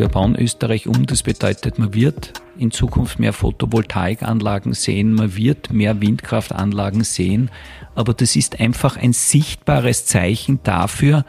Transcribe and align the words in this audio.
wir 0.00 0.08
bauen 0.08 0.34
Österreich 0.34 0.88
um. 0.88 1.06
Das 1.06 1.22
bedeutet, 1.22 1.78
man 1.78 1.94
wird 1.94 2.32
in 2.58 2.70
Zukunft 2.70 3.18
mehr 3.18 3.32
Photovoltaikanlagen 3.32 4.74
sehen, 4.74 5.14
man 5.14 5.36
wird 5.36 5.72
mehr 5.72 6.00
Windkraftanlagen 6.00 7.04
sehen. 7.04 7.50
Aber 7.94 8.14
das 8.14 8.34
ist 8.34 8.58
einfach 8.58 8.96
ein 8.96 9.12
sichtbares 9.12 10.06
Zeichen 10.06 10.60
dafür, 10.62 11.24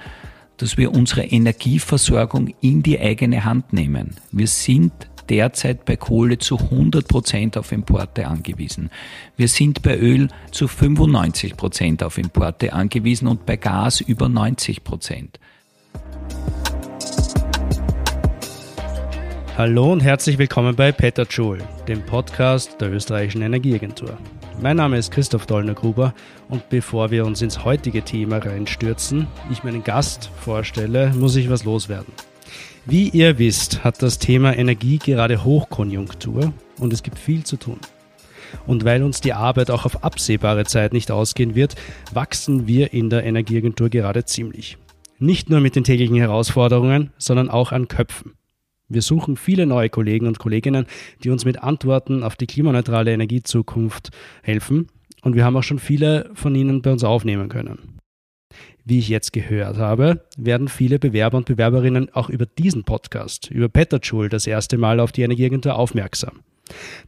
dass 0.57 0.77
wir 0.77 0.93
unsere 0.93 1.23
Energieversorgung 1.23 2.53
in 2.61 2.81
die 2.81 2.99
eigene 2.99 3.45
Hand 3.45 3.73
nehmen. 3.73 4.15
Wir 4.31 4.47
sind 4.47 4.93
derzeit 5.29 5.85
bei 5.85 5.95
Kohle 5.95 6.37
zu 6.37 6.57
100 6.57 7.07
Prozent 7.07 7.57
auf 7.57 7.71
Importe 7.71 8.27
angewiesen. 8.27 8.89
Wir 9.37 9.47
sind 9.47 9.81
bei 9.81 9.97
Öl 9.97 10.29
zu 10.51 10.67
95 10.67 11.57
Prozent 11.57 12.03
auf 12.03 12.17
Importe 12.17 12.73
angewiesen 12.73 13.27
und 13.27 13.45
bei 13.45 13.57
Gas 13.57 14.01
über 14.01 14.29
90 14.29 14.83
Prozent. 14.83 15.39
Hallo 19.61 19.91
und 19.91 19.99
herzlich 19.99 20.39
willkommen 20.39 20.75
bei 20.75 20.91
Petterjoule, 20.91 21.63
dem 21.87 22.03
Podcast 22.03 22.81
der 22.81 22.91
österreichischen 22.91 23.43
Energieagentur. 23.43 24.17
Mein 24.59 24.77
Name 24.77 24.97
ist 24.97 25.11
Christoph 25.11 25.45
Dollner-Gruber 25.45 26.15
und 26.49 26.67
bevor 26.69 27.11
wir 27.11 27.27
uns 27.27 27.43
ins 27.43 27.63
heutige 27.63 28.01
Thema 28.01 28.39
reinstürzen, 28.39 29.27
ich 29.51 29.63
meinen 29.63 29.83
Gast 29.83 30.31
vorstelle, 30.35 31.13
muss 31.13 31.35
ich 31.35 31.47
was 31.51 31.63
loswerden. 31.63 32.11
Wie 32.87 33.09
ihr 33.09 33.37
wisst, 33.37 33.83
hat 33.83 34.01
das 34.01 34.17
Thema 34.17 34.57
Energie 34.57 34.97
gerade 34.97 35.43
Hochkonjunktur 35.43 36.51
und 36.79 36.91
es 36.91 37.03
gibt 37.03 37.19
viel 37.19 37.43
zu 37.43 37.57
tun. 37.57 37.77
Und 38.65 38.83
weil 38.83 39.03
uns 39.03 39.21
die 39.21 39.33
Arbeit 39.33 39.69
auch 39.69 39.85
auf 39.85 40.03
absehbare 40.03 40.65
Zeit 40.65 40.91
nicht 40.91 41.11
ausgehen 41.11 41.53
wird, 41.53 41.75
wachsen 42.11 42.65
wir 42.65 42.93
in 42.93 43.11
der 43.11 43.25
Energieagentur 43.25 43.91
gerade 43.91 44.25
ziemlich. 44.25 44.79
Nicht 45.19 45.51
nur 45.51 45.59
mit 45.59 45.75
den 45.75 45.83
täglichen 45.83 46.17
Herausforderungen, 46.17 47.11
sondern 47.19 47.51
auch 47.51 47.71
an 47.71 47.87
Köpfen. 47.87 48.33
Wir 48.93 49.01
suchen 49.01 49.37
viele 49.37 49.65
neue 49.65 49.89
Kollegen 49.89 50.27
und 50.27 50.39
Kolleginnen, 50.39 50.85
die 51.23 51.29
uns 51.29 51.45
mit 51.45 51.63
Antworten 51.63 52.23
auf 52.23 52.35
die 52.35 52.47
klimaneutrale 52.47 53.13
Energiezukunft 53.13 54.09
helfen. 54.43 54.87
Und 55.21 55.35
wir 55.35 55.45
haben 55.45 55.55
auch 55.55 55.63
schon 55.63 55.79
viele 55.79 56.29
von 56.33 56.55
ihnen 56.55 56.81
bei 56.81 56.91
uns 56.91 57.03
aufnehmen 57.03 57.47
können. 57.47 57.99
Wie 58.83 58.99
ich 58.99 59.09
jetzt 59.09 59.31
gehört 59.31 59.77
habe, 59.77 60.25
werden 60.37 60.67
viele 60.67 60.99
Bewerber 60.99 61.37
und 61.37 61.45
Bewerberinnen 61.45 62.09
auch 62.13 62.29
über 62.29 62.45
diesen 62.45 62.83
Podcast, 62.83 63.49
über 63.51 63.69
Petterjoule, 63.69 64.29
das 64.29 64.47
erste 64.47 64.77
Mal 64.77 64.99
auf 64.99 65.11
die 65.11 65.21
Energieagentur 65.21 65.75
aufmerksam. 65.75 66.39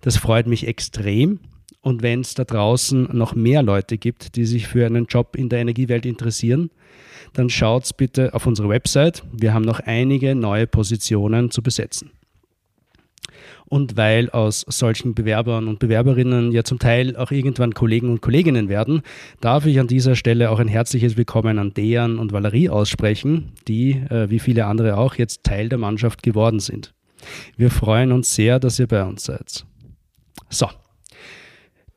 Das 0.02 0.18
freut 0.18 0.48
mich 0.48 0.68
extrem. 0.68 1.40
Und 1.84 2.02
wenn 2.02 2.22
es 2.22 2.34
da 2.34 2.46
draußen 2.46 3.10
noch 3.12 3.36
mehr 3.36 3.62
Leute 3.62 3.98
gibt, 3.98 4.38
die 4.38 4.46
sich 4.46 4.68
für 4.68 4.86
einen 4.86 5.06
Job 5.06 5.36
in 5.36 5.50
der 5.50 5.60
Energiewelt 5.60 6.06
interessieren, 6.06 6.72
dann 7.34 7.50
schaut 7.50 7.98
bitte 7.98 8.34
auf 8.34 8.48
unsere 8.48 8.70
Website. 8.70 9.22
Wir 9.34 9.54
haben 9.54 9.66
noch 9.66 9.82
einige 9.82 10.34
neue 10.34 10.66
Positionen 10.66 11.52
zu 11.52 11.62
besetzen. 11.62 12.12
Und 13.66 13.98
weil 13.98 14.30
aus 14.30 14.64
solchen 14.70 15.14
Bewerbern 15.14 15.68
und 15.68 15.80
Bewerberinnen 15.80 16.54
ja 16.54 16.64
zum 16.64 16.80
Teil 16.80 17.18
auch 17.18 17.32
irgendwann 17.32 17.74
Kollegen 17.74 18.10
und 18.10 18.22
Kolleginnen 18.22 18.70
werden, 18.70 19.02
darf 19.42 19.66
ich 19.66 19.78
an 19.78 19.88
dieser 19.88 20.16
Stelle 20.16 20.52
auch 20.52 20.60
ein 20.60 20.70
herzliches 20.70 21.18
Willkommen 21.18 21.60
an 21.60 21.74
Dejan 21.74 22.18
und 22.18 22.32
Valerie 22.32 22.70
aussprechen, 22.70 23.52
die, 23.68 23.92
äh, 24.10 24.30
wie 24.30 24.40
viele 24.40 24.68
andere 24.68 24.96
auch, 24.98 25.16
jetzt 25.16 25.44
Teil 25.44 25.68
der 25.68 25.80
Mannschaft 25.80 26.24
geworden 26.24 26.62
sind. 26.62 26.94
Wir 27.58 27.72
freuen 27.72 28.14
uns 28.14 28.34
sehr, 28.34 28.60
dass 28.60 28.80
ihr 28.80 28.88
bei 28.88 29.04
uns 29.04 29.26
seid. 29.26 29.66
So, 30.50 30.68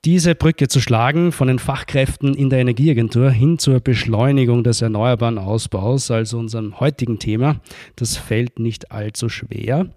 diese 0.07 0.37
Brücke 0.37 0.69
zu 0.69 0.81
schlagen 0.81 1.33
von 1.33 1.49
den 1.49 1.59
Fachkräften 1.59 2.33
in 2.33 2.49
der 2.49 2.61
Energieagentur 2.61 3.29
hin 3.29 3.59
zur 3.59 3.81
Beschleunigung 3.81 4.63
des 4.63 4.81
erneuerbaren 4.81 5.37
Ausbaus, 5.37 6.13
also 6.13 6.39
unserem 6.39 6.79
heutigen 6.79 7.19
Thema, 7.19 7.61
das 7.97 8.17
fällt 8.17 8.61
nicht 8.61 8.93
allzu 8.93 9.29
schwer. 9.29 9.91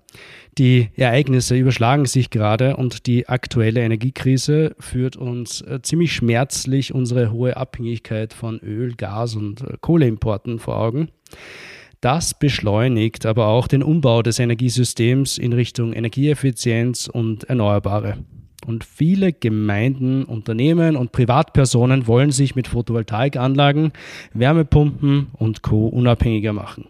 Die 0.58 0.90
Ereignisse 0.96 1.56
überschlagen 1.56 2.08
sich 2.08 2.32
gerade 2.32 2.76
und 2.76 3.06
die 3.06 3.30
aktuelle 3.30 3.82
Energiekrise 3.82 4.76
führt 4.80 5.16
uns 5.16 5.62
äh, 5.62 5.80
ziemlich 5.84 6.14
schmerzlich 6.14 6.92
unsere 6.92 7.32
hohe 7.32 7.56
Abhängigkeit 7.56 8.34
von 8.34 8.60
Öl, 8.62 8.96
Gas 8.96 9.36
und 9.36 9.62
äh, 9.62 9.78
Kohleimporten 9.80 10.58
vor 10.58 10.78
Augen. 10.78 11.10
Das 12.02 12.34
beschleunigt 12.34 13.28
aber 13.28 13.46
auch 13.46 13.68
den 13.68 13.84
Umbau 13.84 14.24
des 14.24 14.40
Energiesystems 14.40 15.38
in 15.38 15.54
Richtung 15.54 15.94
Energieeffizienz 15.94 17.08
und 17.08 17.44
Erneuerbare. 17.44 18.18
Und 18.66 18.84
viele 18.84 19.32
Gemeinden, 19.32 20.26
Unternehmen 20.26 20.96
und 20.96 21.12
Privatpersonen 21.12 22.08
wollen 22.08 22.32
sich 22.32 22.56
mit 22.56 22.68
Photovoltaikanlagen, 22.68 23.94
Wärmepumpen 24.34 25.28
und 25.34 25.62
Co. 25.62 25.88
unabhängiger 25.88 26.54
machen. 26.54 26.88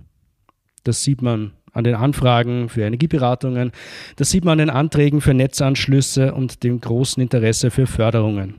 Das 0.83 1.03
sieht 1.03 1.21
man 1.21 1.51
an 1.71 1.83
den 1.83 1.95
Anfragen 1.95 2.69
für 2.69 2.81
Energieberatungen, 2.81 3.71
das 4.15 4.31
sieht 4.31 4.43
man 4.43 4.53
an 4.53 4.67
den 4.67 4.69
Anträgen 4.69 5.21
für 5.21 5.35
Netzanschlüsse 5.35 6.33
und 6.33 6.63
dem 6.63 6.81
großen 6.81 7.21
Interesse 7.21 7.69
für 7.69 7.85
Förderungen. 7.85 8.55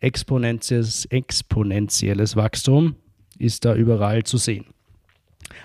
Exponentielles, 0.00 1.04
exponentielles 1.06 2.36
Wachstum 2.36 2.94
ist 3.38 3.64
da 3.64 3.74
überall 3.74 4.22
zu 4.24 4.38
sehen. 4.38 4.64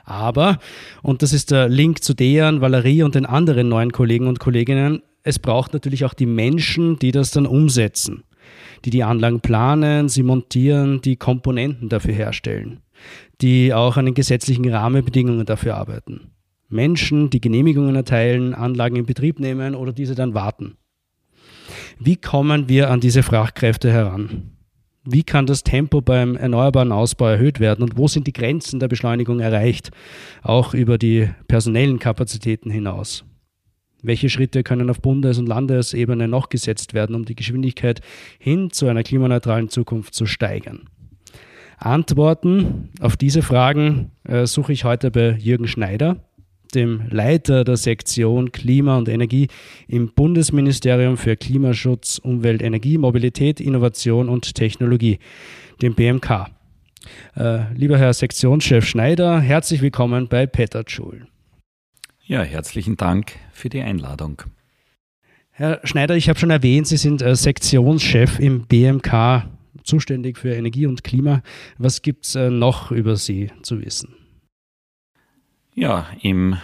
Aber, 0.03 0.59
und 1.01 1.21
das 1.21 1.33
ist 1.33 1.51
der 1.51 1.69
Link 1.69 2.03
zu 2.03 2.13
Dejan, 2.13 2.61
Valerie 2.61 3.03
und 3.03 3.15
den 3.15 3.25
anderen 3.25 3.69
neuen 3.69 3.91
Kollegen 3.91 4.27
und 4.27 4.39
Kolleginnen, 4.39 5.01
es 5.23 5.39
braucht 5.39 5.73
natürlich 5.73 6.05
auch 6.05 6.13
die 6.13 6.25
Menschen, 6.25 6.97
die 6.99 7.11
das 7.11 7.31
dann 7.31 7.45
umsetzen, 7.45 8.23
die 8.85 8.89
die 8.89 9.03
Anlagen 9.03 9.41
planen, 9.41 10.09
sie 10.09 10.23
montieren, 10.23 11.01
die 11.01 11.15
Komponenten 11.15 11.89
dafür 11.89 12.13
herstellen, 12.13 12.79
die 13.41 13.73
auch 13.73 13.97
an 13.97 14.05
den 14.05 14.13
gesetzlichen 14.13 14.69
Rahmenbedingungen 14.69 15.45
dafür 15.45 15.75
arbeiten. 15.75 16.31
Menschen, 16.69 17.29
die 17.29 17.41
Genehmigungen 17.41 17.95
erteilen, 17.95 18.53
Anlagen 18.53 18.95
in 18.95 19.05
Betrieb 19.05 19.39
nehmen 19.39 19.75
oder 19.75 19.91
diese 19.91 20.15
dann 20.15 20.33
warten. 20.33 20.77
Wie 21.97 22.15
kommen 22.15 22.69
wir 22.69 22.91
an 22.91 22.99
diese 22.99 23.23
Fachkräfte 23.23 23.91
heran? 23.91 24.51
Wie 25.03 25.23
kann 25.23 25.47
das 25.47 25.63
Tempo 25.63 26.01
beim 26.01 26.35
erneuerbaren 26.35 26.91
Ausbau 26.91 27.27
erhöht 27.27 27.59
werden 27.59 27.83
und 27.83 27.97
wo 27.97 28.07
sind 28.07 28.27
die 28.27 28.33
Grenzen 28.33 28.79
der 28.79 28.87
Beschleunigung 28.87 29.39
erreicht, 29.39 29.89
auch 30.43 30.73
über 30.73 30.97
die 30.97 31.29
personellen 31.47 31.99
Kapazitäten 31.99 32.69
hinaus? 32.69 33.25
Welche 34.01 34.29
Schritte 34.29 34.63
können 34.63 34.89
auf 34.89 35.01
Bundes- 35.01 35.39
und 35.39 35.47
Landesebene 35.47 36.27
noch 36.27 36.49
gesetzt 36.49 36.93
werden, 36.93 37.15
um 37.15 37.25
die 37.25 37.35
Geschwindigkeit 37.35 38.01
hin 38.39 38.71
zu 38.71 38.87
einer 38.87 39.03
klimaneutralen 39.03 39.69
Zukunft 39.69 40.13
zu 40.13 40.25
steigern? 40.25 40.89
Antworten 41.77 42.89
auf 42.99 43.17
diese 43.17 43.41
Fragen 43.41 44.11
äh, 44.23 44.45
suche 44.45 44.73
ich 44.73 44.83
heute 44.83 45.11
bei 45.11 45.31
Jürgen 45.31 45.67
Schneider, 45.67 46.17
dem 46.75 47.03
Leiter 47.09 47.63
der 47.63 47.77
Sektion 47.77 48.51
Klima 48.51 48.97
und 48.97 49.09
Energie 49.09 49.47
im 49.87 50.13
Bundesministerium 50.13 51.17
für 51.17 51.35
Klimaschutz, 51.35 52.19
Umwelt, 52.19 52.61
Energie, 52.61 52.97
Mobilität, 52.97 53.59
Innovation 53.59 54.29
und 54.29 54.55
Technologie, 54.55 55.19
dem 55.81 55.95
BMK. 55.95 56.47
Äh, 57.35 57.73
lieber 57.73 57.97
Herr 57.97 58.13
Sektionschef 58.13 58.85
Schneider, 58.85 59.39
herzlich 59.39 59.81
willkommen 59.81 60.27
bei 60.27 60.45
Peter 60.45 60.83
Schul. 60.85 61.27
Ja, 62.29 62.43
herzlichen 62.43 62.95
Dank 62.95 63.31
für 63.51 63.69
die 63.69 63.81
Einladung. 63.81 64.43
Herr 65.49 65.81
Schneider, 65.83 66.15
ich 66.15 66.29
habe 66.29 66.37
schon 66.37 66.51
erwähnt, 66.51 66.85
Sie 66.85 66.97
sind 66.97 67.23
äh, 67.23 67.35
Sektionschef 67.35 68.37
im 68.37 68.67
BMK, 68.67 69.47
zuständig 69.83 70.37
für 70.37 70.53
Energie 70.53 70.85
und 70.85 71.03
Klima. 71.03 71.41
Was 71.79 72.03
gibt 72.03 72.27
es 72.27 72.35
äh, 72.35 72.51
noch 72.51 72.91
über 72.91 73.15
Sie 73.15 73.49
zu 73.63 73.81
wissen? 73.81 74.13
Ja, 75.73 76.05
im 76.21 76.57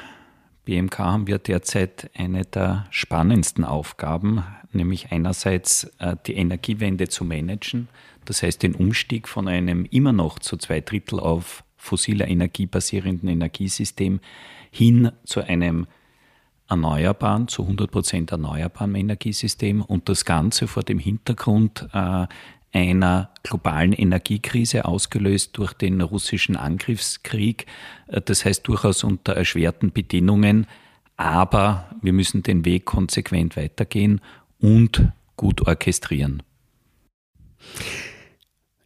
BMK 0.65 0.99
haben 0.99 1.25
wir 1.25 1.39
derzeit 1.39 2.11
eine 2.13 2.45
der 2.45 2.85
spannendsten 2.91 3.63
Aufgaben, 3.63 4.43
nämlich 4.71 5.11
einerseits 5.11 5.85
äh, 5.97 6.15
die 6.27 6.35
Energiewende 6.35 7.07
zu 7.07 7.23
managen, 7.23 7.87
das 8.25 8.43
heißt 8.43 8.61
den 8.61 8.75
Umstieg 8.75 9.27
von 9.27 9.47
einem 9.47 9.85
immer 9.85 10.13
noch 10.13 10.37
zu 10.37 10.57
zwei 10.57 10.81
Drittel 10.81 11.19
auf 11.19 11.63
fossiler 11.75 12.27
Energie 12.27 12.67
basierenden 12.67 13.29
Energiesystem 13.29 14.19
hin 14.75 15.11
zu 15.23 15.41
einem 15.41 15.87
erneuerbaren, 16.67 17.47
zu 17.47 17.61
100 17.61 17.89
Prozent 17.89 18.31
erneuerbaren 18.31 18.95
Energiesystem 18.95 19.81
und 19.81 20.09
das 20.09 20.25
Ganze 20.25 20.67
vor 20.67 20.83
dem 20.83 20.99
Hintergrund 20.99 21.87
äh, 21.93 22.27
einer 22.73 23.29
globalen 23.43 23.93
Energiekrise 23.93 24.83
ausgelöst 24.83 25.57
durch 25.57 25.71
den 25.71 26.01
russischen 26.01 26.57
Angriffskrieg. 26.57 27.67
Äh, 28.07 28.21
das 28.21 28.43
heißt 28.43 28.67
durchaus 28.67 29.05
unter 29.05 29.33
erschwerten 29.33 29.93
Bedingungen, 29.93 30.67
aber 31.15 31.89
wir 32.01 32.11
müssen 32.11 32.43
den 32.43 32.65
Weg 32.65 32.83
konsequent 32.83 33.55
weitergehen 33.55 34.19
und 34.59 35.09
gut 35.37 35.65
orchestrieren. 35.65 36.43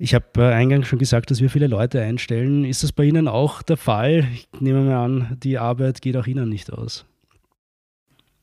Ich 0.01 0.13
habe 0.13 0.25
äh, 0.37 0.53
eingangs 0.53 0.87
schon 0.87 0.97
gesagt, 0.97 1.29
dass 1.29 1.41
wir 1.41 1.49
viele 1.49 1.67
Leute 1.67 2.01
einstellen. 2.01 2.63
Ist 2.63 2.83
das 2.83 2.93
bei 2.93 3.03
Ihnen 3.03 3.27
auch 3.27 3.61
der 3.61 3.75
Fall? 3.75 4.25
Ich 4.33 4.47
nehme 4.61 4.81
mal 4.81 5.03
an, 5.03 5.37
die 5.43 5.57
Arbeit 5.57 6.01
geht 6.01 6.15
auch 6.15 6.25
Ihnen 6.25 6.47
nicht 6.47 6.71
aus. 6.71 7.05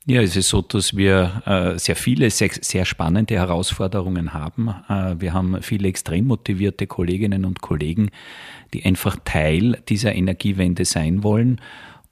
Ja, 0.05 0.21
es 0.21 0.37
ist 0.37 0.51
so, 0.51 0.61
dass 0.61 0.97
wir 0.97 1.43
äh, 1.47 1.79
sehr 1.79 1.97
viele, 1.97 2.31
sehr, 2.31 2.51
sehr, 2.53 2.85
spannende 2.85 3.35
Herausforderungen 3.35 4.35
haben. 4.35 4.69
Äh, 4.89 5.17
wir 5.19 5.33
haben 5.33 5.63
viele 5.63 5.89
extrem 5.89 6.27
motivierte 6.27 6.87
Kolleginnen 6.87 7.47
und 7.47 7.63
Kollegen, 7.63 8.11
die 8.75 8.85
einfach 8.85 9.17
Teil 9.25 9.83
dieser 9.89 10.15
Energiewende 10.15 10.85
sein 10.85 11.23
wollen 11.23 11.59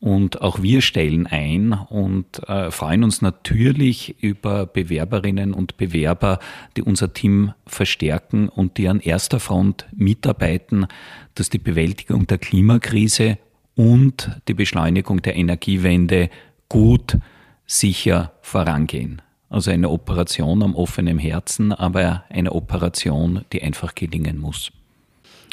Und 0.05 0.43
auch 0.43 0.61
wir 0.61 0.83
stellen 0.83 1.27
ein 1.27 1.73
und 1.73 2.47
äh, 2.47 2.71
freuen 2.71 3.05
uns 3.05 3.23
natürlich 3.23 4.23
über 4.23 4.67
Bewerberinnen 4.67 5.55
und 5.55 5.79
Bewerber, 5.79 6.41
die 6.77 6.83
unser 6.83 7.15
Team 7.15 7.55
verstärken 7.67 8.51
und 8.51 8.77
die 8.77 8.89
an 8.89 9.01
erster 9.01 9.41
Front 9.41 9.87
mitarbeiten, 9.97 10.89
dass 11.37 11.49
die 11.49 11.57
Bewältigung 11.57 12.27
der 12.27 12.37
Klimakrise 12.37 13.39
und 13.77 14.31
die 14.47 14.53
Beschleunigung 14.53 15.23
der 15.23 15.37
Energiewende 15.37 16.29
gut, 16.69 17.17
sicher 17.65 18.33
vorangehen. 18.43 19.23
Also 19.49 19.71
eine 19.71 19.89
Operation 19.89 20.63
am 20.63 20.75
offenen 20.75 21.19
Herzen, 21.19 21.73
aber 21.73 22.25
eine 22.29 22.53
Operation, 22.53 23.47
die 23.55 23.63
einfach 23.63 23.95
gelingen 23.95 24.37
muss. 24.37 24.71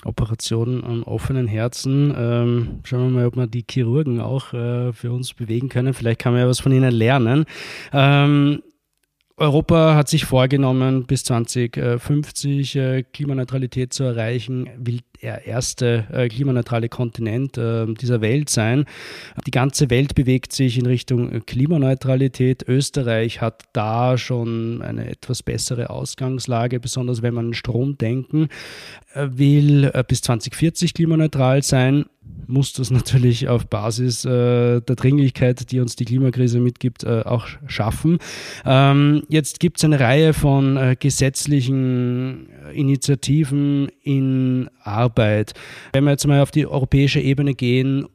Operation 0.06 0.84
am 0.84 1.04
offenen 1.04 1.48
Herzen. 1.48 2.14
Ähm, 2.18 2.80
schauen 2.84 3.14
wir 3.14 3.20
mal, 3.22 3.28
ob 3.28 3.36
wir 3.36 3.48
die 3.48 3.66
Chirurgen 3.70 4.20
auch 4.20 4.54
äh, 4.54 4.94
für 4.94 5.12
uns 5.12 5.34
bewegen 5.34 5.70
können. 5.70 5.94
Vielleicht 5.94 6.20
kann 6.20 6.34
man 6.34 6.42
ja 6.42 6.48
was 6.48 6.60
von 6.60 6.72
ihnen 6.72 6.92
lernen. 6.92 7.46
Ähm, 7.94 8.62
Europa 9.38 9.96
hat 9.96 10.08
sich 10.08 10.26
vorgenommen, 10.26 11.06
bis 11.06 11.24
2050 11.24 12.76
äh, 12.76 13.04
Klimaneutralität 13.04 13.92
zu 13.94 14.04
erreichen, 14.04 14.70
will 14.78 15.02
der 15.22 15.46
erste 15.46 16.06
äh, 16.12 16.28
klimaneutrale 16.28 16.90
Kontinent 16.90 17.58
äh, 17.58 17.86
dieser 17.94 18.22
Welt 18.22 18.50
sein. 18.50 18.86
Die 19.46 19.52
ganze 19.52 19.90
Welt 19.90 20.16
bewegt 20.16 20.54
sich 20.54 20.78
in 20.78 20.86
Richtung 20.86 21.46
Klimaneutralität. 21.46 22.68
Österreich 22.68 23.42
hat 23.42 23.64
da 23.74 24.18
schon 24.18 24.82
eine 24.82 25.10
etwas 25.10 25.44
bessere 25.44 25.90
Ausgangslage, 25.90 26.80
besonders 26.80 27.22
wenn 27.22 27.34
man 27.34 27.48
an 27.48 27.54
Strom 27.54 27.98
denken 27.98 28.50
will, 29.16 29.92
bis 30.08 30.22
2040 30.22 30.94
klimaneutral 30.94 31.64
sein 31.64 32.06
muss 32.48 32.74
das 32.74 32.92
natürlich 32.92 33.48
auf 33.48 33.68
Basis 33.68 34.26
äh, 34.26 34.82
der 34.82 34.96
Dringlichkeit, 34.96 35.72
die 35.72 35.80
uns 35.80 35.96
die 35.96 36.06
Klimakrise 36.06 36.60
mitgibt, 36.60 37.04
äh, 37.04 37.22
auch 37.22 37.48
schaffen. 37.68 38.20
Ähm, 38.66 39.24
jetzt 39.30 39.60
gibt 39.60 39.78
es 39.78 39.86
eine 39.86 40.00
Reihe 40.00 40.34
von 40.34 40.78
äh, 40.78 40.96
gesetzlichen 41.00 42.50
Initiativen 42.74 43.90
in 44.04 44.70
Arbeit. 44.84 45.11
Wenn 45.18 46.04
wir 46.04 46.12
jetzt 46.12 46.28
mal 46.28 46.42
auf 46.42 46.52
die 46.52 46.68
europäische 46.68 47.20
Ebene 47.20 47.54
gehen, 47.54 48.08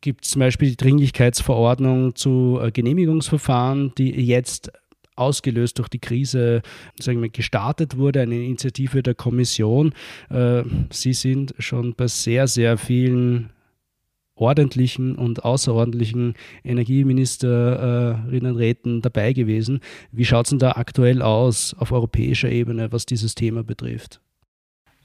gibt 0.00 0.24
es 0.24 0.32
zum 0.32 0.40
Beispiel 0.40 0.70
die 0.70 0.76
Dringlichkeitsverordnung 0.76 2.14
zu 2.14 2.60
äh, 2.62 2.70
Genehmigungsverfahren, 2.70 3.92
die 3.96 4.10
jetzt 4.10 4.70
ausgelöst 5.14 5.78
durch 5.78 5.88
die 5.88 5.98
Krise 5.98 6.60
sagen 7.00 7.22
wir, 7.22 7.30
gestartet 7.30 7.96
wurde, 7.96 8.20
eine 8.20 8.36
Initiative 8.36 9.02
der 9.02 9.14
Kommission. 9.14 9.94
Äh, 10.28 10.62
Sie 10.90 11.14
sind 11.14 11.54
schon 11.58 11.94
bei 11.94 12.06
sehr, 12.06 12.46
sehr 12.46 12.76
vielen 12.76 13.50
ordentlichen 14.36 15.16
und 15.16 15.44
außerordentlichen 15.44 16.34
Energieministerinnenräten 16.62 19.00
dabei 19.00 19.32
gewesen. 19.32 19.80
Wie 20.12 20.26
schaut 20.26 20.46
es 20.46 20.50
denn 20.50 20.58
da 20.58 20.72
aktuell 20.72 21.22
aus 21.22 21.74
auf 21.78 21.90
europäischer 21.90 22.50
Ebene, 22.50 22.92
was 22.92 23.06
dieses 23.06 23.34
Thema 23.34 23.64
betrifft? 23.64 24.20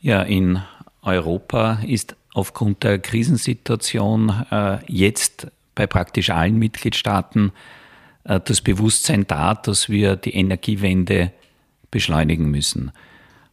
Ja, 0.01 0.23
in 0.23 0.59
Europa 1.01 1.79
ist 1.85 2.15
aufgrund 2.33 2.83
der 2.83 2.99
Krisensituation 2.99 4.45
äh, 4.51 4.77
jetzt 4.87 5.47
bei 5.75 5.87
praktisch 5.87 6.29
allen 6.29 6.57
Mitgliedstaaten 6.57 7.51
äh, 8.23 8.39
das 8.43 8.61
Bewusstsein 8.61 9.25
da, 9.27 9.53
dass 9.53 9.89
wir 9.89 10.15
die 10.15 10.33
Energiewende 10.33 11.31
beschleunigen 11.89 12.49
müssen. 12.49 12.91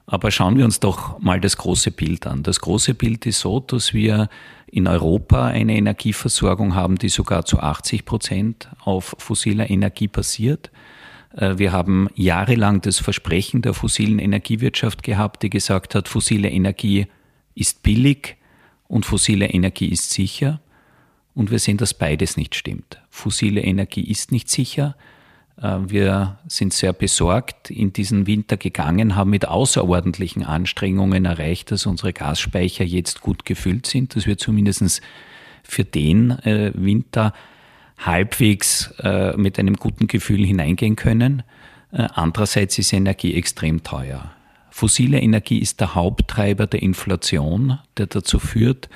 Aber 0.06 0.30
schauen 0.30 0.56
wir 0.56 0.64
uns 0.64 0.80
doch 0.80 1.18
mal 1.20 1.40
das 1.40 1.58
große 1.58 1.90
Bild 1.90 2.26
an. 2.26 2.42
Das 2.42 2.60
große 2.60 2.94
Bild 2.94 3.26
ist 3.26 3.40
so, 3.40 3.60
dass 3.60 3.92
wir 3.92 4.28
in 4.66 4.86
Europa 4.86 5.46
eine 5.46 5.76
Energieversorgung 5.76 6.74
haben, 6.74 6.96
die 6.96 7.10
sogar 7.10 7.44
zu 7.44 7.60
80 7.60 8.04
Prozent 8.04 8.68
auf 8.80 9.14
fossiler 9.18 9.68
Energie 9.68 10.08
basiert. 10.08 10.70
Äh, 11.36 11.58
wir 11.58 11.72
haben 11.72 12.08
jahrelang 12.14 12.80
das 12.80 12.98
Versprechen 12.98 13.62
der 13.62 13.74
fossilen 13.74 14.18
Energiewirtschaft 14.18 15.02
gehabt, 15.02 15.42
die 15.42 15.50
gesagt 15.50 15.94
hat, 15.94 16.08
fossile 16.08 16.48
Energie 16.48 17.06
ist 17.58 17.82
billig 17.82 18.36
und 18.86 19.06
fossile 19.06 19.46
Energie 19.46 19.88
ist 19.88 20.10
sicher. 20.10 20.60
Und 21.34 21.50
wir 21.50 21.58
sehen, 21.58 21.76
dass 21.76 21.94
beides 21.94 22.36
nicht 22.36 22.54
stimmt. 22.54 23.00
Fossile 23.10 23.60
Energie 23.60 24.02
ist 24.02 24.32
nicht 24.32 24.48
sicher, 24.48 24.96
äh, 25.60 25.78
wir 25.86 26.38
sind 26.48 26.72
sehr 26.72 26.92
besorgt 26.92 27.70
in 27.70 27.92
diesen 27.92 28.26
Winter 28.26 28.56
gegangen, 28.56 29.16
haben 29.16 29.30
mit 29.30 29.46
außerordentlichen 29.46 30.44
Anstrengungen 30.44 31.24
erreicht, 31.24 31.70
dass 31.70 31.86
unsere 31.86 32.12
Gasspeicher 32.12 32.84
jetzt 32.84 33.20
gut 33.20 33.44
gefüllt 33.44 33.86
sind, 33.86 34.16
dass 34.16 34.26
wir 34.26 34.38
zumindest 34.38 35.00
für 35.62 35.84
den 35.84 36.30
äh, 36.30 36.72
Winter 36.74 37.32
halbwegs 37.98 38.92
äh, 39.02 39.36
mit 39.36 39.58
einem 39.58 39.74
guten 39.74 40.06
Gefühl 40.06 40.44
hineingehen 40.46 40.96
können. 40.96 41.42
Andererseits 41.90 42.78
ist 42.78 42.92
Energie 42.92 43.34
extrem 43.34 43.82
teuer. 43.82 44.30
Fossile 44.78 45.18
Energie 45.18 45.58
ist 45.58 45.80
der 45.80 45.96
Haupttreiber 45.96 46.68
der 46.68 46.82
Inflation, 46.82 47.80
der 47.96 48.06
dazu 48.06 48.38
führt, 48.38 48.88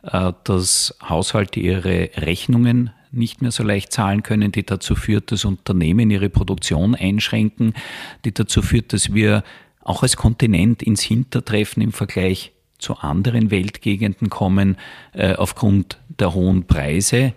dass 0.00 0.96
Haushalte 1.06 1.60
ihre 1.60 2.08
Rechnungen 2.16 2.92
nicht 3.10 3.42
mehr 3.42 3.50
so 3.50 3.62
leicht 3.62 3.92
zahlen 3.92 4.22
können, 4.22 4.52
die 4.52 4.64
dazu 4.64 4.94
führt, 4.94 5.30
dass 5.30 5.44
Unternehmen 5.44 6.10
ihre 6.10 6.30
Produktion 6.30 6.94
einschränken, 6.94 7.74
die 8.24 8.32
dazu 8.32 8.62
führt, 8.62 8.94
dass 8.94 9.12
wir 9.12 9.44
auch 9.82 10.02
als 10.02 10.16
Kontinent 10.16 10.82
ins 10.82 11.02
Hintertreffen 11.02 11.82
im 11.82 11.92
Vergleich 11.92 12.52
zu 12.78 12.96
anderen 12.96 13.50
Weltgegenden 13.50 14.30
kommen 14.30 14.78
äh, 15.12 15.34
aufgrund 15.34 15.98
der 16.08 16.32
hohen 16.32 16.66
Preise. 16.66 17.34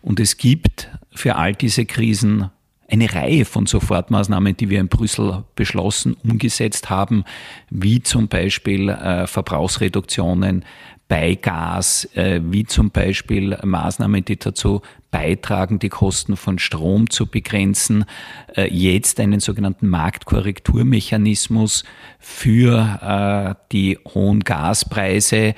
Und 0.00 0.18
es 0.18 0.38
gibt 0.38 0.88
für 1.12 1.36
all 1.36 1.54
diese 1.54 1.84
Krisen 1.84 2.48
eine 2.88 3.12
Reihe 3.12 3.44
von 3.44 3.66
Sofortmaßnahmen, 3.66 4.56
die 4.56 4.70
wir 4.70 4.80
in 4.80 4.88
Brüssel 4.88 5.44
beschlossen, 5.56 6.16
umgesetzt 6.22 6.90
haben, 6.90 7.24
wie 7.70 8.02
zum 8.02 8.28
Beispiel 8.28 8.88
äh, 8.88 9.26
Verbrauchsreduktionen 9.26 10.64
bei 11.08 11.34
Gas, 11.34 12.08
äh, 12.14 12.40
wie 12.42 12.64
zum 12.64 12.90
Beispiel 12.90 13.58
Maßnahmen, 13.62 14.24
die 14.24 14.38
dazu 14.38 14.82
beitragen, 15.10 15.78
die 15.78 15.90
Kosten 15.90 16.36
von 16.36 16.58
Strom 16.58 17.10
zu 17.10 17.26
begrenzen, 17.26 18.04
äh, 18.56 18.72
jetzt 18.72 19.20
einen 19.20 19.40
sogenannten 19.40 19.88
Marktkorrekturmechanismus 19.88 21.84
für 22.18 23.00
äh, 23.00 23.54
die 23.70 23.98
hohen 24.14 24.40
Gaspreise, 24.40 25.54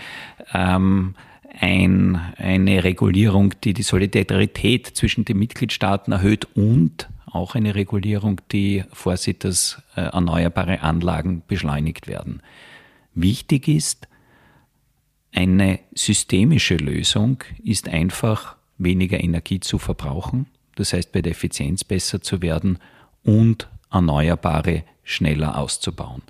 ähm, 0.52 1.14
ein, 1.58 2.20
eine 2.36 2.84
Regulierung, 2.84 3.54
die 3.64 3.72
die 3.72 3.82
Solidarität 3.82 4.86
zwischen 4.88 5.24
den 5.24 5.38
Mitgliedstaaten 5.38 6.12
erhöht 6.12 6.46
und 6.54 7.08
auch 7.26 7.54
eine 7.54 7.74
Regulierung, 7.74 8.40
die 8.52 8.84
vorsieht, 8.92 9.44
dass 9.44 9.82
äh, 9.96 10.02
erneuerbare 10.02 10.80
Anlagen 10.80 11.42
beschleunigt 11.46 12.06
werden. 12.06 12.40
Wichtig 13.14 13.68
ist, 13.68 14.08
eine 15.32 15.80
systemische 15.94 16.76
Lösung 16.76 17.42
ist 17.62 17.88
einfach 17.88 18.56
weniger 18.78 19.22
Energie 19.22 19.60
zu 19.60 19.78
verbrauchen, 19.78 20.46
das 20.76 20.92
heißt 20.92 21.12
bei 21.12 21.20
der 21.20 21.32
Effizienz 21.32 21.84
besser 21.84 22.22
zu 22.22 22.42
werden 22.42 22.78
und 23.22 23.68
Erneuerbare 23.90 24.84
schneller 25.04 25.58
auszubauen. 25.58 26.22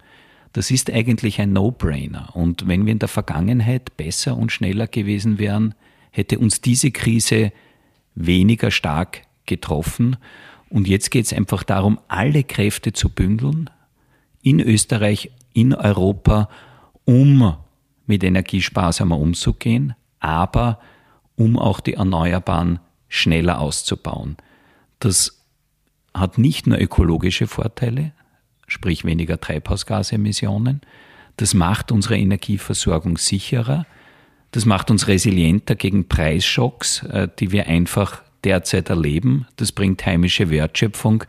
Das 0.53 0.71
ist 0.71 0.91
eigentlich 0.91 1.41
ein 1.41 1.53
No-Brainer. 1.53 2.35
Und 2.35 2.67
wenn 2.67 2.87
wir 2.87 2.93
in 2.93 2.99
der 2.99 3.09
Vergangenheit 3.09 3.97
besser 3.97 4.37
und 4.37 4.53
schneller 4.53 4.87
gewesen 4.87 5.39
wären, 5.39 5.75
hätte 6.11 6.39
uns 6.39 6.63
diese 6.63 6.91
Krise 6.91 7.53
weniger 8.15 8.71
stark 8.71 9.23
getroffen. 9.45 10.17
Und 10.71 10.89
jetzt 10.89 11.11
geht 11.11 11.27
es 11.27 11.33
einfach 11.33 11.63
darum, 11.63 11.99
alle 12.09 12.45
Kräfte 12.45 12.93
zu 12.93 13.09
bündeln, 13.09 13.71
in 14.43 14.61
Österreich, 14.61 15.31
in 15.53 15.75
Europa, 15.75 16.49
um 17.05 17.57
mit 18.07 18.23
Energie 18.23 18.63
sparsamer 18.63 19.19
umzugehen, 19.19 19.95
aber 20.21 20.79
um 21.37 21.59
auch 21.59 21.81
die 21.81 21.95
Erneuerbaren 21.95 22.79
schneller 23.09 23.61
auszubauen. 23.61 24.37
Das 24.99 25.45
hat 26.15 26.39
nicht 26.39 26.67
nur 26.67 26.79
ökologische 26.79 27.47
Vorteile, 27.47 28.13
sprich 28.67 29.05
weniger 29.05 29.41
Treibhausgasemissionen, 29.41 30.81
das 31.37 31.53
macht 31.55 31.93
unsere 31.93 32.17
Energieversorgung 32.17 33.19
sicherer, 33.19 33.87
das 34.53 34.65
macht 34.65 34.91
uns 34.91 35.07
resilienter 35.07 35.75
gegen 35.75 36.09
Preisschocks, 36.09 37.03
äh, 37.03 37.29
die 37.39 37.53
wir 37.53 37.67
einfach 37.67 38.23
derzeit 38.47 38.89
erleben, 38.89 39.47
das 39.57 39.73
bringt 39.73 40.07
heimische 40.07 40.49
Wertschöpfung. 40.51 41.25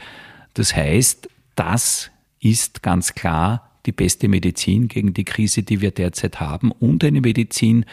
Das 0.53 0.75
heißt, 0.75 1.27
das 1.55 2.11
ist 2.39 2.83
ganz 2.83 3.15
klar 3.15 3.71
die 3.87 3.91
beste 3.91 4.27
Medizin 4.27 4.87
gegen 4.87 5.13
die 5.13 5.25
Krise, 5.25 5.63
die 5.63 5.81
wir 5.81 5.91
derzeit 5.91 6.39
haben 6.39 6.71
und 6.71 7.03
eine 7.03 7.21
Medizin, 7.21 7.85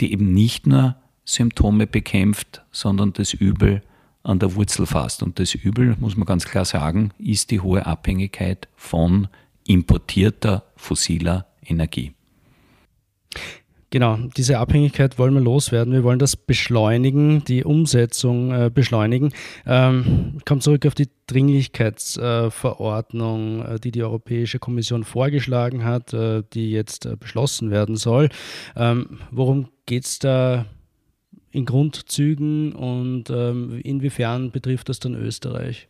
die 0.00 0.12
eben 0.12 0.32
nicht 0.32 0.66
nur 0.66 0.96
Symptome 1.24 1.86
bekämpft, 1.86 2.62
sondern 2.72 3.12
das 3.12 3.32
Übel 3.32 3.82
an 4.24 4.40
der 4.40 4.56
Wurzel 4.56 4.86
fasst. 4.86 5.22
Und 5.22 5.38
das 5.38 5.54
Übel, 5.54 5.96
muss 6.00 6.16
man 6.16 6.26
ganz 6.26 6.44
klar 6.44 6.64
sagen, 6.64 7.12
ist 7.18 7.52
die 7.52 7.60
hohe 7.60 7.86
Abhängigkeit 7.86 8.68
von 8.74 9.28
importierter 9.64 10.64
fossiler 10.76 11.46
Energie. 11.64 12.12
Genau, 13.94 14.18
diese 14.36 14.58
Abhängigkeit 14.58 15.18
wollen 15.20 15.34
wir 15.34 15.40
loswerden. 15.40 15.92
Wir 15.92 16.02
wollen 16.02 16.18
das 16.18 16.34
beschleunigen, 16.34 17.44
die 17.44 17.62
Umsetzung 17.62 18.50
äh, 18.50 18.68
beschleunigen. 18.68 19.32
Ähm, 19.66 20.32
ich 20.36 20.44
komme 20.44 20.60
zurück 20.60 20.84
auf 20.84 20.96
die 20.96 21.10
Dringlichkeitsverordnung, 21.28 23.64
äh, 23.64 23.78
die 23.78 23.92
die 23.92 24.02
Europäische 24.02 24.58
Kommission 24.58 25.04
vorgeschlagen 25.04 25.84
hat, 25.84 26.12
äh, 26.12 26.42
die 26.54 26.72
jetzt 26.72 27.06
äh, 27.06 27.14
beschlossen 27.14 27.70
werden 27.70 27.94
soll. 27.94 28.30
Ähm, 28.74 29.20
worum 29.30 29.68
geht 29.86 30.06
es 30.06 30.18
da 30.18 30.66
in 31.52 31.64
Grundzügen 31.64 32.72
und 32.72 33.30
ähm, 33.30 33.80
inwiefern 33.84 34.50
betrifft 34.50 34.88
das 34.88 34.98
dann 34.98 35.14
Österreich? 35.14 35.86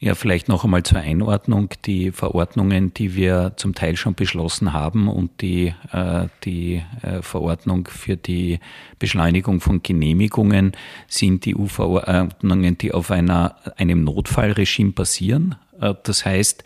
Ja, 0.00 0.14
vielleicht 0.14 0.48
noch 0.48 0.64
einmal 0.64 0.82
zur 0.82 0.98
Einordnung. 0.98 1.70
Die 1.86 2.10
Verordnungen, 2.10 2.92
die 2.92 3.14
wir 3.14 3.52
zum 3.56 3.74
Teil 3.74 3.96
schon 3.96 4.14
beschlossen 4.14 4.72
haben 4.72 5.08
und 5.08 5.40
die, 5.40 5.72
äh, 5.92 6.26
die 6.44 6.82
äh, 7.02 7.22
Verordnung 7.22 7.88
für 7.88 8.16
die 8.16 8.58
Beschleunigung 8.98 9.60
von 9.60 9.82
Genehmigungen 9.82 10.72
sind 11.06 11.44
die 11.44 11.56
EU-Verordnungen, 11.56 12.76
die 12.76 12.92
auf 12.92 13.10
einer, 13.10 13.56
einem 13.76 14.04
Notfallregime 14.04 14.92
basieren. 14.92 15.54
Äh, 15.80 15.94
das 16.02 16.24
heißt, 16.24 16.64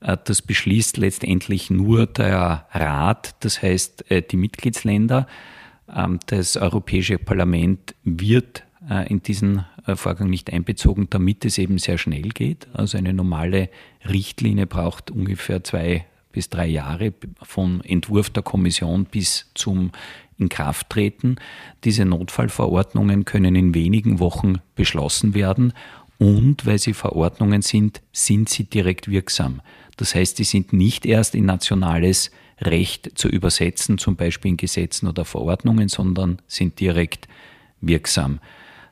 das 0.00 0.42
beschließt 0.42 0.96
letztendlich 0.96 1.70
nur 1.70 2.06
der 2.06 2.68
Rat, 2.70 3.34
das 3.40 3.60
heißt 3.60 4.04
die 4.30 4.36
Mitgliedsländer. 4.36 5.26
Ähm, 5.92 6.20
das 6.26 6.56
Europäische 6.56 7.18
Parlament 7.18 7.94
wird 8.04 8.62
in 9.08 9.22
diesen 9.22 9.64
äh, 9.86 9.96
Vorgang 9.96 10.30
nicht 10.30 10.52
einbezogen, 10.52 11.08
damit 11.10 11.44
es 11.44 11.58
eben 11.58 11.78
sehr 11.78 11.98
schnell 11.98 12.28
geht. 12.30 12.68
Also 12.72 12.98
eine 12.98 13.12
normale 13.12 13.68
Richtlinie 14.08 14.66
braucht 14.66 15.10
ungefähr 15.10 15.62
zwei 15.64 16.06
bis 16.32 16.48
drei 16.48 16.66
Jahre 16.66 17.12
vom 17.42 17.80
Entwurf 17.82 18.30
der 18.30 18.42
Kommission 18.42 19.06
bis 19.06 19.50
zum 19.54 19.92
Inkrafttreten. 20.38 21.36
Diese 21.84 22.04
Notfallverordnungen 22.04 23.24
können 23.24 23.56
in 23.56 23.74
wenigen 23.74 24.20
Wochen 24.20 24.56
beschlossen 24.76 25.34
werden 25.34 25.72
und 26.18 26.66
weil 26.66 26.78
sie 26.78 26.94
Verordnungen 26.94 27.62
sind, 27.62 28.02
sind 28.12 28.48
sie 28.48 28.64
direkt 28.64 29.08
wirksam. 29.08 29.60
Das 29.96 30.14
heißt, 30.14 30.36
sie 30.36 30.44
sind 30.44 30.72
nicht 30.72 31.06
erst 31.06 31.34
in 31.34 31.44
nationales 31.44 32.30
Recht 32.60 33.18
zu 33.18 33.28
übersetzen, 33.28 33.98
zum 33.98 34.16
Beispiel 34.16 34.50
in 34.50 34.56
Gesetzen 34.56 35.08
oder 35.08 35.24
Verordnungen, 35.24 35.88
sondern 35.88 36.40
sind 36.46 36.80
direkt 36.80 37.28
wirksam. 37.80 38.40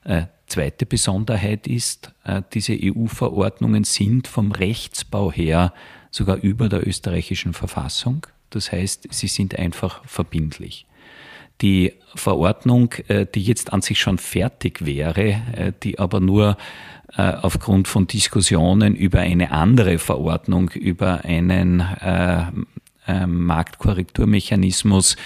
Äh, 0.07 0.27
zweite 0.47 0.87
Besonderheit 0.87 1.67
ist, 1.67 2.13
äh, 2.25 2.43
diese 2.55 2.79
EU-Verordnungen 2.81 3.83
sind 3.83 4.29
vom 4.29 4.53
Rechtsbau 4.53 5.33
her 5.33 5.73
sogar 6.13 6.37
über 6.37 6.69
der 6.69 6.87
österreichischen 6.87 7.53
Verfassung. 7.53 8.25
Das 8.51 8.71
heißt, 8.71 9.09
sie 9.11 9.27
sind 9.27 9.59
einfach 9.59 10.05
verbindlich. 10.07 10.87
Die 11.61 11.95
Verordnung, 12.15 12.95
äh, 13.09 13.27
die 13.27 13.43
jetzt 13.43 13.73
an 13.73 13.83
sich 13.83 13.99
schon 13.99 14.19
fertig 14.19 14.87
wäre, 14.87 15.75
die 15.83 15.99
aber 15.99 16.21
nur 16.21 16.57
aufgrund 17.17 17.89
von 17.89 18.07
Diskussionen 18.07 18.95
über 18.95 19.21
eine 19.21 19.51
andere 19.51 19.99
Verordnung, 19.99 20.69
über 20.71 21.25
einen 21.25 21.83
Marktkorrekturmechanismus 23.27 25.17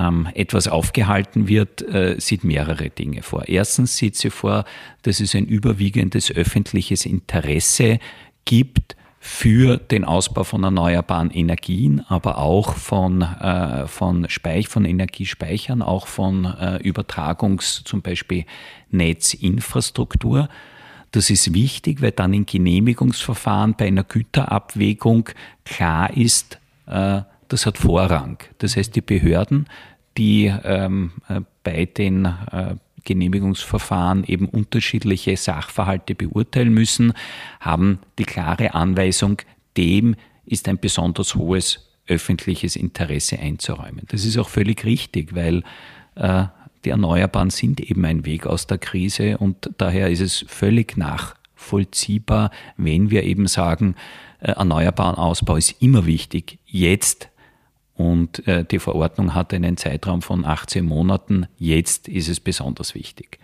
ähm, 0.00 0.28
etwas 0.34 0.68
aufgehalten 0.68 1.48
wird, 1.48 1.82
äh, 1.82 2.16
sieht 2.18 2.44
mehrere 2.44 2.90
Dinge 2.90 3.22
vor. 3.22 3.48
Erstens 3.48 3.96
sieht 3.96 4.16
sie 4.16 4.30
vor, 4.30 4.64
dass 5.02 5.20
es 5.20 5.34
ein 5.34 5.46
überwiegendes 5.46 6.30
öffentliches 6.30 7.06
Interesse 7.06 7.98
gibt, 8.44 8.96
für 9.22 9.76
den 9.76 10.06
Ausbau 10.06 10.44
von 10.44 10.64
erneuerbaren 10.64 11.30
Energien, 11.30 12.00
aber 12.08 12.38
auch 12.38 12.74
von, 12.74 13.20
äh, 13.20 13.86
von, 13.86 14.26
Speich, 14.30 14.68
von 14.68 14.86
Energiespeichern, 14.86 15.82
auch 15.82 16.06
von 16.06 16.46
äh, 16.46 16.78
Übertragungs-, 16.78 17.84
zum 17.84 18.00
Beispiel 18.00 18.46
Netzinfrastruktur. 18.90 20.48
Das 21.12 21.28
ist 21.28 21.52
wichtig, 21.52 22.00
weil 22.00 22.12
dann 22.12 22.32
in 22.32 22.46
Genehmigungsverfahren 22.46 23.74
bei 23.76 23.88
einer 23.88 24.04
Güterabwägung 24.04 25.28
klar 25.66 26.16
ist, 26.16 26.58
äh, 26.86 27.20
das 27.48 27.66
hat 27.66 27.76
Vorrang. 27.76 28.38
Das 28.58 28.76
heißt, 28.76 28.96
die 28.96 29.02
Behörden, 29.02 29.66
die 30.20 30.52
ähm, 30.64 31.12
äh, 31.28 31.40
bei 31.64 31.86
den 31.86 32.26
äh, 32.26 32.76
Genehmigungsverfahren 33.04 34.24
eben 34.24 34.46
unterschiedliche 34.46 35.34
Sachverhalte 35.38 36.14
beurteilen 36.14 36.74
müssen, 36.74 37.14
haben 37.58 38.00
die 38.18 38.24
klare 38.24 38.74
Anweisung, 38.74 39.38
dem 39.78 40.16
ist 40.44 40.68
ein 40.68 40.78
besonders 40.78 41.34
hohes 41.36 41.88
öffentliches 42.06 42.76
Interesse 42.76 43.38
einzuräumen. 43.38 44.02
Das 44.08 44.26
ist 44.26 44.36
auch 44.36 44.50
völlig 44.50 44.84
richtig, 44.84 45.34
weil 45.34 45.62
äh, 46.16 46.44
die 46.84 46.90
Erneuerbaren 46.90 47.48
sind 47.48 47.80
eben 47.80 48.04
ein 48.04 48.26
Weg 48.26 48.46
aus 48.46 48.66
der 48.66 48.76
Krise 48.76 49.38
und 49.38 49.70
daher 49.78 50.10
ist 50.10 50.20
es 50.20 50.44
völlig 50.48 50.98
nachvollziehbar, 50.98 52.50
wenn 52.76 53.10
wir 53.10 53.22
eben 53.24 53.46
sagen, 53.46 53.94
äh, 54.40 54.52
erneuerbaren 54.52 55.16
Ausbau 55.16 55.56
ist 55.56 55.80
immer 55.80 56.04
wichtig. 56.04 56.58
Jetzt 56.66 57.30
und 58.00 58.48
äh, 58.48 58.64
die 58.64 58.78
Verordnung 58.78 59.34
hatte 59.34 59.56
einen 59.56 59.76
Zeitraum 59.76 60.22
von 60.22 60.46
18 60.46 60.82
Monaten. 60.86 61.46
Jetzt 61.58 62.08
ist 62.08 62.30
es 62.30 62.40
besonders 62.40 62.94
wichtig. 62.94 63.38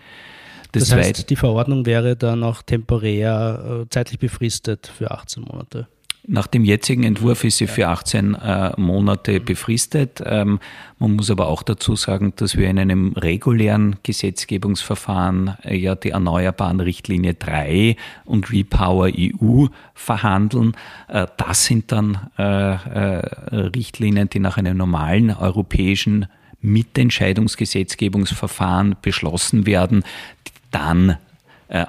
Das, 0.72 0.88
das 0.88 0.98
heißt, 0.98 1.28
die 1.28 1.36
Verordnung 1.36 1.84
wäre 1.84 2.16
dann 2.16 2.42
auch 2.42 2.62
temporär 2.62 3.82
äh, 3.82 3.86
zeitlich 3.90 4.18
befristet 4.18 4.90
für 4.96 5.10
18 5.10 5.42
Monate. 5.42 5.88
Nach 6.28 6.48
dem 6.48 6.64
jetzigen 6.64 7.04
Entwurf 7.04 7.44
ist 7.44 7.58
sie 7.58 7.68
für 7.68 7.86
18 7.86 8.34
äh, 8.34 8.72
Monate 8.80 9.38
befristet. 9.38 10.20
Ähm, 10.26 10.58
man 10.98 11.12
muss 11.12 11.30
aber 11.30 11.46
auch 11.46 11.62
dazu 11.62 11.94
sagen, 11.94 12.32
dass 12.34 12.56
wir 12.56 12.68
in 12.68 12.80
einem 12.80 13.12
regulären 13.12 13.94
Gesetzgebungsverfahren 14.02 15.56
äh, 15.62 15.76
ja 15.76 15.94
die 15.94 16.10
Erneuerbaren 16.10 16.80
Richtlinie 16.80 17.34
3 17.34 17.94
und 18.24 18.50
Repower 18.50 19.08
EU 19.16 19.66
verhandeln. 19.94 20.76
Äh, 21.06 21.28
das 21.36 21.66
sind 21.66 21.92
dann 21.92 22.18
Richtlinien, 22.36 24.28
die 24.28 24.40
nach 24.40 24.56
einem 24.56 24.76
normalen 24.76 25.30
europäischen 25.30 26.26
Mitentscheidungsgesetzgebungsverfahren 26.60 28.96
beschlossen 29.00 29.66
werden, 29.66 30.02
die 30.46 30.52
dann 30.70 31.16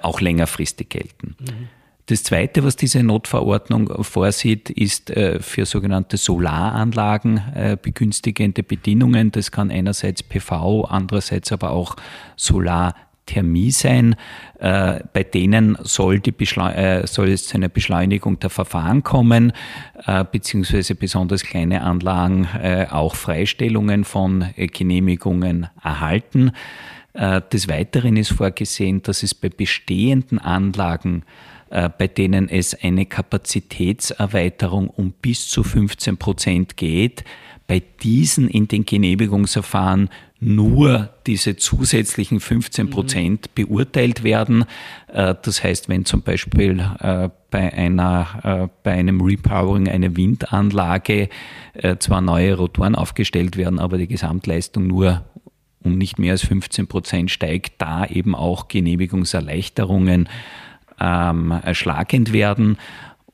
auch 0.02 0.22
längerfristig 0.22 0.90
gelten. 0.90 1.36
Mhm. 1.40 1.70
Das 2.08 2.24
Zweite, 2.24 2.64
was 2.64 2.78
diese 2.78 3.04
Notverordnung 3.04 4.02
vorsieht, 4.02 4.70
ist 4.70 5.10
äh, 5.10 5.42
für 5.42 5.66
sogenannte 5.66 6.16
Solaranlagen 6.16 7.42
äh, 7.54 7.78
begünstigende 7.82 8.64
Bedingungen. 8.64 9.32
Das 9.32 9.52
kann 9.52 9.70
einerseits 9.70 10.24
PV, 10.24 10.86
andererseits 10.86 11.52
aber 11.52 11.72
auch 11.72 11.98
Solarthermie 12.38 13.72
sein. 13.72 14.16
Äh, 14.58 15.02
bei 15.12 15.24
denen 15.24 15.78
soll, 15.82 16.22
die 16.22 16.34
soll 16.46 17.30
es 17.30 17.48
zu 17.48 17.58
einer 17.58 17.68
Beschleunigung 17.68 18.40
der 18.40 18.52
Verfahren 18.52 19.04
kommen, 19.04 19.52
beziehungsweise 20.32 20.96
besonders 20.96 21.44
kleine 21.44 21.82
Anlagen 21.82 22.48
auch 22.90 23.16
Freistellungen 23.16 24.06
von 24.06 24.46
Genehmigungen 24.56 25.68
erhalten. 25.84 26.52
Des 27.14 27.68
Weiteren 27.68 28.16
ist 28.16 28.32
vorgesehen, 28.32 29.02
dass 29.02 29.24
es 29.24 29.36
bei 29.36 29.50
bestehenden 29.50 30.40
Anlagen 30.40 31.24
äh, 31.24 31.57
bei 31.70 32.08
denen 32.08 32.50
es 32.50 32.74
eine 32.74 33.06
Kapazitätserweiterung 33.06 34.90
um 34.90 35.12
bis 35.12 35.48
zu 35.48 35.64
15 35.64 36.18
Prozent 36.18 36.78
geht, 36.78 37.24
bei 37.68 37.84
diesen 38.02 38.48
in 38.48 38.68
den 38.68 38.86
Genehmigungsverfahren 38.86 40.10
nur 40.40 41.10
diese 41.26 41.58
zusätzlichen 41.58 42.40
15 42.40 42.90
Prozent 42.90 43.50
mhm. 43.50 43.66
beurteilt 43.66 44.24
werden. 44.24 44.66
Äh, 45.08 45.36
das 45.42 45.64
heißt, 45.64 45.90
wenn 45.90 46.06
zum 46.06 46.22
Beispiel 46.22 46.80
äh, 47.00 47.30
bei, 47.50 47.74
einer, 47.74 48.70
bei 48.84 48.92
einem 48.92 49.22
Repowering 49.22 49.88
einer 49.88 50.18
Windanlage 50.18 51.30
zwar 52.00 52.20
neue 52.20 52.56
Rotoren 52.58 52.94
aufgestellt 52.94 53.56
werden, 53.56 53.80
aber 53.80 53.98
die 53.98 54.08
Gesamtleistung 54.08 54.86
nur 54.86 55.24
um 55.88 55.98
nicht 55.98 56.20
mehr 56.20 56.34
als 56.34 56.44
15 56.44 56.88
Prozent 56.88 57.32
steigt, 57.32 57.82
da 57.82 58.06
eben 58.06 58.36
auch 58.36 58.68
Genehmigungserleichterungen 58.68 60.28
ähm, 61.00 61.60
schlagend 61.74 62.34
werden. 62.34 62.78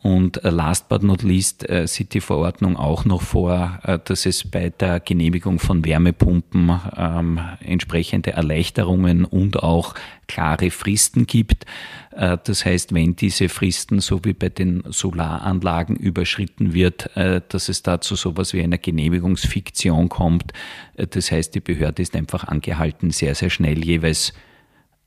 Und 0.03 0.43
äh, 0.43 0.49
last 0.49 0.89
but 0.89 1.01
not 1.01 1.23
least 1.23 1.67
äh, 1.69 1.87
sieht 1.87 2.13
die 2.13 2.19
Verordnung 2.19 2.75
auch 2.75 3.05
noch 3.05 3.21
vor, 3.21 3.79
äh, 3.83 3.99
dass 4.03 4.25
es 4.25 4.43
bei 4.43 4.69
der 4.69 4.99
Genehmigung 4.99 5.59
von 5.59 5.85
Wärmepumpen 5.85 6.77
ähm, 6.97 7.39
entsprechende 7.61 8.33
Erleichterungen 8.33 9.23
und 9.23 9.63
auch 9.63 9.95
klare 10.27 10.71
Fristen 10.71 11.25
gibt. 11.25 11.65
Äh, 12.11 12.37
das 12.43 12.65
heißt, 12.65 12.93
wenn 12.93 13.15
diese 13.15 13.47
Fristen 13.47 14.01
so 14.01 14.25
wie 14.25 14.33
bei 14.33 14.49
den 14.49 14.83
Solaranlagen 14.89 15.95
überschritten 15.95 16.73
wird, 16.73 17.15
äh, 17.15 17.39
dass 17.47 17.69
es 17.69 17.81
da 17.81 18.01
zu 18.01 18.15
sowas 18.15 18.51
wie 18.51 18.61
einer 18.61 18.77
Genehmigungsfiktion 18.77 20.09
kommt. 20.09 20.51
Äh, 20.97 21.07
das 21.07 21.31
heißt, 21.31 21.55
die 21.55 21.61
Behörde 21.61 22.01
ist 22.01 22.13
einfach 22.13 22.43
angehalten, 22.43 23.11
sehr, 23.11 23.35
sehr 23.35 23.49
schnell 23.49 23.85
jeweils 23.85 24.33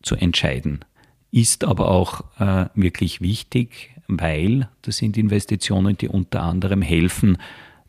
zu 0.01 0.17
entscheiden 0.17 0.87
ist 1.31 1.65
aber 1.65 1.89
auch 1.89 2.25
äh, 2.39 2.67
wirklich 2.75 3.21
wichtig, 3.21 3.91
weil 4.09 4.69
das 4.83 4.99
sind 4.99 5.17
Investitionen, 5.17 5.97
die 5.99 6.09
unter 6.09 6.43
anderem 6.43 6.83
helfen, 6.83 7.39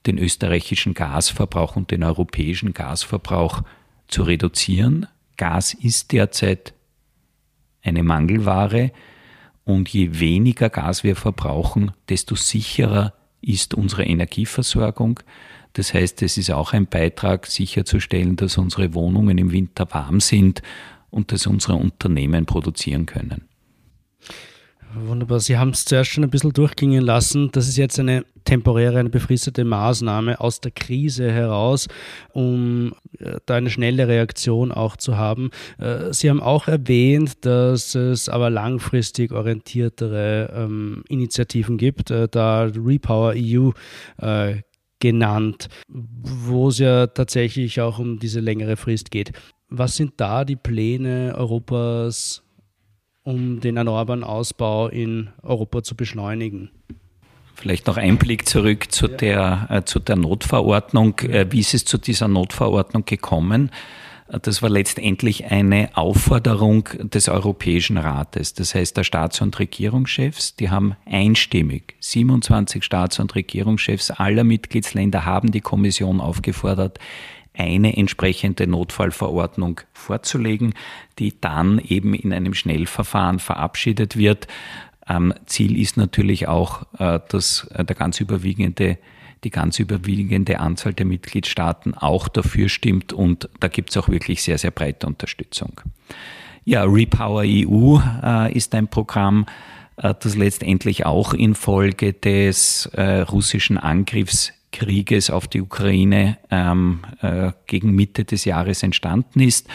den 0.06 0.18
österreichischen 0.18 0.94
Gasverbrauch 0.94 1.76
und 1.76 1.92
den 1.92 2.04
europäischen 2.04 2.74
Gasverbrauch 2.74 3.64
zu 4.08 4.24
reduzieren. 4.24 5.08
Gas 5.36 5.74
ist 5.74 6.12
derzeit 6.12 6.74
eine 7.84 8.04
Mangelware 8.04 8.92
und 9.66 9.90
je 9.90 10.20
weniger 10.20 10.70
Gas 10.70 11.04
wir 11.04 11.16
verbrauchen, 11.16 11.92
desto 12.10 12.36
sicherer 12.36 13.14
ist 13.42 13.74
unsere 13.74 14.06
Energieversorgung. 14.06 15.20
Das 15.74 15.94
heißt, 15.94 16.22
es 16.24 16.38
ist 16.38 16.52
auch 16.52 16.74
ein 16.74 16.88
Beitrag, 16.88 17.46
sicherzustellen, 17.46 18.36
dass 18.36 18.58
unsere 18.58 18.94
Wohnungen 18.94 19.38
im 19.38 19.52
Winter 19.52 19.88
warm 19.92 20.20
sind 20.22 20.62
und 21.18 21.32
dass 21.32 21.48
unsere 21.48 21.74
Unternehmen 21.74 22.46
produzieren 22.46 23.08
können. 23.08 23.50
Wunderbar. 24.94 25.40
Sie 25.40 25.58
haben 25.58 25.72
es 25.72 25.84
zuerst 25.84 26.12
schon 26.12 26.24
ein 26.24 26.30
bisschen 26.30 26.54
durchgingen 26.54 27.04
lassen. 27.04 27.50
Das 27.52 27.68
ist 27.68 27.76
jetzt 27.76 28.00
eine 28.00 28.24
temporäre, 28.46 29.00
eine 29.00 29.10
befristete 29.10 29.66
Maßnahme 29.66 30.40
aus 30.40 30.62
der 30.62 30.72
Krise 30.72 31.32
heraus, 31.32 31.88
um 32.34 32.94
äh, 33.20 33.38
da 33.46 33.56
eine 33.56 33.70
schnelle 33.70 34.08
Reaktion 34.08 34.72
auch 34.72 34.96
zu 34.96 35.18
haben. 35.18 35.50
Äh, 35.80 36.14
Sie 36.14 36.30
haben 36.30 36.40
auch 36.40 36.68
erwähnt, 36.68 37.46
dass 37.46 37.96
es 37.96 38.30
aber 38.30 38.50
langfristig 38.50 39.32
orientiertere 39.32 40.54
ähm, 40.56 41.04
Initiativen 41.10 41.78
gibt, 41.78 42.12
äh, 42.12 42.28
da 42.30 42.64
Repower 42.64 43.34
EU 43.36 43.72
äh, 44.20 44.62
genannt, 45.00 45.68
wo 45.88 46.70
es 46.70 46.80
ja 46.80 47.08
tatsächlich 47.08 47.82
auch 47.82 48.00
um 48.00 48.20
diese 48.20 48.40
längere 48.40 48.78
Frist 48.78 49.12
geht. 49.12 49.32
Was 49.70 49.96
sind 49.96 50.14
da 50.18 50.46
die 50.46 50.56
Pläne 50.56 51.34
Europas 51.38 52.44
um 53.28 53.60
den 53.60 53.76
erneuerbaren 53.76 54.24
Ausbau 54.24 54.88
in 54.88 55.32
Europa 55.44 55.84
zu 55.84 55.96
beschleunigen. 55.96 56.70
Vielleicht 57.56 57.86
noch 57.88 57.98
ein 57.98 58.18
Blick 58.18 58.48
zurück 58.48 58.90
zu, 58.90 59.08
ja. 59.08 59.18
der, 59.18 59.68
äh, 59.70 59.84
zu 59.84 60.00
der 60.00 60.16
Notverordnung. 60.16 61.20
Äh, 61.20 61.48
wie 61.52 61.60
ist 61.60 61.74
es 61.74 61.84
zu 61.84 61.98
dieser 61.98 62.30
Notverordnung 62.30 63.04
gekommen? 63.04 63.70
Äh, 64.30 64.40
das 64.40 64.62
war 64.62 64.70
letztendlich 64.70 65.44
eine 65.52 65.90
Aufforderung 65.98 66.88
des 67.04 67.28
Europäischen 67.28 67.98
Rates. 67.98 68.54
Das 68.54 68.74
heißt, 68.74 68.96
der 68.96 69.04
Staats- 69.04 69.42
und 69.42 69.60
Regierungschefs, 69.60 70.56
die 70.56 70.70
haben 70.70 70.96
einstimmig, 71.06 71.96
27 72.00 72.82
Staats- 72.82 73.20
und 73.20 73.36
Regierungschefs 73.36 74.10
aller 74.10 74.46
Mitgliedsländer 74.46 75.26
haben 75.26 75.52
die 75.52 75.60
Kommission 75.60 76.22
aufgefordert, 76.22 76.98
eine 77.58 77.98
entsprechende 77.98 78.68
Notfallverordnung 78.68 79.82
vorzulegen, 79.94 80.74
die 81.20 81.40
dann 81.40 81.80
eben 81.80 82.14
in 82.14 82.34
einem 82.34 82.54
Schnellverfahren 82.54 83.40
verabschiedet 83.40 84.18
wird. 84.18 84.48
Ziel 85.46 85.80
ist 85.80 85.98
natürlich 85.98 86.48
auch, 86.48 86.86
äh, 87.00 87.20
dass 87.30 87.68
äh, 87.74 87.86
der 87.86 87.96
ganz 87.96 88.20
überwiegende 88.20 88.98
die 89.44 89.52
ganz 89.52 89.78
überwiegende 89.78 90.60
Anzahl 90.60 90.96
der 90.96 91.06
Mitgliedstaaten 91.06 91.94
auch 91.94 92.28
dafür 92.28 92.70
stimmt 92.70 93.14
und 93.14 93.48
da 93.60 93.68
gibt 93.68 93.92
es 93.92 93.98
auch 93.98 94.10
wirklich 94.10 94.42
sehr, 94.42 94.58
sehr 94.58 94.72
breite 94.72 95.06
Unterstützung. 95.06 95.80
Ja, 96.66 96.84
Repower 96.86 97.44
EU 97.46 98.00
äh, 98.24 98.52
ist 98.52 98.74
ein 98.74 98.88
Programm, 98.88 99.46
das 99.96 100.36
letztendlich 100.36 101.06
auch 101.06 101.34
infolge 101.36 102.14
des 102.14 102.90
russischen 102.96 103.78
Angriffs 103.78 104.54
Krieges 104.72 105.30
auf 105.30 105.48
die 105.48 105.62
Ukraine 105.62 106.38
ähm, 106.52 107.00
äh, 107.22 107.52
gegen 107.66 107.92
Mitte 107.96 108.26
des 108.26 108.46
Jahres 108.46 108.84
entstanden 108.84 109.40
ist. 109.40 109.68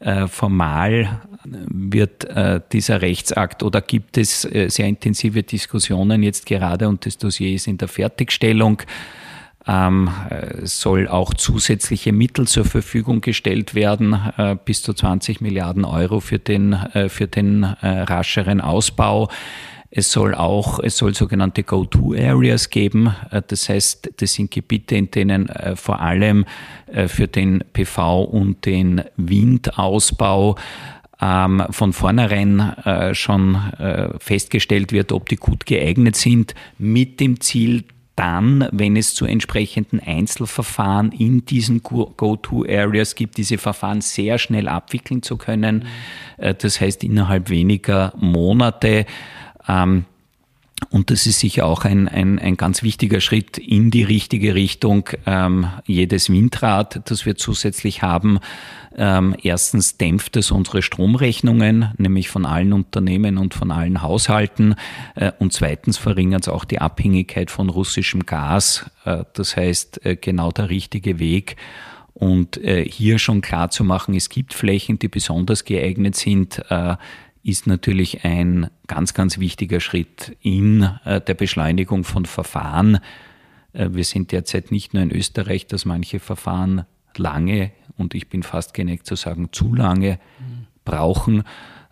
Äh, 0.00 0.26
formal 0.26 1.22
wird 1.44 2.24
äh, 2.24 2.60
dieser 2.72 3.02
Rechtsakt 3.02 3.62
oder 3.62 3.80
gibt 3.80 4.18
es 4.18 4.44
äh, 4.44 4.68
sehr 4.68 4.86
intensive 4.86 5.42
Diskussionen 5.42 6.22
jetzt 6.22 6.46
gerade 6.46 6.88
und 6.88 7.06
das 7.06 7.18
Dossier 7.18 7.54
ist 7.54 7.66
in 7.66 7.78
der 7.78 7.88
Fertigstellung. 7.88 8.82
Ähm, 9.64 10.10
soll 10.64 11.06
auch 11.06 11.34
zusätzliche 11.34 12.12
Mittel 12.12 12.48
zur 12.48 12.64
Verfügung 12.64 13.20
gestellt 13.20 13.76
werden, 13.76 14.16
äh, 14.36 14.56
bis 14.64 14.82
zu 14.82 14.92
20 14.92 15.40
Milliarden 15.40 15.84
Euro 15.84 16.18
für 16.18 16.40
den, 16.40 16.72
äh, 16.72 17.08
für 17.08 17.28
den 17.28 17.62
äh, 17.62 17.86
rascheren 17.86 18.60
Ausbau. 18.60 19.28
Es 19.94 20.10
soll 20.10 20.34
auch, 20.34 20.78
es 20.78 20.96
soll 20.96 21.14
sogenannte 21.14 21.64
Go-To-Areas 21.64 22.70
geben. 22.70 23.14
Äh, 23.30 23.42
das 23.46 23.68
heißt, 23.68 24.12
das 24.16 24.32
sind 24.32 24.50
Gebiete, 24.50 24.96
in 24.96 25.10
denen 25.10 25.50
äh, 25.50 25.76
vor 25.76 26.00
allem 26.00 26.46
äh, 26.86 27.08
für 27.08 27.28
den 27.28 27.62
PV 27.74 28.22
und 28.22 28.64
den 28.64 29.02
Windausbau 29.18 30.56
ähm, 31.20 31.62
von 31.70 31.92
vornherein 31.92 33.12
schon 33.12 33.56
festgestellt 34.18 34.92
wird, 34.92 35.12
ob 35.12 35.28
die 35.28 35.36
gut 35.36 35.66
geeignet 35.66 36.16
sind, 36.16 36.54
mit 36.78 37.20
dem 37.20 37.40
Ziel, 37.40 37.84
dann, 38.16 38.68
wenn 38.72 38.96
es 38.96 39.14
zu 39.14 39.24
entsprechenden 39.24 40.00
Einzelverfahren 40.00 41.12
in 41.12 41.44
diesen 41.44 41.82
Go-To-Areas 41.82 43.14
gibt, 43.14 43.36
diese 43.36 43.58
Verfahren 43.58 44.00
sehr 44.00 44.38
schnell 44.38 44.68
abwickeln 44.68 45.22
zu 45.22 45.36
können. 45.36 45.84
Das 46.36 46.80
heißt, 46.80 47.04
innerhalb 47.04 47.48
weniger 47.50 48.12
Monate 48.16 49.06
ähm, 49.68 50.04
und 50.90 51.10
das 51.10 51.26
ist 51.26 51.40
sicher 51.40 51.66
auch 51.66 51.84
ein, 51.84 52.08
ein, 52.08 52.38
ein 52.38 52.56
ganz 52.56 52.82
wichtiger 52.82 53.20
Schritt 53.20 53.58
in 53.58 53.90
die 53.90 54.02
richtige 54.02 54.54
Richtung. 54.54 55.08
Ähm, 55.26 55.66
jedes 55.86 56.30
Windrad, 56.30 57.08
das 57.10 57.24
wir 57.24 57.36
zusätzlich 57.36 58.02
haben, 58.02 58.40
ähm, 58.96 59.34
erstens 59.42 59.96
dämpft 59.96 60.36
es 60.36 60.50
unsere 60.50 60.82
Stromrechnungen, 60.82 61.92
nämlich 61.96 62.28
von 62.28 62.44
allen 62.44 62.72
Unternehmen 62.72 63.38
und 63.38 63.54
von 63.54 63.70
allen 63.70 64.02
Haushalten. 64.02 64.74
Äh, 65.14 65.32
und 65.38 65.52
zweitens 65.52 65.98
verringert 65.98 66.42
es 66.42 66.48
auch 66.48 66.64
die 66.64 66.80
Abhängigkeit 66.80 67.50
von 67.50 67.68
russischem 67.68 68.26
Gas. 68.26 68.90
Äh, 69.04 69.24
das 69.34 69.56
heißt, 69.56 70.04
äh, 70.04 70.16
genau 70.16 70.50
der 70.50 70.68
richtige 70.68 71.18
Weg. 71.18 71.56
Und 72.12 72.58
äh, 72.58 72.84
hier 72.84 73.18
schon 73.18 73.40
klar 73.40 73.70
zu 73.70 73.84
machen, 73.84 74.14
es 74.14 74.28
gibt 74.28 74.52
Flächen, 74.52 74.98
die 74.98 75.08
besonders 75.08 75.64
geeignet 75.64 76.14
sind, 76.14 76.62
äh, 76.68 76.96
ist 77.42 77.66
natürlich 77.66 78.24
ein 78.24 78.70
ganz, 78.86 79.14
ganz 79.14 79.38
wichtiger 79.38 79.80
Schritt 79.80 80.36
in 80.40 80.88
äh, 81.04 81.20
der 81.20 81.34
Beschleunigung 81.34 82.04
von 82.04 82.24
Verfahren. 82.24 82.98
Äh, 83.72 83.88
wir 83.92 84.04
sind 84.04 84.32
derzeit 84.32 84.70
nicht 84.70 84.94
nur 84.94 85.02
in 85.02 85.10
Österreich, 85.10 85.66
dass 85.66 85.84
manche 85.84 86.20
Verfahren 86.20 86.84
lange 87.16 87.72
und 87.96 88.14
ich 88.14 88.28
bin 88.28 88.42
fast 88.42 88.74
geneigt 88.74 89.06
zu 89.06 89.16
sagen 89.16 89.48
zu 89.52 89.74
lange 89.74 90.18
brauchen 90.84 91.42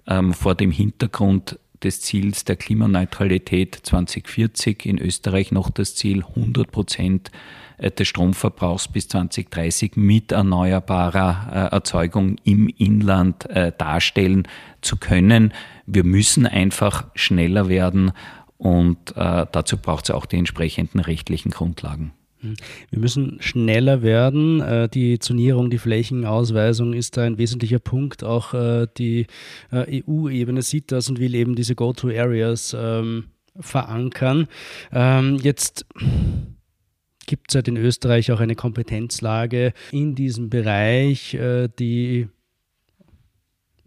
ähm, 0.07 0.33
vor 0.33 0.55
dem 0.55 0.71
Hintergrund 0.71 1.59
des 1.83 2.01
Ziels 2.01 2.45
der 2.45 2.57
Klimaneutralität 2.57 3.75
2040 3.83 4.87
in 4.87 4.99
Österreich 4.99 5.53
noch 5.53 5.71
das 5.71 5.95
Ziel 5.95 6.25
100 6.25 6.71
Prozent 6.71 7.31
äh, 7.79 7.91
des 7.91 8.09
Stromverbrauchs 8.09 8.89
bis 8.89 9.09
2030 9.09 9.97
mit 9.97 10.33
erneuerbarer 10.33 11.71
äh, 11.71 11.75
Erzeugung 11.75 12.37
im 12.45 12.69
Inland 12.69 13.49
äh, 13.51 13.73
darstellen 13.77 14.47
zu 14.83 14.97
können. 14.97 15.53
Wir 15.87 16.05
müssen 16.05 16.47
einfach 16.47 17.07
schneller 17.15 17.69
werden 17.69 18.13
und 18.59 19.15
dazu 19.17 19.79
braucht 19.79 20.05
es 20.05 20.11
auch 20.11 20.27
die 20.27 20.37
entsprechenden 20.37 21.01
rechtlichen 21.01 21.51
Grundlagen. 21.51 22.13
Hm. 22.41 22.55
Wir 22.91 22.99
müssen 22.99 23.39
schneller 23.41 24.03
werden. 24.03 24.89
Die 24.91 25.19
Zonierung, 25.19 25.71
die 25.71 25.79
Flächenausweisung 25.79 26.93
ist 26.95 27.17
da 27.17 27.23
ein 27.23 27.39
wesentlicher 27.39 27.79
Punkt. 27.79 28.25
Auch 28.25 28.55
die 28.97 29.27
EU-Ebene 29.73 30.63
sieht 30.63 30.93
das 30.93 31.09
und 31.09 31.19
will 31.19 31.35
eben 31.35 31.55
diese 31.55 31.75
Go-to-Areas 31.75 32.77
ähm, 32.79 33.25
verankern. 33.59 34.49
Ähm, 34.93 35.37
jetzt 35.43 35.87
gibt 37.27 37.51
es 37.51 37.55
halt 37.55 37.69
in 37.69 37.77
Österreich 37.77 38.33
auch 38.33 38.41
eine 38.41 38.57
Kompetenzlage 38.57 39.73
in 39.93 40.15
diesem 40.15 40.51
Bereich, 40.51 41.35
äh, 41.35 41.69
die 41.79 42.29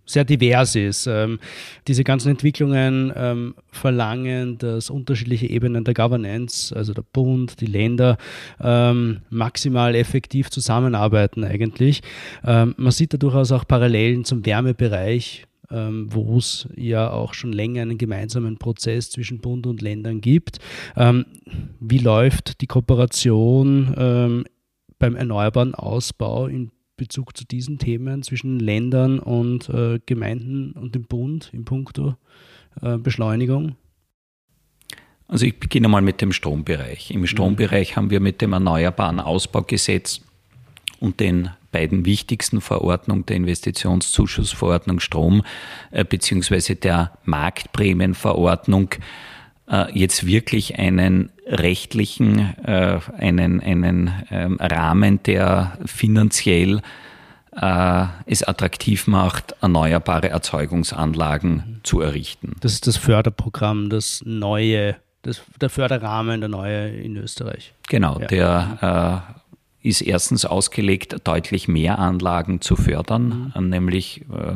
sehr 0.05 0.25
divers 0.25 0.75
ist. 0.75 1.07
Ähm, 1.07 1.39
diese 1.87 2.03
ganzen 2.03 2.29
Entwicklungen 2.29 3.11
ähm, 3.15 3.55
verlangen, 3.71 4.57
dass 4.57 4.89
unterschiedliche 4.89 5.49
Ebenen 5.49 5.83
der 5.83 5.93
Governance, 5.93 6.75
also 6.75 6.93
der 6.93 7.03
Bund, 7.13 7.61
die 7.61 7.65
Länder, 7.65 8.17
ähm, 8.59 9.21
maximal 9.29 9.95
effektiv 9.95 10.49
zusammenarbeiten 10.49 11.43
eigentlich. 11.43 12.01
Ähm, 12.45 12.75
man 12.77 12.91
sieht 12.91 13.13
da 13.13 13.17
durchaus 13.17 13.51
auch 13.51 13.65
Parallelen 13.67 14.25
zum 14.25 14.45
Wärmebereich, 14.45 15.45
ähm, 15.71 16.07
wo 16.11 16.37
es 16.37 16.67
ja 16.75 17.09
auch 17.09 17.33
schon 17.33 17.53
länger 17.53 17.83
einen 17.83 17.97
gemeinsamen 17.97 18.57
Prozess 18.57 19.09
zwischen 19.09 19.39
Bund 19.39 19.65
und 19.65 19.81
Ländern 19.81 20.19
gibt. 20.19 20.59
Ähm, 20.97 21.25
wie 21.79 21.99
läuft 21.99 22.61
die 22.61 22.67
Kooperation 22.67 24.45
beim 24.99 25.15
erneuerbaren 25.17 25.75
Ausbau 25.75 26.47
in 26.47 26.71
Bezug 27.03 27.35
zu 27.35 27.43
diesen 27.43 27.79
Themen 27.79 28.23
zwischen 28.23 28.61
Ländern 28.61 29.19
und 29.19 29.67
äh, 29.67 29.99
Gemeinden 30.05 30.71
und 30.71 30.95
dem 30.95 31.03
Bund 31.03 31.49
in 31.51 31.65
puncto 31.65 32.15
äh, 32.81 32.97
Beschleunigung? 32.97 33.75
Also 35.27 35.45
ich 35.45 35.59
beginne 35.59 35.89
mal 35.89 36.01
mit 36.01 36.21
dem 36.21 36.31
Strombereich. 36.31 37.11
Im 37.11 37.27
Strombereich 37.27 37.91
mhm. 37.91 37.95
haben 37.97 38.09
wir 38.09 38.21
mit 38.21 38.41
dem 38.41 38.53
Erneuerbaren 38.53 39.19
Ausbaugesetz 39.19 40.21
und 41.01 41.19
den 41.19 41.49
beiden 41.73 42.05
wichtigsten 42.05 42.61
Verordnungen, 42.61 43.25
der 43.25 43.35
Investitionszuschussverordnung 43.35 45.01
Strom 45.01 45.43
äh, 45.91 46.05
beziehungsweise 46.05 46.77
der 46.77 47.17
Marktprämienverordnung, 47.25 48.91
äh, 49.67 49.91
jetzt 49.91 50.25
wirklich 50.25 50.79
einen 50.79 51.32
rechtlichen 51.45 52.55
äh, 52.63 52.99
einen, 53.17 53.61
einen 53.61 54.11
ähm, 54.31 54.57
Rahmen, 54.59 55.21
der 55.23 55.77
finanziell 55.85 56.81
äh, 57.55 58.05
es 58.25 58.43
attraktiv 58.43 59.07
macht, 59.07 59.55
erneuerbare 59.61 60.29
Erzeugungsanlagen 60.29 61.81
zu 61.83 62.01
errichten. 62.01 62.55
Das 62.61 62.73
ist 62.73 62.87
das 62.87 62.97
Förderprogramm, 62.97 63.89
das 63.89 64.23
neue, 64.25 64.95
das, 65.21 65.41
der 65.59 65.69
Förderrahmen, 65.69 66.39
der 66.39 66.49
neue 66.49 66.89
in 66.89 67.17
Österreich. 67.17 67.73
Genau, 67.87 68.19
ja. 68.19 68.27
der 68.27 69.23
äh, 69.83 69.87
ist 69.87 70.01
erstens 70.01 70.45
ausgelegt, 70.45 71.17
deutlich 71.25 71.67
mehr 71.67 71.99
Anlagen 71.99 72.61
zu 72.61 72.75
fördern, 72.75 73.53
mhm. 73.55 73.69
nämlich 73.69 74.21
äh, 74.21 74.55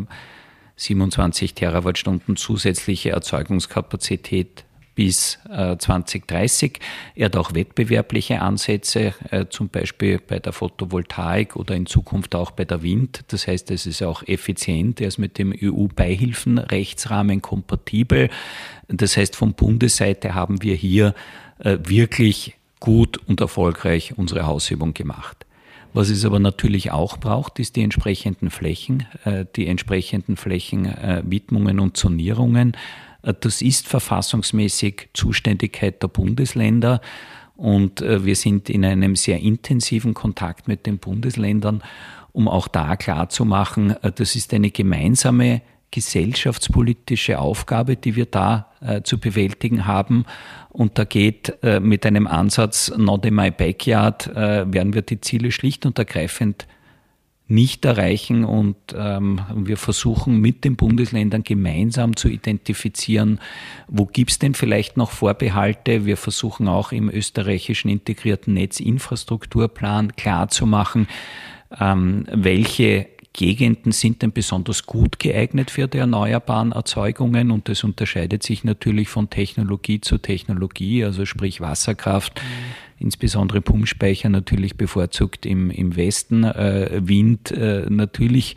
27 0.77 1.55
Terawattstunden 1.55 2.35
zusätzliche 2.35 3.09
Erzeugungskapazität 3.09 4.63
bis 4.97 5.37
äh, 5.47 5.77
2030. 5.77 6.79
Er 7.13 7.25
hat 7.25 7.35
auch 7.35 7.53
wettbewerbliche 7.53 8.41
Ansätze, 8.41 9.13
äh, 9.29 9.45
zum 9.47 9.69
Beispiel 9.69 10.17
bei 10.17 10.39
der 10.39 10.53
Photovoltaik 10.53 11.55
oder 11.55 11.75
in 11.75 11.85
Zukunft 11.85 12.33
auch 12.33 12.49
bei 12.49 12.65
der 12.65 12.81
Wind. 12.81 13.23
Das 13.27 13.45
heißt, 13.45 13.69
es 13.69 13.85
ist 13.85 14.01
auch 14.01 14.23
effizient, 14.23 14.99
er 14.99 15.09
ist 15.09 15.19
mit 15.19 15.37
dem 15.37 15.53
EU-Beihilfenrechtsrahmen 15.55 17.43
kompatibel. 17.43 18.31
Das 18.87 19.15
heißt, 19.17 19.35
von 19.35 19.53
Bundesseite 19.53 20.33
haben 20.33 20.63
wir 20.63 20.73
hier 20.73 21.13
äh, 21.59 21.77
wirklich 21.83 22.55
gut 22.79 23.17
und 23.27 23.39
erfolgreich 23.39 24.17
unsere 24.17 24.47
Hausübung 24.47 24.95
gemacht. 24.95 25.45
Was 25.93 26.09
es 26.09 26.25
aber 26.25 26.39
natürlich 26.39 26.91
auch 26.91 27.17
braucht, 27.17 27.59
ist 27.59 27.75
die 27.75 27.83
entsprechenden 27.83 28.49
Flächen, 28.49 29.05
äh, 29.25 29.45
die 29.55 29.67
entsprechenden 29.67 30.37
Flächenwidmungen 30.37 31.79
und 31.79 31.97
Zonierungen. 31.97 32.75
Äh, 33.27 33.33
das 33.39 33.61
ist 33.61 33.87
verfassungsmäßig 33.87 35.09
Zuständigkeit 35.13 36.01
der 36.01 36.07
Bundesländer. 36.07 37.01
Und 37.55 38.01
äh, 38.01 38.23
wir 38.23 38.35
sind 38.35 38.69
in 38.69 38.85
einem 38.85 39.15
sehr 39.15 39.39
intensiven 39.39 40.13
Kontakt 40.13 40.67
mit 40.67 40.85
den 40.85 40.99
Bundesländern, 40.99 41.83
um 42.31 42.47
auch 42.47 42.67
da 42.67 42.95
klarzumachen, 42.95 43.91
äh, 44.03 44.11
das 44.11 44.35
ist 44.35 44.53
eine 44.53 44.71
gemeinsame 44.71 45.61
gesellschaftspolitische 45.89 47.39
Aufgabe, 47.39 47.95
die 47.95 48.15
wir 48.15 48.25
da 48.25 48.71
äh, 48.81 49.01
zu 49.01 49.19
bewältigen 49.19 49.85
haben. 49.85 50.25
Und 50.69 50.99
da 50.99 51.05
geht 51.05 51.57
äh, 51.63 51.79
mit 51.79 52.05
einem 52.05 52.27
Ansatz 52.27 52.91
Not 52.95 53.25
in 53.25 53.35
my 53.35 53.51
backyard, 53.51 54.27
äh, 54.27 54.71
werden 54.71 54.93
wir 54.93 55.01
die 55.01 55.21
Ziele 55.21 55.51
schlicht 55.51 55.85
und 55.85 55.97
ergreifend 55.97 56.67
nicht 57.47 57.85
erreichen 57.85 58.43
und 58.43 58.75
ähm, 58.93 59.41
wir 59.55 59.77
versuchen 59.77 60.39
mit 60.39 60.65
den 60.65 60.75
Bundesländern 60.75 61.43
gemeinsam 61.43 62.15
zu 62.15 62.27
identifizieren, 62.27 63.39
wo 63.87 64.05
gibt 64.05 64.31
es 64.31 64.39
denn 64.39 64.53
vielleicht 64.53 64.97
noch 64.97 65.11
Vorbehalte. 65.11 66.05
Wir 66.05 66.17
versuchen 66.17 66.67
auch 66.67 66.91
im 66.91 67.09
österreichischen 67.09 67.89
integrierten 67.89 68.53
Netzinfrastrukturplan 68.53 70.15
klarzumachen, 70.17 71.07
ähm, 71.79 72.25
welche 72.31 73.07
Gegenden 73.31 73.91
sind 73.91 74.23
denn 74.23 74.31
besonders 74.33 74.85
gut 74.85 75.19
geeignet 75.19 75.69
für 75.69 75.87
die 75.87 75.99
erneuerbaren 75.99 76.71
Erzeugungen 76.71 77.51
und 77.51 77.69
das 77.69 77.83
unterscheidet 77.83 78.41
sich 78.41 78.63
natürlich 78.63 79.09
von 79.09 79.29
Technologie 79.29 80.01
zu 80.01 80.17
Technologie, 80.17 81.03
also 81.05 81.25
sprich 81.25 81.61
Wasserkraft. 81.61 82.41
Mhm 82.41 82.86
insbesondere 82.99 83.61
Pumpspeicher 83.61 84.29
natürlich 84.29 84.77
bevorzugt 84.77 85.45
im, 85.45 85.69
im 85.69 85.95
Westen, 85.95 86.43
äh, 86.43 87.01
Wind 87.03 87.51
äh, 87.51 87.85
natürlich 87.89 88.55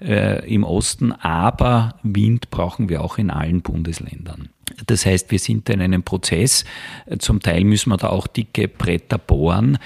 äh, 0.00 0.46
im 0.52 0.64
Osten, 0.64 1.12
aber 1.12 1.98
Wind 2.02 2.50
brauchen 2.50 2.88
wir 2.88 3.02
auch 3.02 3.18
in 3.18 3.30
allen 3.30 3.62
Bundesländern. 3.62 4.48
Das 4.86 5.06
heißt, 5.06 5.30
wir 5.30 5.38
sind 5.38 5.68
in 5.70 5.80
einem 5.80 6.02
Prozess. 6.02 6.64
Zum 7.18 7.40
Teil 7.40 7.64
müssen 7.64 7.90
wir 7.90 7.96
da 7.96 8.10
auch 8.10 8.26
dicke 8.26 8.68
Bretter 8.68 9.18
bohren, 9.18 9.78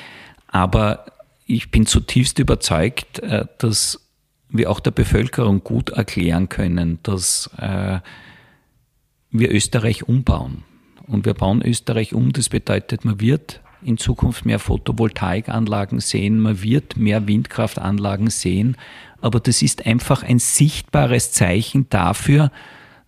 aber 0.48 1.06
ich 1.46 1.70
bin 1.70 1.86
zutiefst 1.86 2.38
überzeugt, 2.38 3.20
äh, 3.20 3.46
dass 3.58 4.00
wir 4.48 4.70
auch 4.70 4.80
der 4.80 4.90
Bevölkerung 4.90 5.64
gut 5.64 5.90
erklären 5.90 6.48
können, 6.48 6.98
dass 7.02 7.50
äh, 7.56 8.00
wir 9.30 9.50
Österreich 9.50 10.06
umbauen. 10.06 10.64
Und 11.06 11.24
wir 11.24 11.34
bauen 11.34 11.62
Österreich 11.62 12.14
um. 12.14 12.32
Das 12.32 12.48
bedeutet, 12.50 13.04
man 13.04 13.20
wird 13.20 13.61
in 13.84 13.98
Zukunft 13.98 14.44
mehr 14.44 14.58
Photovoltaikanlagen 14.58 16.00
sehen, 16.00 16.40
man 16.40 16.62
wird 16.62 16.96
mehr 16.96 17.26
Windkraftanlagen 17.26 18.30
sehen, 18.30 18.76
aber 19.20 19.40
das 19.40 19.62
ist 19.62 19.86
einfach 19.86 20.22
ein 20.22 20.38
sichtbares 20.38 21.32
Zeichen 21.32 21.86
dafür, 21.90 22.50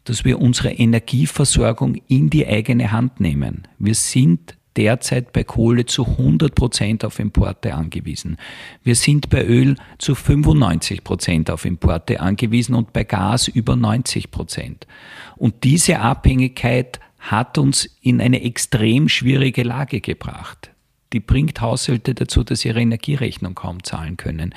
dass 0.04 0.24
wir 0.24 0.40
unsere 0.40 0.70
Energieversorgung 0.70 1.96
in 2.08 2.30
die 2.30 2.46
eigene 2.46 2.92
Hand 2.92 3.20
nehmen. 3.20 3.66
Wir 3.78 3.94
sind 3.94 4.56
derzeit 4.76 5.32
bei 5.32 5.44
Kohle 5.44 5.86
zu 5.86 6.06
100 6.06 6.54
Prozent 6.54 7.04
auf 7.04 7.18
Importe 7.18 7.74
angewiesen. 7.74 8.36
Wir 8.82 8.96
sind 8.96 9.30
bei 9.30 9.44
Öl 9.44 9.76
zu 9.98 10.14
95 10.14 11.04
Prozent 11.04 11.50
auf 11.50 11.64
Importe 11.64 12.20
angewiesen 12.20 12.74
und 12.74 12.92
bei 12.92 13.04
Gas 13.04 13.48
über 13.48 13.76
90 13.76 14.30
Prozent. 14.30 14.86
Und 15.36 15.64
diese 15.64 16.00
Abhängigkeit 16.00 17.00
hat 17.24 17.56
uns 17.58 17.88
in 18.02 18.20
eine 18.20 18.42
extrem 18.42 19.08
schwierige 19.08 19.62
Lage 19.62 20.00
gebracht. 20.00 20.70
Die 21.14 21.20
bringt 21.20 21.60
Haushalte 21.60 22.12
dazu, 22.12 22.42
dass 22.42 22.60
sie 22.60 22.68
ihre 22.68 22.80
Energierechnung 22.80 23.54
kaum 23.54 23.84
zahlen 23.84 24.16
können. 24.16 24.52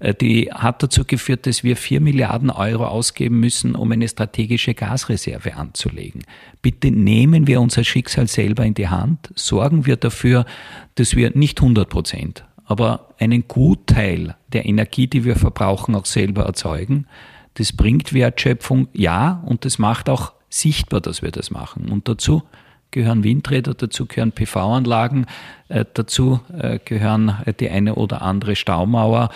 Äh, 0.00 0.14
die 0.14 0.50
hat 0.50 0.82
dazu 0.82 1.04
geführt, 1.04 1.46
dass 1.46 1.62
wir 1.62 1.76
vier 1.76 2.00
Milliarden 2.00 2.50
Euro 2.50 2.86
ausgeben 2.86 3.38
müssen, 3.38 3.74
um 3.74 3.92
eine 3.92 4.08
strategische 4.08 4.72
Gasreserve 4.74 5.56
anzulegen. 5.56 6.22
Bitte 6.62 6.90
nehmen 6.90 7.46
wir 7.46 7.60
unser 7.60 7.84
Schicksal 7.84 8.28
selber 8.28 8.64
in 8.64 8.74
die 8.74 8.88
Hand, 8.88 9.30
sorgen 9.34 9.84
wir 9.84 9.96
dafür, 9.96 10.46
dass 10.94 11.14
wir 11.14 11.36
nicht 11.36 11.60
100 11.60 11.88
Prozent, 11.88 12.44
aber 12.64 13.14
einen 13.18 13.46
Gutteil 13.46 14.36
der 14.54 14.64
Energie, 14.64 15.06
die 15.06 15.24
wir 15.24 15.36
verbrauchen, 15.36 15.94
auch 15.94 16.06
selber 16.06 16.44
erzeugen. 16.44 17.06
Das 17.54 17.74
bringt 17.74 18.14
Wertschöpfung, 18.14 18.88
ja, 18.94 19.42
und 19.44 19.66
das 19.66 19.78
macht 19.78 20.08
auch 20.08 20.32
sichtbar, 20.50 21.00
dass 21.00 21.22
wir 21.22 21.30
das 21.30 21.50
machen. 21.50 21.90
Und 21.90 22.08
dazu 22.08 22.42
gehören 22.90 23.24
Windräder, 23.24 23.74
dazu 23.74 24.06
gehören 24.06 24.32
PV-Anlagen, 24.32 25.26
äh, 25.68 25.84
dazu 25.94 26.40
äh, 26.52 26.78
gehören 26.84 27.38
die 27.60 27.70
eine 27.70 27.94
oder 27.94 28.22
andere 28.22 28.56
Staumauer. 28.56 29.30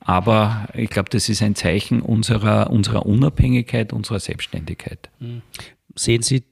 Aber 0.00 0.68
ich 0.74 0.90
glaube, 0.90 1.10
das 1.10 1.28
ist 1.28 1.42
ein 1.42 1.54
Zeichen 1.54 2.00
unserer, 2.00 2.70
unserer 2.70 3.06
Unabhängigkeit, 3.06 3.92
unserer 3.92 4.20
Selbstständigkeit. 4.20 5.10
Hm. 5.20 5.42
Sehen 5.94 6.22
Sie, 6.22 6.44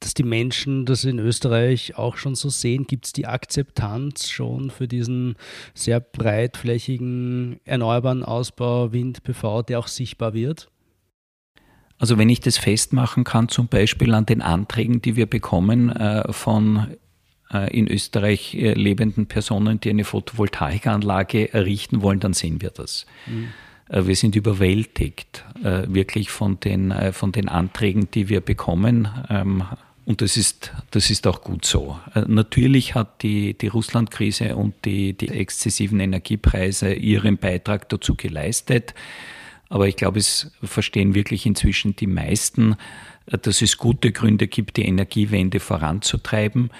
dass 0.00 0.14
die 0.14 0.22
Menschen 0.22 0.86
das 0.86 1.04
in 1.04 1.18
Österreich 1.18 1.96
auch 1.96 2.16
schon 2.16 2.34
so 2.34 2.48
sehen? 2.48 2.86
Gibt 2.86 3.06
es 3.06 3.12
die 3.12 3.26
Akzeptanz 3.26 4.30
schon 4.30 4.70
für 4.70 4.86
diesen 4.86 5.36
sehr 5.74 6.00
breitflächigen 6.00 7.60
erneuerbaren 7.64 8.22
Ausbau 8.22 8.92
Wind, 8.92 9.22
PV, 9.22 9.62
der 9.62 9.80
auch 9.80 9.88
sichtbar 9.88 10.34
wird? 10.34 10.70
Also 11.98 12.16
wenn 12.16 12.28
ich 12.28 12.40
das 12.40 12.58
festmachen 12.58 13.24
kann, 13.24 13.48
zum 13.48 13.66
Beispiel 13.66 14.14
an 14.14 14.24
den 14.24 14.40
Anträgen, 14.40 15.02
die 15.02 15.16
wir 15.16 15.26
bekommen 15.26 15.90
äh, 15.90 16.32
von 16.32 16.94
äh, 17.52 17.76
in 17.76 17.88
Österreich 17.88 18.54
äh, 18.54 18.72
lebenden 18.74 19.26
Personen, 19.26 19.80
die 19.80 19.90
eine 19.90 20.04
Photovoltaikanlage 20.04 21.52
errichten 21.52 22.02
wollen, 22.02 22.20
dann 22.20 22.34
sehen 22.34 22.62
wir 22.62 22.70
das. 22.70 23.06
Mhm. 23.26 23.48
Wir 23.90 24.16
sind 24.16 24.36
überwältigt 24.36 25.46
wirklich 25.62 26.30
von 26.30 26.60
den, 26.60 26.92
von 27.12 27.32
den 27.32 27.48
Anträgen, 27.48 28.10
die 28.10 28.28
wir 28.28 28.42
bekommen. 28.42 29.08
Ähm, 29.30 29.64
und 30.04 30.20
das 30.20 30.36
ist, 30.36 30.72
das 30.90 31.08
ist 31.08 31.26
auch 31.26 31.40
gut 31.40 31.64
so. 31.64 31.98
Natürlich 32.26 32.94
hat 32.94 33.22
die, 33.22 33.54
die 33.54 33.68
Russland-Krise 33.68 34.56
und 34.56 34.74
die, 34.84 35.14
die 35.14 35.30
exzessiven 35.30 36.00
Energiepreise 36.00 36.92
ihren 36.92 37.38
Beitrag 37.38 37.88
dazu 37.88 38.14
geleistet. 38.14 38.92
Aber 39.68 39.86
ich 39.86 39.96
glaube, 39.96 40.18
es 40.18 40.50
verstehen 40.62 41.14
wirklich 41.14 41.46
inzwischen 41.46 41.94
die 41.96 42.06
meisten, 42.06 42.76
äh, 43.26 43.38
dass 43.38 43.62
es 43.62 43.76
gute 43.76 44.12
Gründe 44.12 44.48
gibt, 44.48 44.76
die 44.76 44.84
Energiewende 44.84 45.60
voranzutreiben. 45.60 46.70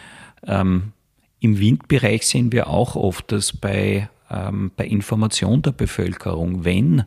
Ähm, 0.47 0.93
Im 1.41 1.59
Windbereich 1.59 2.27
sehen 2.27 2.53
wir 2.53 2.69
auch 2.69 2.97
oft, 2.97 3.31
dass 3.33 3.53
bei, 3.53 4.09
ähm, 4.31 4.71
bei 4.77 4.87
Information 4.87 5.63
der 5.63 5.73
Bevölkerung, 5.73 6.65
wenn 6.65 7.05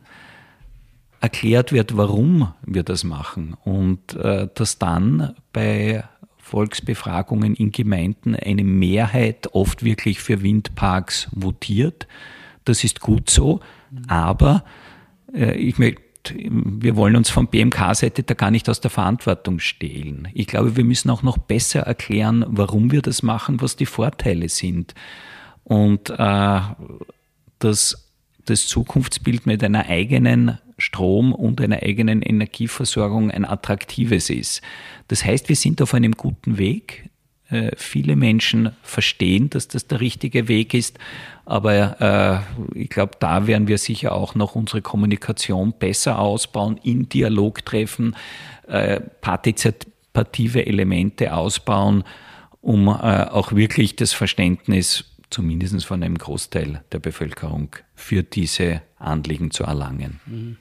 erklärt 1.20 1.72
wird, 1.72 1.96
warum 1.96 2.52
wir 2.66 2.82
das 2.82 3.04
machen 3.04 3.56
und 3.64 4.14
äh, 4.16 4.48
dass 4.54 4.78
dann 4.78 5.36
bei 5.52 6.02
Volksbefragungen 6.38 7.54
in 7.54 7.70
Gemeinden 7.70 8.34
eine 8.34 8.64
Mehrheit 8.64 9.54
oft 9.54 9.84
wirklich 9.84 10.20
für 10.20 10.42
Windparks 10.42 11.28
votiert. 11.30 12.08
Das 12.64 12.82
ist 12.82 13.00
gut 13.00 13.30
so, 13.30 13.60
aber 14.08 14.64
ich 15.32 15.78
möchte 15.78 16.02
wir 16.30 16.96
wollen 16.96 17.16
uns 17.16 17.30
von 17.30 17.48
BMK-Seite 17.48 18.22
da 18.22 18.34
gar 18.34 18.50
nicht 18.50 18.68
aus 18.68 18.80
der 18.80 18.90
Verantwortung 18.90 19.58
stehlen. 19.58 20.28
Ich 20.34 20.46
glaube, 20.46 20.76
wir 20.76 20.84
müssen 20.84 21.10
auch 21.10 21.22
noch 21.22 21.38
besser 21.38 21.80
erklären, 21.80 22.44
warum 22.48 22.92
wir 22.92 23.02
das 23.02 23.22
machen, 23.22 23.60
was 23.60 23.76
die 23.76 23.86
Vorteile 23.86 24.48
sind. 24.48 24.94
Und 25.64 26.10
äh, 26.10 26.60
dass 27.58 28.08
das 28.44 28.66
Zukunftsbild 28.66 29.46
mit 29.46 29.62
einer 29.64 29.86
eigenen 29.86 30.58
Strom- 30.78 31.32
und 31.32 31.60
einer 31.60 31.82
eigenen 31.82 32.22
Energieversorgung 32.22 33.30
ein 33.30 33.44
attraktives 33.44 34.30
ist. 34.30 34.62
Das 35.08 35.24
heißt, 35.24 35.48
wir 35.48 35.56
sind 35.56 35.80
auf 35.80 35.94
einem 35.94 36.12
guten 36.12 36.58
Weg. 36.58 37.08
Äh, 37.52 37.70
viele 37.76 38.16
Menschen 38.16 38.70
verstehen, 38.82 39.50
dass 39.50 39.68
das 39.68 39.86
der 39.86 40.00
richtige 40.00 40.48
Weg 40.48 40.74
ist. 40.74 40.98
Aber 41.44 42.44
äh, 42.74 42.78
ich 42.78 42.88
glaube, 42.88 43.12
da 43.20 43.46
werden 43.46 43.68
wir 43.68 43.78
sicher 43.78 44.14
auch 44.14 44.34
noch 44.34 44.54
unsere 44.54 44.80
Kommunikation 44.80 45.74
besser 45.78 46.18
ausbauen, 46.18 46.80
in 46.82 47.08
Dialog 47.08 47.64
treffen, 47.64 48.16
äh, 48.68 49.00
partizipative 49.00 50.64
Elemente 50.66 51.34
ausbauen, 51.34 52.04
um 52.60 52.88
äh, 52.88 52.90
auch 52.90 53.52
wirklich 53.52 53.96
das 53.96 54.12
Verständnis 54.12 55.04
zumindest 55.30 55.84
von 55.84 56.02
einem 56.02 56.18
Großteil 56.18 56.82
der 56.92 56.98
Bevölkerung 57.00 57.76
für 57.94 58.22
diese 58.22 58.82
Anliegen 58.98 59.50
zu 59.50 59.64
erlangen. 59.64 60.20
Mhm. 60.26 60.56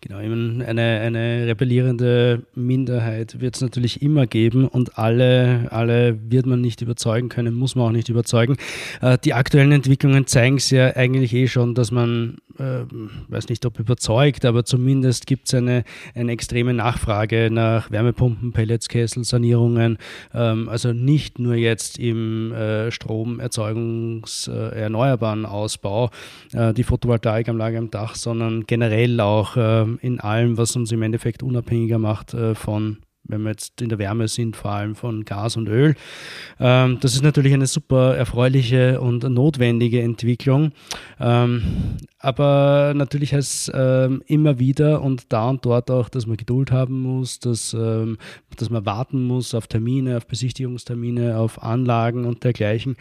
Genau, 0.00 0.18
eine, 0.18 0.64
eine 0.66 1.46
rebellierende 1.46 2.42
Minderheit 2.54 3.40
wird 3.40 3.56
es 3.56 3.60
natürlich 3.60 4.02
immer 4.02 4.26
geben 4.26 4.66
und 4.66 4.98
alle, 4.98 5.68
alle 5.70 6.18
wird 6.28 6.46
man 6.46 6.60
nicht 6.60 6.82
überzeugen 6.82 7.28
können, 7.28 7.54
muss 7.54 7.74
man 7.74 7.86
auch 7.86 7.92
nicht 7.92 8.08
überzeugen. 8.08 8.56
Äh, 9.00 9.18
die 9.24 9.34
aktuellen 9.34 9.72
Entwicklungen 9.72 10.26
zeigen 10.26 10.56
es 10.56 10.70
ja 10.70 10.94
eigentlich 10.96 11.34
eh 11.34 11.48
schon, 11.48 11.74
dass 11.74 11.90
man 11.90 12.38
äh, 12.58 12.84
weiß 13.28 13.48
nicht, 13.48 13.64
ob 13.66 13.78
überzeugt, 13.78 14.44
aber 14.44 14.64
zumindest 14.64 15.26
gibt 15.26 15.48
es 15.48 15.54
eine, 15.54 15.84
eine 16.14 16.32
extreme 16.32 16.74
Nachfrage 16.74 17.50
nach 17.50 17.90
Wärmepumpen, 17.90 18.52
Pelletskessel, 18.52 19.24
Sanierungen. 19.24 19.98
Ähm, 20.34 20.68
also 20.68 20.92
nicht 20.92 21.38
nur 21.38 21.54
jetzt 21.54 21.98
im 21.98 22.52
äh, 22.52 22.90
Stromerzeugungs-, 22.90 24.50
äh, 24.50 24.80
erneuerbaren 24.80 25.46
Ausbau, 25.46 26.10
äh, 26.52 26.72
die 26.74 26.84
Photovoltaikanlage 26.84 27.78
am 27.78 27.90
Dach, 27.90 28.14
sondern 28.14 28.64
generell 28.66 29.20
auch 29.20 29.56
äh, 29.56 29.84
in 30.00 30.20
allem, 30.20 30.58
was 30.58 30.76
uns 30.76 30.92
im 30.92 31.02
Endeffekt 31.02 31.42
unabhängiger 31.42 31.98
macht 31.98 32.34
äh, 32.34 32.54
von 32.54 32.98
wenn 33.24 33.42
wir 33.42 33.50
jetzt 33.50 33.80
in 33.82 33.88
der 33.88 33.98
Wärme 33.98 34.28
sind, 34.28 34.56
vor 34.56 34.72
allem 34.72 34.94
von 34.94 35.24
Gas 35.24 35.56
und 35.56 35.68
Öl. 35.68 35.94
Ähm, 36.58 36.98
das 37.00 37.14
ist 37.14 37.22
natürlich 37.22 37.52
eine 37.52 37.66
super 37.66 38.16
erfreuliche 38.16 39.00
und 39.00 39.22
notwendige 39.24 40.02
Entwicklung. 40.02 40.72
Ähm, 41.20 41.62
aber 42.18 42.94
natürlich 42.96 43.34
heißt 43.34 43.68
es 43.68 43.72
ähm, 43.74 44.22
immer 44.26 44.58
wieder 44.58 45.02
und 45.02 45.32
da 45.32 45.50
und 45.50 45.64
dort 45.64 45.90
auch, 45.90 46.08
dass 46.08 46.26
man 46.26 46.36
Geduld 46.36 46.72
haben 46.72 47.00
muss, 47.00 47.38
dass, 47.38 47.70
dass 47.70 48.70
man 48.70 48.86
warten 48.86 49.22
muss 49.22 49.54
auf 49.54 49.66
Termine, 49.68 50.16
auf 50.16 50.26
Besichtigungstermine, 50.26 51.38
auf 51.38 51.62
Anlagen 51.62 52.24
und 52.24 52.42
dergleichen. 52.42 52.96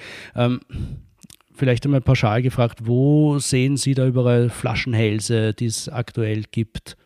Vielleicht 1.58 1.86
einmal 1.86 2.02
pauschal 2.02 2.44
gefragt, 2.44 2.82
wo 2.84 3.40
sehen 3.40 3.78
Sie 3.78 3.96
da 3.96 4.06
überall 4.06 4.50
Flaschenhälse, 4.52 5.56
die 5.56 5.66
es 5.66 5.90
aktuell 5.90 6.44
gibt? 6.52 6.98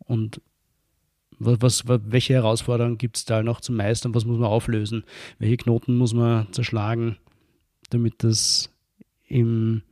Und 0.00 0.42
was, 1.38 1.58
was, 1.60 1.84
welche 2.10 2.34
Herausforderungen 2.34 2.98
gibt 2.98 3.16
es 3.16 3.24
da 3.24 3.42
noch 3.42 3.60
zu 3.60 3.72
meistern? 3.72 4.14
Was 4.14 4.24
muss 4.24 4.38
man 4.38 4.48
auflösen? 4.48 5.04
Welche 5.38 5.56
Knoten 5.56 5.96
muss 5.96 6.14
man 6.14 6.52
zerschlagen, 6.52 7.16
damit 7.90 8.24
das 8.24 8.70
im 9.26 9.82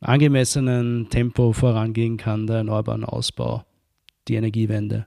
angemessenen 0.00 1.08
Tempo 1.10 1.52
vorangehen 1.52 2.16
kann, 2.16 2.46
der 2.46 2.56
erneuerbaren 2.56 3.04
Ausbau, 3.04 3.64
die 4.28 4.34
Energiewende? 4.34 5.06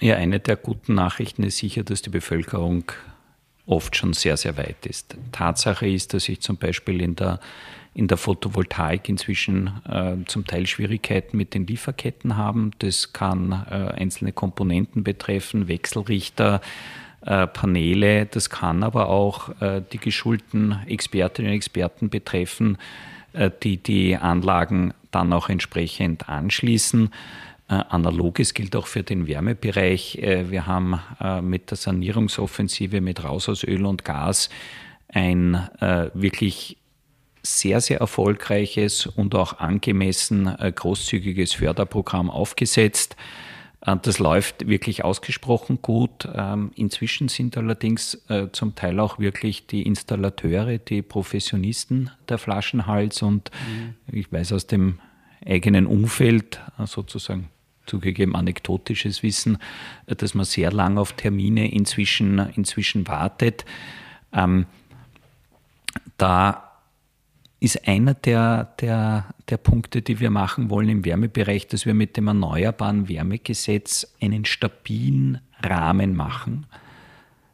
Ja, 0.00 0.16
eine 0.16 0.40
der 0.40 0.56
guten 0.56 0.94
Nachrichten 0.94 1.42
ist 1.42 1.58
sicher, 1.58 1.84
dass 1.84 2.00
die 2.00 2.10
Bevölkerung 2.10 2.84
oft 3.66 3.96
schon 3.96 4.14
sehr, 4.14 4.36
sehr 4.36 4.56
weit 4.56 4.86
ist. 4.86 5.16
Tatsache 5.32 5.88
ist, 5.88 6.14
dass 6.14 6.28
ich 6.28 6.40
zum 6.40 6.56
Beispiel 6.56 7.02
in 7.02 7.16
der 7.16 7.38
in 7.92 8.06
der 8.08 8.16
Photovoltaik 8.16 9.08
inzwischen 9.08 9.72
äh, 9.88 10.16
zum 10.26 10.46
Teil 10.46 10.66
Schwierigkeiten 10.66 11.36
mit 11.36 11.54
den 11.54 11.66
Lieferketten 11.66 12.36
haben. 12.36 12.70
Das 12.78 13.12
kann 13.12 13.66
äh, 13.70 13.74
einzelne 14.00 14.32
Komponenten 14.32 15.02
betreffen, 15.02 15.68
Wechselrichter, 15.68 16.60
äh, 17.22 17.46
Paneele. 17.46 18.24
Das 18.24 18.48
kann 18.48 18.82
aber 18.82 19.10
auch 19.10 19.60
äh, 19.60 19.82
die 19.92 19.98
geschulten 19.98 20.78
Expertinnen 20.86 21.50
und 21.50 21.56
Experten 21.56 22.08
betreffen, 22.08 22.78
äh, 23.34 23.50
die 23.62 23.76
die 23.76 24.16
Anlagen 24.16 24.94
dann 25.10 25.32
auch 25.32 25.48
entsprechend 25.48 26.28
anschließen. 26.28 27.10
Analoges 27.66 28.54
gilt 28.54 28.74
auch 28.74 28.88
für 28.88 29.04
den 29.04 29.28
Wärmebereich. 29.28 30.18
Wir 30.20 30.66
haben 30.66 30.98
mit 31.40 31.70
der 31.70 31.76
Sanierungsoffensive 31.76 33.00
mit 33.00 33.22
Raus 33.22 33.48
aus 33.48 33.62
Öl 33.62 33.86
und 33.86 34.04
Gas 34.04 34.50
ein 35.06 35.68
wirklich 36.14 36.79
sehr, 37.42 37.80
sehr 37.80 38.00
erfolgreiches 38.00 39.06
und 39.06 39.34
auch 39.34 39.58
angemessen 39.58 40.46
äh, 40.46 40.72
großzügiges 40.74 41.54
Förderprogramm 41.54 42.30
aufgesetzt. 42.30 43.16
Äh, 43.80 43.96
das 44.02 44.18
läuft 44.18 44.66
wirklich 44.68 45.04
ausgesprochen 45.04 45.80
gut. 45.82 46.28
Ähm, 46.34 46.72
inzwischen 46.74 47.28
sind 47.28 47.56
allerdings 47.56 48.14
äh, 48.28 48.48
zum 48.52 48.74
Teil 48.74 49.00
auch 49.00 49.18
wirklich 49.18 49.66
die 49.66 49.82
Installateure, 49.82 50.78
die 50.78 51.02
Professionisten 51.02 52.10
der 52.28 52.38
Flaschenhals 52.38 53.22
und 53.22 53.50
mhm. 53.68 53.94
ich 54.12 54.30
weiß 54.30 54.52
aus 54.52 54.66
dem 54.66 54.98
eigenen 55.44 55.86
Umfeld 55.86 56.60
sozusagen 56.84 57.48
zugegeben 57.86 58.36
anekdotisches 58.36 59.22
Wissen, 59.22 59.56
dass 60.06 60.34
man 60.34 60.44
sehr 60.44 60.70
lang 60.70 60.98
auf 60.98 61.14
Termine 61.14 61.72
inzwischen, 61.72 62.38
inzwischen 62.54 63.08
wartet. 63.08 63.64
Ähm, 64.34 64.66
da 66.18 66.69
ist 67.60 67.86
einer 67.86 68.14
der, 68.14 68.74
der, 68.80 69.26
der 69.50 69.58
Punkte, 69.58 70.00
die 70.00 70.18
wir 70.18 70.30
machen 70.30 70.70
wollen 70.70 70.88
im 70.88 71.04
Wärmebereich, 71.04 71.66
dass 71.68 71.84
wir 71.84 71.92
mit 71.92 72.16
dem 72.16 72.26
Erneuerbaren 72.28 73.08
Wärmegesetz 73.08 74.14
einen 74.20 74.46
stabilen 74.46 75.42
Rahmen 75.62 76.16
machen, 76.16 76.66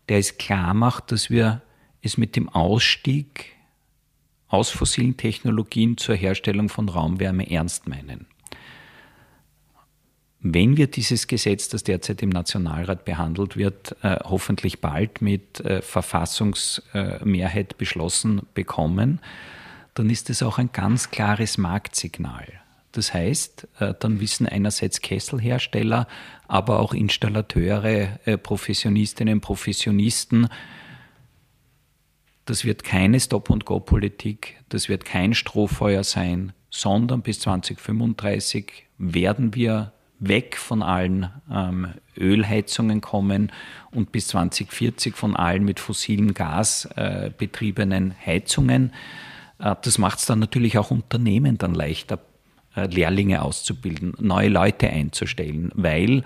der 0.08 0.18
es 0.18 0.38
klar 0.38 0.74
macht, 0.74 1.10
dass 1.10 1.28
wir 1.28 1.60
es 2.02 2.16
mit 2.16 2.36
dem 2.36 2.48
Ausstieg 2.48 3.56
aus 4.46 4.70
fossilen 4.70 5.16
Technologien 5.16 5.96
zur 5.96 6.14
Herstellung 6.14 6.68
von 6.68 6.88
Raumwärme 6.88 7.50
ernst 7.50 7.88
meinen. 7.88 8.26
Wenn 10.38 10.76
wir 10.76 10.86
dieses 10.86 11.26
Gesetz, 11.26 11.68
das 11.68 11.82
derzeit 11.82 12.22
im 12.22 12.28
Nationalrat 12.28 13.04
behandelt 13.04 13.56
wird, 13.56 13.96
äh, 14.02 14.20
hoffentlich 14.22 14.80
bald 14.80 15.20
mit 15.20 15.58
äh, 15.60 15.82
Verfassungsmehrheit 15.82 17.76
beschlossen 17.76 18.42
bekommen, 18.54 19.18
dann 19.96 20.10
ist 20.10 20.30
es 20.30 20.42
auch 20.42 20.58
ein 20.58 20.70
ganz 20.72 21.10
klares 21.10 21.58
Marktsignal. 21.58 22.46
Das 22.92 23.12
heißt, 23.12 23.68
äh, 23.80 23.94
dann 23.98 24.20
wissen 24.20 24.46
einerseits 24.46 25.00
Kesselhersteller, 25.00 26.06
aber 26.48 26.80
auch 26.80 26.94
Installateure, 26.94 28.18
äh, 28.24 28.38
Professionistinnen, 28.38 29.40
Professionisten, 29.40 30.48
das 32.44 32.64
wird 32.64 32.84
keine 32.84 33.18
Stop-and-Go-Politik, 33.18 34.56
das 34.68 34.88
wird 34.88 35.04
kein 35.04 35.34
Strohfeuer 35.34 36.04
sein, 36.04 36.52
sondern 36.70 37.22
bis 37.22 37.40
2035 37.40 38.84
werden 38.98 39.54
wir 39.54 39.92
weg 40.18 40.56
von 40.56 40.82
allen 40.82 41.30
ähm, 41.50 41.94
Ölheizungen 42.16 43.00
kommen 43.00 43.50
und 43.90 44.12
bis 44.12 44.28
2040 44.28 45.16
von 45.16 45.36
allen 45.36 45.64
mit 45.64 45.80
fossilem 45.80 46.34
Gas 46.34 46.86
äh, 46.96 47.30
betriebenen 47.36 48.14
Heizungen. 48.24 48.92
Äh, 49.58 49.74
das 49.82 49.98
macht 49.98 50.18
es 50.18 50.26
dann 50.26 50.38
natürlich 50.38 50.78
auch 50.78 50.90
Unternehmen 50.90 51.58
dann 51.58 51.74
leichter, 51.74 52.18
äh, 52.74 52.86
Lehrlinge 52.86 53.42
auszubilden, 53.42 54.14
neue 54.18 54.48
Leute 54.48 54.88
einzustellen, 54.88 55.70
weil 55.74 56.24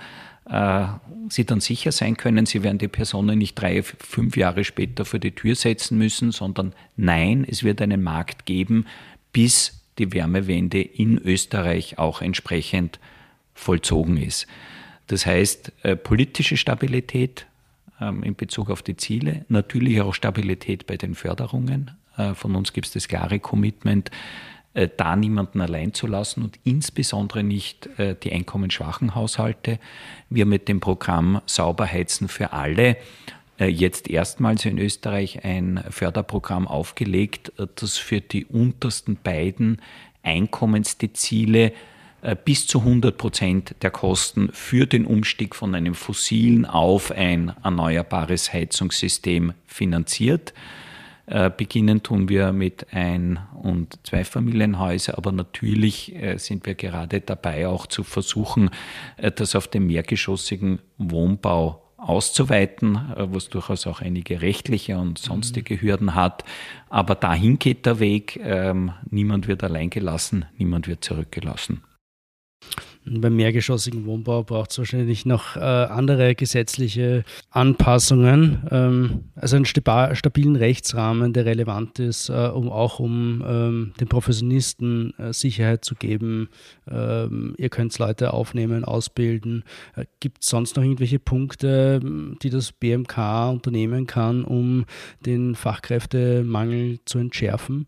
äh, 0.49 0.87
sie 1.29 1.45
dann 1.45 1.61
sicher 1.61 1.93
sein 1.93 2.17
können, 2.17 2.47
sie 2.47 2.63
werden 2.63 2.79
die 2.79 2.89
Personen 2.89 3.39
nicht 3.39 3.55
drei, 3.55 3.83
fünf 3.83 4.37
Jahre 4.37 4.65
später 4.65 5.05
vor 5.05 5.21
die 5.21 5.33
Tür 5.33 5.55
setzen 5.55 5.99
müssen, 5.99 6.33
sondern 6.33 6.75
nein, 6.97 7.47
es 7.49 7.63
wird 7.63 7.81
einen 7.81 8.03
Markt 8.03 8.47
geben, 8.47 8.87
bis 9.33 9.81
die 9.99 10.13
Wärmewende 10.13 10.81
in 10.81 11.19
Österreich 11.19 11.99
auch 11.99 12.23
entsprechend 12.23 12.99
vollzogen 13.55 14.17
ist. 14.17 14.47
Das 15.09 15.27
heißt, 15.27 15.73
politische 16.05 16.57
Stabilität 16.57 17.47
ähm, 18.01 18.23
in 18.23 18.35
Bezug 18.35 18.71
auf 18.71 18.83
die 18.83 18.97
Ziele, 18.97 19.45
natürlich 19.49 20.01
auch 20.01 20.15
Stabilität 20.15 20.87
bei 20.87 20.97
den 20.97 21.15
Förderungen, 21.15 21.91
von 22.35 22.57
uns 22.57 22.73
gibt 22.73 22.87
es 22.87 22.93
das 22.93 23.09
klare 23.09 23.39
Commitment, 23.39 24.11
äh, 24.73 24.89
da 24.97 25.17
niemanden 25.17 25.61
allein 25.61 25.95
zu 25.95 26.07
lassen 26.07 26.43
und 26.43 26.59
insbesondere 26.63 27.43
nicht 27.43 27.89
äh, 27.99 28.15
die 28.15 28.33
einkommensschwachen 28.33 29.15
Haushalte. 29.15 29.81
Wir 30.29 30.47
mit 30.47 30.69
dem 30.69 30.81
Programm 30.81 31.41
Sauberheizen 31.47 32.29
für 32.29 32.53
alle 32.53 32.97
jetzt 33.63 34.09
erstmals 34.09 34.65
in 34.65 34.79
Österreich 34.79 35.45
ein 35.45 35.85
Förderprogramm 35.91 36.67
aufgelegt, 36.67 37.53
das 37.75 37.99
für 37.99 38.23
die 38.23 38.47
untersten 38.47 39.19
beiden 39.23 39.83
Einkommensdezile 40.23 41.75
bis 42.47 42.67
zu 42.67 42.79
100 42.79 43.19
Prozent 43.19 43.75
der 43.83 43.91
Kosten 43.91 44.49
für 44.55 44.87
den 44.87 45.05
Umstieg 45.05 45.55
von 45.55 45.75
einem 45.75 45.95
fossilen 45.95 46.65
auf 46.65 47.11
ein 47.11 47.53
erneuerbares 47.63 48.51
Heizungssystem 48.51 49.53
finanziert. 49.67 50.55
Äh, 51.31 51.49
beginnen 51.57 52.03
tun 52.03 52.29
wir 52.29 52.53
mit 52.53 52.89
Ein- 52.93 53.39
und 53.63 54.01
Zweifamilienhäusern, 54.05 55.15
aber 55.15 55.31
natürlich 55.31 56.13
äh, 56.17 56.39
sind 56.39 56.67
wir 56.67 56.75
gerade 56.75 57.21
dabei, 57.21 57.69
auch 57.69 57.87
zu 57.87 58.03
versuchen, 58.03 58.71
äh, 59.17 59.31
das 59.31 59.55
auf 59.55 59.69
dem 59.69 59.87
mehrgeschossigen 59.87 60.81
Wohnbau 60.99 61.85
auszuweiten, 61.99 62.99
was 63.15 63.51
durchaus 63.51 63.87
auch 63.87 64.01
einige 64.01 64.41
rechtliche 64.41 64.97
und 64.99 65.19
sonstige 65.19 65.75
mhm. 65.75 65.81
Hürden 65.83 66.15
hat. 66.15 66.45
Aber 66.89 67.15
dahin 67.15 67.59
geht 67.59 67.85
der 67.85 68.01
Weg. 68.01 68.41
Ähm, 68.43 68.93
niemand 69.11 69.47
wird 69.47 69.63
allein 69.63 69.91
gelassen, 69.91 70.47
niemand 70.57 70.89
wird 70.89 71.05
zurückgelassen. 71.05 71.83
Beim 73.07 73.35
mehrgeschossigen 73.35 74.05
Wohnbau 74.05 74.43
braucht 74.45 74.71
es 74.71 74.79
wahrscheinlich 74.79 75.25
noch 75.25 75.57
äh, 75.57 75.61
andere 75.61 76.35
gesetzliche 76.35 77.25
Anpassungen, 77.51 78.63
ähm, 78.71 79.25
also 79.35 79.57
einen 79.57 79.65
stabilen 79.65 80.55
Rechtsrahmen, 80.55 81.33
der 81.33 81.47
relevant 81.47 81.99
ist, 81.99 82.29
äh, 82.29 82.51
um 82.55 82.71
auch 82.71 83.01
um 83.01 83.43
ähm, 83.47 83.93
den 83.99 84.09
Professionisten 84.09 85.15
äh, 85.19 85.33
Sicherheit 85.33 85.85
zu 85.85 85.95
geben. 85.95 86.51
Ähm, 86.89 87.55
ihr 87.57 87.71
könnt 87.71 87.99
Leute 87.99 88.35
aufnehmen, 88.35 88.85
ausbilden. 88.85 89.65
Äh, 89.97 90.05
Gibt 90.21 90.43
es 90.43 90.51
sonst 90.51 90.77
noch 90.77 90.85
irgendwelche 90.85 91.19
Punkte, 91.19 92.01
die 92.43 92.51
das 92.51 92.71
BMK 92.71 93.51
unternehmen 93.51 94.07
kann, 94.07 94.45
um 94.45 94.85
den 95.25 95.55
Fachkräftemangel 95.55 97.01
zu 97.07 97.19
entschärfen? 97.19 97.87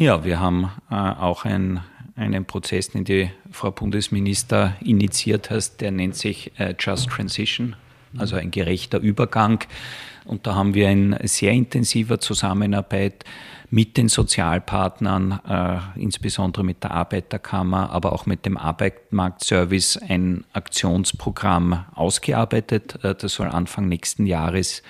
Ja, 0.00 0.24
wir 0.24 0.40
haben 0.40 0.70
äh, 0.90 0.94
auch 0.94 1.44
ein 1.44 1.82
einen 2.16 2.46
Prozess, 2.46 2.88
den 2.88 3.04
die 3.04 3.30
Frau 3.50 3.70
Bundesminister 3.70 4.74
initiiert 4.80 5.50
hat, 5.50 5.78
der 5.82 5.90
nennt 5.90 6.16
sich 6.16 6.58
äh, 6.58 6.74
Just 6.78 7.10
Transition, 7.10 7.76
also 8.16 8.36
ein 8.36 8.50
gerechter 8.50 8.98
Übergang. 8.98 9.60
Und 10.24 10.46
da 10.46 10.54
haben 10.54 10.72
wir 10.72 10.88
in 10.88 11.16
sehr 11.24 11.52
intensiver 11.52 12.18
Zusammenarbeit 12.18 13.24
mit 13.68 13.98
den 13.98 14.08
Sozialpartnern, 14.08 15.38
äh, 15.46 16.00
insbesondere 16.00 16.64
mit 16.64 16.82
der 16.82 16.92
Arbeiterkammer, 16.92 17.90
aber 17.90 18.14
auch 18.14 18.24
mit 18.24 18.46
dem 18.46 18.56
Arbeitsmarktservice 18.56 19.98
ein 19.98 20.44
Aktionsprogramm 20.54 21.84
ausgearbeitet. 21.94 23.04
Äh, 23.04 23.16
das 23.16 23.34
soll 23.34 23.48
Anfang 23.48 23.86
nächsten 23.88 24.24
Jahres 24.24 24.82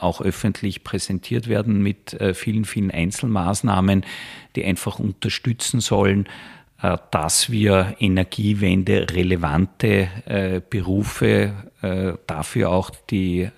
auch 0.00 0.20
öffentlich 0.20 0.84
präsentiert 0.84 1.48
werden 1.48 1.82
mit 1.82 2.14
äh, 2.14 2.34
vielen, 2.34 2.64
vielen 2.64 2.90
Einzelmaßnahmen, 2.90 4.04
die 4.56 4.64
einfach 4.64 4.98
unterstützen 4.98 5.80
sollen, 5.80 6.26
äh, 6.82 6.96
dass 7.10 7.50
wir 7.50 7.96
Energiewende 7.98 9.06
relevante 9.10 10.08
Berufe 10.70 11.52
dafür 12.26 12.70
auch, 12.70 12.90
die 13.10 13.48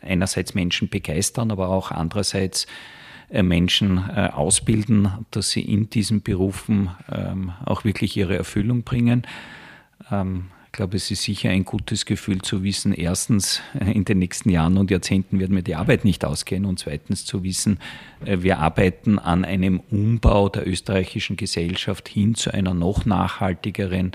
einerseits 0.00 0.54
Menschen 0.54 0.88
begeistern, 0.88 1.50
aber 1.50 1.68
auch 1.68 1.90
andererseits 1.90 2.66
Menschen 3.30 3.98
ausbilden, 3.98 5.26
dass 5.30 5.50
sie 5.50 5.60
in 5.60 5.90
diesen 5.90 6.22
Berufen 6.22 6.90
ähm, 7.12 7.52
auch 7.66 7.84
wirklich 7.84 8.16
ihre 8.16 8.36
Erfüllung 8.36 8.82
bringen. 8.82 9.26
Ähm, 10.10 10.46
ich 10.70 10.76
glaube, 10.76 10.96
es 10.98 11.10
ist 11.10 11.24
sicher 11.24 11.50
ein 11.50 11.64
gutes 11.64 12.06
Gefühl 12.06 12.42
zu 12.42 12.62
wissen, 12.62 12.92
erstens, 12.92 13.60
äh, 13.74 13.90
in 13.90 14.04
den 14.04 14.20
nächsten 14.20 14.50
Jahren 14.50 14.78
und 14.78 14.88
Jahrzehnten 14.88 15.40
wird 15.40 15.50
mir 15.50 15.64
die 15.64 15.74
Arbeit 15.74 16.04
nicht 16.04 16.24
ausgehen 16.24 16.64
und 16.64 16.78
zweitens 16.78 17.24
zu 17.24 17.42
wissen, 17.42 17.80
äh, 18.24 18.38
wir 18.42 18.60
arbeiten 18.60 19.18
an 19.18 19.44
einem 19.44 19.80
Umbau 19.90 20.48
der 20.48 20.68
österreichischen 20.68 21.36
Gesellschaft 21.36 22.08
hin 22.08 22.36
zu 22.36 22.54
einer 22.54 22.72
noch 22.72 23.04
nachhaltigeren 23.04 24.12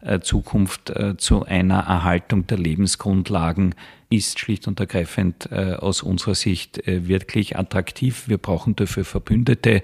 äh, 0.00 0.20
Zukunft, 0.20 0.92
zu 1.16 1.44
einer 1.44 1.80
Erhaltung 1.80 2.46
der 2.46 2.58
Lebensgrundlagen 2.58 3.74
ist 4.08 4.38
schlicht 4.38 4.68
und 4.68 4.78
ergreifend 4.78 5.52
aus 5.52 6.02
unserer 6.02 6.34
Sicht 6.34 6.80
wirklich 6.86 7.58
attraktiv. 7.58 8.28
Wir 8.28 8.38
brauchen 8.38 8.74
dafür 8.74 9.04
Verbündete. 9.04 9.82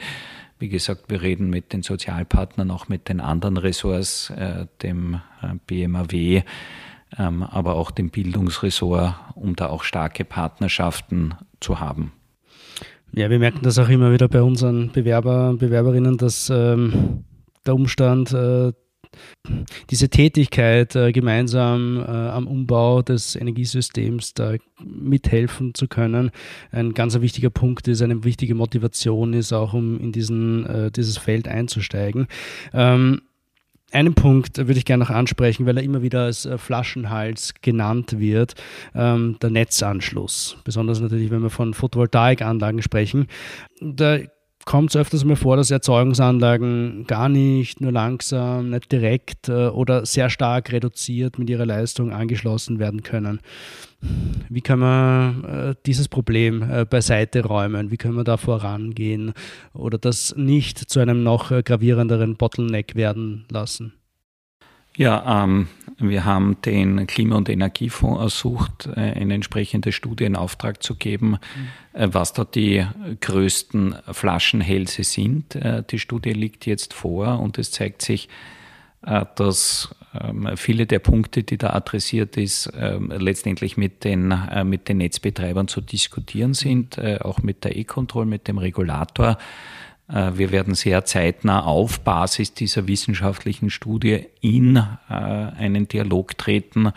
Wie 0.59 0.69
gesagt, 0.69 1.05
wir 1.09 1.23
reden 1.23 1.51
mit 1.51 1.73
den 1.73 1.83
Sozialpartnern, 1.83 2.71
auch 2.71 2.89
mit 2.89 3.09
den 3.09 3.21
anderen 3.21 3.57
Ressorts, 3.57 4.31
äh, 4.31 4.67
dem 4.83 5.21
äh, 5.43 5.55
BMAW, 5.67 6.43
ähm, 7.19 7.43
aber 7.43 7.75
auch 7.75 7.91
dem 7.91 8.11
Bildungsressort, 8.11 9.15
um 9.35 9.57
da 9.57 9.69
auch 9.69 9.83
starke 9.83 10.25
Partnerschaften 10.25 11.35
zu 11.61 11.81
haben. 11.81 12.13
Ja, 13.13 13.31
wir 13.31 13.39
merken 13.39 13.61
das 13.63 13.79
auch 13.79 13.89
immer 13.89 14.13
wieder 14.13 14.29
bei 14.29 14.43
unseren 14.43 14.91
Bewerber 14.91 15.51
und 15.51 15.59
Bewerberinnen, 15.59 16.17
dass 16.17 16.51
ähm, 16.51 17.25
der 17.65 17.75
Umstand, 17.75 18.33
äh, 18.33 18.73
diese 19.91 20.09
Tätigkeit, 20.09 20.97
äh, 20.97 21.13
gemeinsam 21.13 21.99
äh, 21.99 22.11
am 22.11 22.47
Umbau 22.47 23.03
des 23.03 23.37
Energiesystems 23.37 24.35
da 24.35 24.55
mithelfen 24.83 25.75
zu 25.75 25.89
können, 25.89 26.31
ein 26.71 26.95
ganz 26.95 27.19
wichtiger 27.21 27.51
Punkt 27.51 27.89
ist, 27.89 28.03
eine 28.03 28.25
wichtige 28.25 28.55
Motivation 28.55 29.33
ist, 29.33 29.53
auch 29.53 29.75
um 29.75 30.01
in 30.01 30.13
diesen, 30.13 30.67
äh, 30.67 30.91
dieses 30.91 31.19
Feld 31.19 31.49
einzusteigen. 31.49 32.27
Ähm, 32.73 33.23
einen 33.93 34.15
Punkt 34.15 34.59
würde 34.59 34.77
ich 34.77 34.85
gerne 34.85 35.05
noch 35.05 35.11
ansprechen, 35.11 35.67
weil 35.67 35.77
er 35.77 35.85
immer 35.85 36.03
wieder 36.03 36.25
als 36.25 36.49
Flaschenhals 36.57 37.55
genannt 37.63 38.19
wird, 38.19 38.55
ähm, 38.93 39.37
der 39.41 39.51
Netzanschluss. 39.51 40.57
Besonders 40.65 40.99
natürlich, 40.99 41.31
wenn 41.31 41.43
wir 41.43 41.51
von 41.51 41.75
Photovoltaikanlagen 41.75 42.83
sprechen. 42.83 43.29
Da 43.81 44.19
kommt 44.65 44.91
es 44.91 44.97
öfters 44.97 45.25
mal 45.25 45.37
vor, 45.37 45.57
dass 45.57 45.71
Erzeugungsanlagen 45.71 47.07
gar 47.07 47.29
nicht, 47.29 47.81
nur 47.81 47.93
langsam, 47.93 48.71
nicht 48.71 48.91
direkt 48.91 49.49
äh, 49.49 49.69
oder 49.69 50.07
sehr 50.07 50.31
stark 50.31 50.73
reduziert 50.73 51.39
mit 51.39 51.51
ihrer 51.51 51.67
Leistung 51.67 52.13
angeschlossen 52.13 52.79
werden 52.79 53.03
können. 53.03 53.41
Wie 54.49 54.61
kann 54.61 54.79
man 54.81 55.45
äh, 55.45 55.75
dieses 55.87 56.09
Problem 56.09 56.63
äh, 56.63 56.85
beiseite 56.85 57.45
räumen? 57.45 57.91
Wie 57.91 57.97
können 57.97 58.17
wir 58.17 58.25
da 58.25 58.37
vorangehen 58.37 59.33
oder 59.73 59.99
das 59.99 60.35
nicht 60.37 60.79
zu 60.79 61.01
einem 61.01 61.23
noch 61.23 61.51
gravierenderen 61.65 62.37
Bottleneck 62.37 62.95
werden 62.95 63.47
lassen? 63.51 63.95
Ja, 64.97 65.45
ähm, 65.45 65.69
wir 66.09 66.25
haben 66.25 66.57
den 66.63 67.07
Klima- 67.07 67.37
und 67.37 67.49
Energiefonds 67.49 68.21
ersucht, 68.21 68.87
äh, 68.87 69.01
eine 69.01 69.35
entsprechende 69.35 69.93
Studie 69.93 70.25
in 70.25 70.37
Auftrag 70.37 70.83
zu 70.83 70.95
geben, 70.97 71.39
äh, 71.93 72.09
was 72.11 72.33
dort 72.33 72.55
die 72.55 72.87
größten 73.21 73.97
Flaschenhälse 74.13 75.05
sind. 75.05 75.55
Äh, 75.55 75.83
die 75.89 75.99
Studie 75.99 76.33
liegt 76.33 76.67
jetzt 76.67 76.95
vor 76.95 77.41
und 77.41 77.59
es 77.59 77.71
zeigt 77.71 78.03
sich, 78.03 78.29
dass 79.37 79.95
ähm, 80.19 80.49
viele 80.57 80.87
der 80.87 80.99
Punkte, 80.99 81.43
die 81.43 81.59
da 81.59 81.75
adressiert 81.75 82.39
ist, 82.39 82.73
ähm, 82.75 83.13
letztendlich 83.15 83.77
mit 83.77 84.03
den, 84.03 84.35
mit 84.65 84.89
den 84.89 84.97
Netzbetreibern 84.97 85.69
zu 85.69 85.83
diskutieren 85.83 86.55
sind, 86.55 86.99
auch 87.21 87.43
mit 87.43 87.65
der 87.65 87.77
E-Control, 87.77 88.25
mit 88.25 88.49
dem 88.49 88.57
Regulator. 88.57 89.37
Äh, 90.15 90.33
wir 90.39 90.53
werden 90.53 90.75
sehr 90.75 91.05
zeitnah 91.05 91.65
auf 91.65 92.01
Basis 92.01 92.55
dieser 92.55 92.87
wissenschaftlichen 92.87 93.69
Studie 93.71 94.27
in 94.41 94.77
äh, 94.77 95.13
einen 95.13 95.89
Dialog 95.89 96.39
treten, 96.39 96.93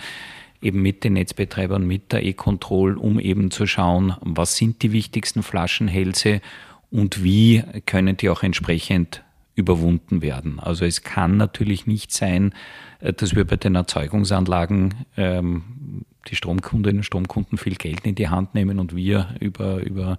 eben 0.61 0.81
mit 0.81 1.03
den 1.03 1.13
Netzbetreibern, 1.13 1.85
mit 1.85 2.11
der 2.13 2.23
E-Control, 2.23 2.97
um 2.97 3.19
eben 3.19 3.51
zu 3.51 3.67
schauen, 3.67 4.15
was 4.21 4.55
sind 4.55 4.81
die 4.83 4.91
wichtigsten 4.91 5.43
Flaschenhälse 5.43 6.41
und 6.89 7.23
wie 7.23 7.63
können 7.85 8.17
die 8.17 8.29
auch 8.29 8.43
entsprechend 8.43 9.23
überwunden 9.55 10.21
werden. 10.21 10.59
Also 10.59 10.85
es 10.85 11.01
kann 11.01 11.35
natürlich 11.35 11.87
nicht 11.87 12.11
sein, 12.11 12.53
äh, 12.99 13.13
dass 13.13 13.35
wir 13.35 13.45
bei 13.45 13.55
den 13.55 13.75
Erzeugungsanlagen 13.75 14.93
ähm, 15.17 16.05
die 16.29 16.35
Stromkundinnen 16.35 16.99
und 16.99 17.03
Stromkunden 17.03 17.57
viel 17.57 17.75
Geld 17.75 18.01
in 18.05 18.15
die 18.15 18.29
Hand 18.29 18.55
nehmen 18.55 18.79
und 18.79 18.95
wir 18.95 19.35
über, 19.39 19.77
über 19.77 20.17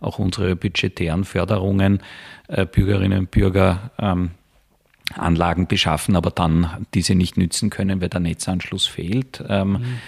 auch 0.00 0.18
unsere 0.18 0.56
budgetären 0.56 1.24
Förderungen 1.24 2.00
äh, 2.48 2.66
Bürgerinnen 2.66 3.20
und 3.20 3.30
Bürger 3.30 3.90
ähm, 3.98 4.30
Anlagen 5.16 5.66
beschaffen, 5.66 6.16
aber 6.16 6.30
dann 6.30 6.86
diese 6.94 7.14
nicht 7.14 7.36
nützen 7.36 7.70
können, 7.70 8.00
weil 8.00 8.08
der 8.08 8.20
Netzanschluss 8.20 8.86
fehlt. 8.86 9.42
Ähm, 9.48 9.72
mhm. 9.72 9.98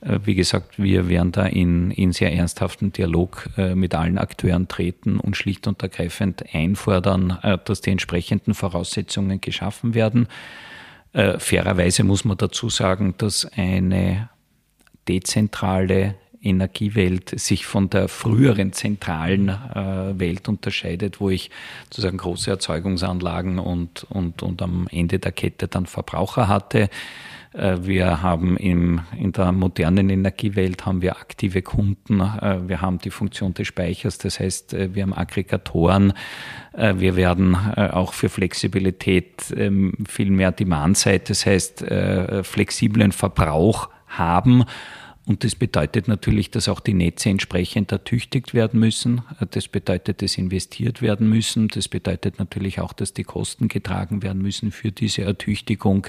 Äh, 0.00 0.18
wie 0.24 0.34
gesagt, 0.34 0.78
wir 0.78 1.08
werden 1.08 1.32
da 1.32 1.46
in, 1.46 1.90
in 1.90 2.12
sehr 2.12 2.32
ernsthaften 2.32 2.92
Dialog 2.92 3.48
äh, 3.56 3.74
mit 3.74 3.94
allen 3.94 4.18
Akteuren 4.18 4.68
treten 4.68 5.18
und 5.18 5.36
schlicht 5.36 5.66
und 5.66 5.82
ergreifend 5.82 6.44
einfordern, 6.52 7.38
äh, 7.42 7.58
dass 7.64 7.80
die 7.80 7.90
entsprechenden 7.90 8.54
Voraussetzungen 8.54 9.40
geschaffen 9.40 9.94
werden. 9.94 10.28
Äh, 11.12 11.38
fairerweise 11.38 12.04
muss 12.04 12.24
man 12.24 12.36
dazu 12.36 12.68
sagen, 12.68 13.14
dass 13.18 13.46
eine 13.56 14.28
dezentrale 15.08 16.14
Energiewelt 16.40 17.38
sich 17.38 17.66
von 17.66 17.90
der 17.90 18.08
früheren 18.08 18.72
zentralen 18.72 19.48
äh, 19.48 20.18
Welt 20.18 20.48
unterscheidet, 20.48 21.20
wo 21.20 21.30
ich 21.30 21.50
sozusagen 21.84 22.18
große 22.18 22.50
Erzeugungsanlagen 22.50 23.58
und, 23.58 24.06
und, 24.08 24.42
und 24.42 24.62
am 24.62 24.86
Ende 24.90 25.18
der 25.18 25.32
Kette 25.32 25.66
dann 25.66 25.86
Verbraucher 25.86 26.46
hatte. 26.46 26.90
Äh, 27.52 27.78
wir 27.82 28.22
haben 28.22 28.56
im, 28.56 29.00
in 29.16 29.32
der 29.32 29.52
modernen 29.52 30.10
Energiewelt 30.10 30.86
haben 30.86 31.02
wir 31.02 31.16
aktive 31.16 31.62
Kunden, 31.62 32.20
äh, 32.20 32.68
wir 32.68 32.80
haben 32.80 32.98
die 32.98 33.10
Funktion 33.10 33.54
des 33.54 33.66
Speichers, 33.66 34.18
das 34.18 34.38
heißt, 34.38 34.74
äh, 34.74 34.94
wir 34.94 35.02
haben 35.02 35.14
Aggregatoren, 35.14 36.12
wir 36.80 37.16
werden 37.16 37.56
auch 37.56 38.12
für 38.12 38.28
Flexibilität 38.28 39.52
ähm, 39.56 39.94
viel 40.08 40.30
mehr 40.30 40.52
Demand-Side, 40.52 41.22
das 41.26 41.44
heißt 41.44 41.84
flexiblen 42.42 43.10
Verbrauch 43.10 43.88
haben 44.08 44.64
und 45.28 45.44
das 45.44 45.54
bedeutet 45.54 46.08
natürlich, 46.08 46.50
dass 46.50 46.70
auch 46.70 46.80
die 46.80 46.94
Netze 46.94 47.28
entsprechend 47.28 47.92
ertüchtigt 47.92 48.54
werden 48.54 48.80
müssen. 48.80 49.20
Das 49.50 49.68
bedeutet, 49.68 50.22
dass 50.22 50.38
investiert 50.38 51.02
werden 51.02 51.28
müssen. 51.28 51.68
Das 51.68 51.86
bedeutet 51.86 52.38
natürlich 52.38 52.80
auch, 52.80 52.94
dass 52.94 53.12
die 53.12 53.24
Kosten 53.24 53.68
getragen 53.68 54.22
werden 54.22 54.40
müssen 54.40 54.72
für 54.72 54.90
diese 54.90 55.22
Ertüchtigung. 55.22 56.06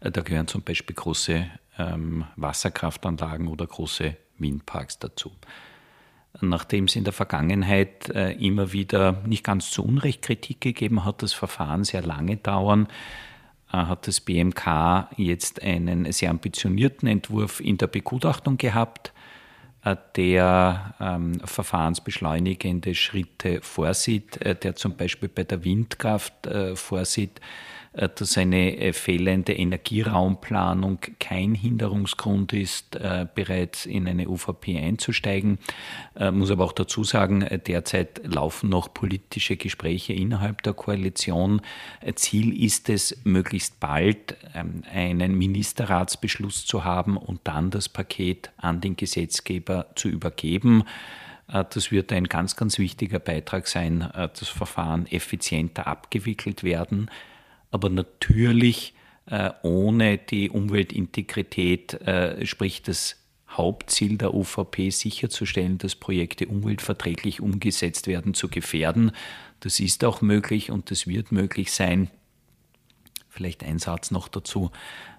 Äh, 0.00 0.10
da 0.10 0.20
gehören 0.20 0.46
zum 0.46 0.62
Beispiel 0.62 0.94
große 0.94 1.46
ähm, 1.78 2.26
Wasserkraftanlagen 2.36 3.48
oder 3.48 3.66
große 3.66 4.14
Windparks 4.36 4.98
dazu. 4.98 5.32
Nachdem 6.40 6.84
es 6.84 6.96
in 6.96 7.04
der 7.04 7.14
Vergangenheit 7.14 8.10
äh, 8.10 8.32
immer 8.32 8.72
wieder 8.72 9.22
nicht 9.26 9.42
ganz 9.42 9.70
zu 9.70 9.84
Unrecht 9.84 10.20
Kritik 10.20 10.60
gegeben 10.60 11.04
hat, 11.06 11.22
das 11.22 11.32
Verfahren 11.32 11.84
sehr 11.84 12.02
lange 12.02 12.36
dauern, 12.36 12.88
hat 13.68 14.06
das 14.06 14.20
BMK 14.20 15.08
jetzt 15.16 15.62
einen 15.62 16.12
sehr 16.12 16.28
ambitionierten 16.28 17.08
Entwurf 17.08 17.58
in 17.58 17.78
der 17.78 17.86
Begutachtung 17.86 18.58
gehabt 18.58 19.11
der 19.84 20.94
ähm, 21.00 21.40
verfahrensbeschleunigende 21.40 22.94
Schritte 22.94 23.60
vorsieht, 23.62 24.40
äh, 24.40 24.54
der 24.54 24.76
zum 24.76 24.96
Beispiel 24.96 25.28
bei 25.28 25.44
der 25.44 25.64
Windkraft 25.64 26.46
äh, 26.46 26.76
vorsieht, 26.76 27.38
äh, 27.38 27.42
dass 27.92 28.38
eine 28.38 28.78
äh, 28.78 28.92
fehlende 28.92 29.52
Energieraumplanung 29.52 30.98
kein 31.20 31.54
Hinderungsgrund 31.54 32.52
ist, 32.54 32.96
äh, 32.96 33.26
bereits 33.34 33.84
in 33.84 34.08
eine 34.08 34.28
UVP 34.28 34.78
einzusteigen. 34.78 35.58
Muss 36.32 36.50
aber 36.50 36.64
auch 36.64 36.72
dazu 36.72 37.04
sagen, 37.04 37.46
derzeit 37.66 38.20
laufen 38.24 38.68
noch 38.68 38.92
politische 38.92 39.56
Gespräche 39.56 40.12
innerhalb 40.12 40.62
der 40.62 40.74
Koalition. 40.74 41.62
Ziel 42.14 42.62
ist 42.62 42.88
es, 42.88 43.16
möglichst 43.24 43.80
bald 43.80 44.36
ähm, 44.54 44.82
einen 44.92 45.36
Ministerratsbeschluss 45.36 46.66
zu 46.66 46.84
haben 46.84 47.16
und 47.16 47.40
dann 47.44 47.70
das 47.70 47.88
Paket 47.88 48.50
an 48.56 48.80
den 48.80 48.96
Gesetzgeber 48.96 49.86
zu 49.94 50.08
übergeben. 50.08 50.84
Das 51.46 51.90
wird 51.90 52.12
ein 52.12 52.24
ganz, 52.24 52.56
ganz 52.56 52.78
wichtiger 52.78 53.18
Beitrag 53.18 53.66
sein, 53.66 54.08
das 54.14 54.48
Verfahren 54.48 55.06
effizienter 55.06 55.86
abgewickelt 55.86 56.64
werden 56.64 57.10
aber 57.72 57.88
natürlich 57.88 58.94
äh, 59.26 59.50
ohne 59.62 60.18
die 60.18 60.50
Umweltintegrität, 60.50 61.94
äh, 62.02 62.46
sprich 62.46 62.82
das 62.82 63.16
Hauptziel 63.50 64.16
der 64.16 64.34
UVP 64.34 64.90
sicherzustellen, 64.90 65.78
dass 65.78 65.96
Projekte 65.96 66.46
umweltverträglich 66.46 67.40
umgesetzt 67.40 68.06
werden, 68.06 68.34
zu 68.34 68.48
gefährden. 68.48 69.12
Das 69.60 69.80
ist 69.80 70.04
auch 70.04 70.22
möglich 70.22 70.70
und 70.70 70.90
das 70.90 71.06
wird 71.06 71.32
möglich 71.32 71.72
sein. 71.72 72.10
Vielleicht 73.28 73.64
ein 73.64 73.78
Satz 73.78 74.10
noch 74.10 74.28
dazu. 74.28 74.70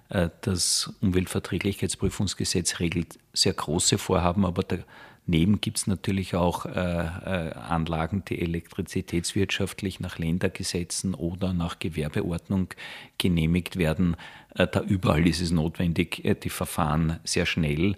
Äh, 0.08 0.30
das 0.40 0.92
Umweltverträglichkeitsprüfungsgesetz 1.00 2.80
regelt 2.80 3.18
sehr 3.32 3.52
große 3.54 3.98
Vorhaben, 3.98 4.44
aber 4.44 4.62
der 4.62 4.84
Neben 5.26 5.60
gibt 5.60 5.78
es 5.78 5.86
natürlich 5.86 6.34
auch 6.34 6.66
äh, 6.66 6.70
äh, 6.70 7.52
Anlagen, 7.54 8.24
die 8.28 8.42
elektrizitätswirtschaftlich 8.42 9.98
nach 9.98 10.18
Ländergesetzen 10.18 11.14
oder 11.14 11.54
nach 11.54 11.78
Gewerbeordnung 11.78 12.68
genehmigt 13.16 13.76
werden. 13.76 14.16
Äh, 14.54 14.66
da 14.66 14.82
überall 14.82 15.26
ist 15.26 15.40
es 15.40 15.50
notwendig, 15.50 16.24
äh, 16.26 16.34
die 16.34 16.50
Verfahren 16.50 17.20
sehr 17.24 17.46
schnell 17.46 17.96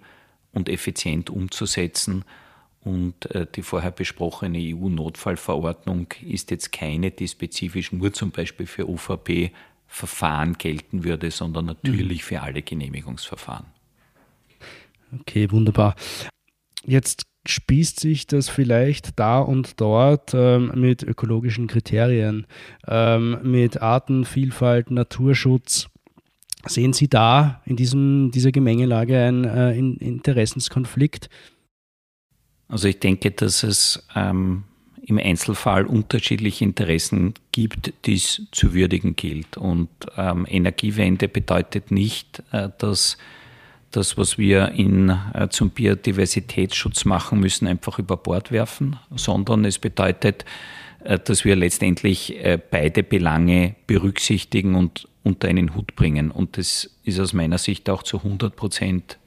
und 0.53 0.69
effizient 0.69 1.29
umzusetzen. 1.29 2.23
Und 2.81 3.29
äh, 3.35 3.45
die 3.53 3.61
vorher 3.61 3.91
besprochene 3.91 4.59
EU-Notfallverordnung 4.59 6.07
ist 6.21 6.51
jetzt 6.51 6.71
keine, 6.71 7.11
die 7.11 7.27
spezifisch 7.27 7.91
nur 7.91 8.13
zum 8.13 8.31
Beispiel 8.31 8.67
für 8.67 8.87
UVP-Verfahren 8.87 10.53
gelten 10.53 11.03
würde, 11.03 11.31
sondern 11.31 11.65
natürlich 11.65 12.21
mhm. 12.21 12.25
für 12.25 12.41
alle 12.41 12.61
Genehmigungsverfahren. 12.61 13.65
Okay, 15.19 15.51
wunderbar. 15.51 15.95
Jetzt 16.87 17.27
spießt 17.45 17.99
sich 17.99 18.27
das 18.27 18.49
vielleicht 18.49 19.19
da 19.19 19.39
und 19.39 19.79
dort 19.79 20.33
ähm, 20.33 20.71
mit 20.75 21.03
ökologischen 21.03 21.67
Kriterien, 21.67 22.47
ähm, 22.87 23.39
mit 23.43 23.81
Artenvielfalt, 23.81 24.89
Naturschutz. 24.91 25.89
Sehen 26.65 26.93
Sie 26.93 27.07
da 27.07 27.61
in 27.65 27.75
diesem, 27.75 28.31
dieser 28.31 28.51
Gemengelage 28.51 29.19
einen 29.19 29.43
äh, 29.45 29.77
Interessenskonflikt? 29.77 31.29
Also 32.67 32.87
ich 32.87 32.99
denke, 32.99 33.31
dass 33.31 33.63
es 33.63 34.05
ähm, 34.15 34.63
im 35.01 35.17
Einzelfall 35.17 35.85
unterschiedliche 35.85 36.65
Interessen 36.65 37.33
gibt, 37.53 37.93
die 38.05 38.15
es 38.15 38.41
zu 38.51 38.73
würdigen 38.73 39.15
gilt. 39.15 39.55
Und 39.55 39.89
ähm, 40.17 40.45
Energiewende 40.49 41.29
bedeutet 41.29 41.91
nicht, 41.91 42.43
äh, 42.51 42.69
dass 42.77 43.17
das, 43.91 44.17
was 44.17 44.37
wir 44.37 44.69
in, 44.69 45.09
äh, 45.33 45.47
zum 45.49 45.69
Biodiversitätsschutz 45.69 47.05
machen 47.05 47.39
müssen, 47.39 47.67
einfach 47.67 47.99
über 47.99 48.17
Bord 48.17 48.51
werfen, 48.51 48.97
sondern 49.15 49.65
es 49.65 49.79
bedeutet, 49.79 50.45
äh, 51.03 51.17
dass 51.19 51.45
wir 51.45 51.55
letztendlich 51.55 52.35
äh, 52.43 52.59
beide 52.69 53.03
Belange 53.03 53.75
berücksichtigen 53.87 54.75
und 54.75 55.07
unter 55.23 55.47
einen 55.47 55.75
Hut 55.75 55.95
bringen. 55.95 56.31
Und 56.31 56.57
das 56.57 56.89
ist 57.03 57.19
aus 57.19 57.33
meiner 57.33 57.57
Sicht 57.57 57.89
auch 57.89 58.03
zu 58.03 58.17
100 58.17 58.55
Prozent 58.55 59.17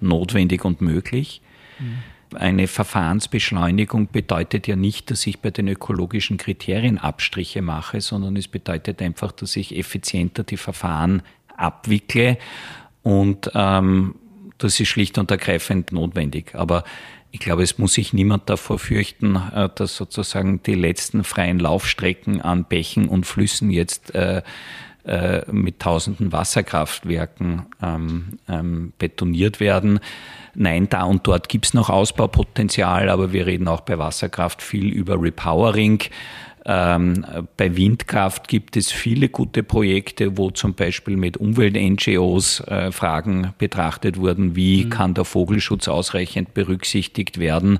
notwendig 0.00 0.64
und 0.64 0.80
möglich. 0.80 1.40
Mhm. 1.78 1.98
Eine 2.36 2.68
Verfahrensbeschleunigung 2.68 4.08
bedeutet 4.12 4.68
ja 4.68 4.76
nicht, 4.76 5.10
dass 5.10 5.26
ich 5.26 5.40
bei 5.40 5.50
den 5.50 5.66
ökologischen 5.66 6.36
Kriterien 6.36 6.96
Abstriche 6.96 7.60
mache, 7.60 8.00
sondern 8.00 8.36
es 8.36 8.46
bedeutet 8.46 9.02
einfach, 9.02 9.32
dass 9.32 9.56
ich 9.56 9.76
effizienter 9.76 10.44
die 10.44 10.56
Verfahren 10.56 11.22
abwickle 11.56 12.38
und 13.02 13.50
ähm, 13.54 14.14
das 14.58 14.78
ist 14.78 14.88
schlicht 14.88 15.18
und 15.18 15.30
ergreifend 15.30 15.92
notwendig. 15.92 16.54
Aber 16.54 16.84
ich 17.32 17.40
glaube, 17.40 17.62
es 17.62 17.78
muss 17.78 17.94
sich 17.94 18.12
niemand 18.12 18.50
davor 18.50 18.78
fürchten, 18.78 19.36
äh, 19.36 19.68
dass 19.74 19.96
sozusagen 19.96 20.62
die 20.62 20.74
letzten 20.74 21.24
freien 21.24 21.58
Laufstrecken 21.58 22.40
an 22.40 22.64
Bächen 22.64 23.08
und 23.08 23.24
Flüssen 23.24 23.70
jetzt 23.70 24.14
äh, 24.14 24.42
äh, 25.04 25.50
mit 25.50 25.80
tausenden 25.80 26.30
Wasserkraftwerken 26.30 27.66
ähm, 27.82 28.38
ähm, 28.48 28.92
betoniert 28.98 29.58
werden. 29.58 30.00
Nein, 30.54 30.88
da 30.90 31.04
und 31.04 31.26
dort 31.26 31.48
gibt 31.48 31.66
es 31.66 31.74
noch 31.74 31.88
Ausbaupotenzial, 31.88 33.08
aber 33.08 33.32
wir 33.32 33.46
reden 33.46 33.66
auch 33.68 33.80
bei 33.80 33.98
Wasserkraft 33.98 34.60
viel 34.60 34.92
über 34.92 35.20
Repowering. 35.20 36.00
Ähm, 36.66 37.24
bei 37.56 37.76
Windkraft 37.76 38.48
gibt 38.48 38.76
es 38.76 38.92
viele 38.92 39.28
gute 39.28 39.62
Projekte, 39.62 40.36
wo 40.36 40.50
zum 40.50 40.74
Beispiel 40.74 41.16
mit 41.16 41.36
Umwelt-NGOs 41.38 42.60
äh, 42.60 42.92
Fragen 42.92 43.54
betrachtet 43.58 44.18
wurden, 44.18 44.56
wie 44.56 44.84
mhm. 44.84 44.90
kann 44.90 45.14
der 45.14 45.24
Vogelschutz 45.24 45.88
ausreichend 45.88 46.52
berücksichtigt 46.54 47.38
werden. 47.38 47.78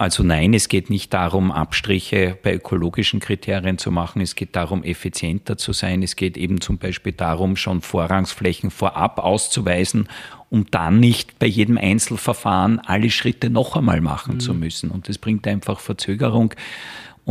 Also 0.00 0.22
nein, 0.22 0.54
es 0.54 0.68
geht 0.68 0.88
nicht 0.88 1.12
darum, 1.12 1.52
Abstriche 1.52 2.38
bei 2.42 2.54
ökologischen 2.54 3.20
Kriterien 3.20 3.76
zu 3.76 3.90
machen. 3.90 4.22
Es 4.22 4.34
geht 4.34 4.56
darum, 4.56 4.82
effizienter 4.82 5.58
zu 5.58 5.74
sein. 5.74 6.02
Es 6.02 6.16
geht 6.16 6.38
eben 6.38 6.62
zum 6.62 6.78
Beispiel 6.78 7.12
darum, 7.12 7.54
schon 7.54 7.82
Vorrangsflächen 7.82 8.70
vorab 8.70 9.18
auszuweisen, 9.18 10.08
um 10.48 10.64
dann 10.70 11.00
nicht 11.00 11.38
bei 11.38 11.44
jedem 11.44 11.76
Einzelverfahren 11.76 12.78
alle 12.78 13.10
Schritte 13.10 13.50
noch 13.50 13.76
einmal 13.76 14.00
machen 14.00 14.36
mhm. 14.36 14.40
zu 14.40 14.54
müssen. 14.54 14.90
Und 14.90 15.06
das 15.10 15.18
bringt 15.18 15.46
einfach 15.46 15.80
Verzögerung. 15.80 16.54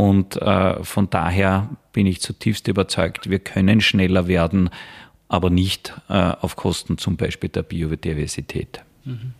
Und 0.00 0.40
äh, 0.40 0.82
von 0.82 1.10
daher 1.10 1.68
bin 1.92 2.06
ich 2.06 2.22
zutiefst 2.22 2.68
überzeugt, 2.68 3.28
wir 3.28 3.38
können 3.38 3.82
schneller 3.82 4.28
werden, 4.28 4.70
aber 5.28 5.50
nicht 5.50 5.92
äh, 6.08 6.14
auf 6.14 6.56
Kosten 6.56 6.96
zum 6.96 7.18
Beispiel 7.18 7.50
der 7.50 7.64
Biodiversität. 7.64 8.80
Mhm. 9.04 9.34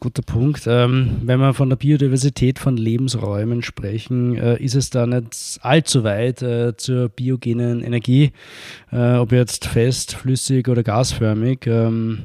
Guter 0.00 0.20
Punkt. 0.20 0.66
Ähm, 0.66 1.22
wenn 1.22 1.40
wir 1.40 1.54
von 1.54 1.70
der 1.70 1.76
Biodiversität 1.76 2.58
von 2.58 2.76
Lebensräumen 2.76 3.62
sprechen, 3.62 4.36
äh, 4.36 4.62
ist 4.62 4.74
es 4.74 4.90
da 4.90 5.06
nicht 5.06 5.58
allzu 5.62 6.04
weit 6.04 6.42
äh, 6.42 6.76
zur 6.76 7.08
biogenen 7.08 7.82
Energie, 7.82 8.32
äh, 8.92 9.14
ob 9.14 9.32
jetzt 9.32 9.64
fest, 9.64 10.14
flüssig 10.14 10.68
oder 10.68 10.82
gasförmig. 10.82 11.66
Ähm, 11.66 12.24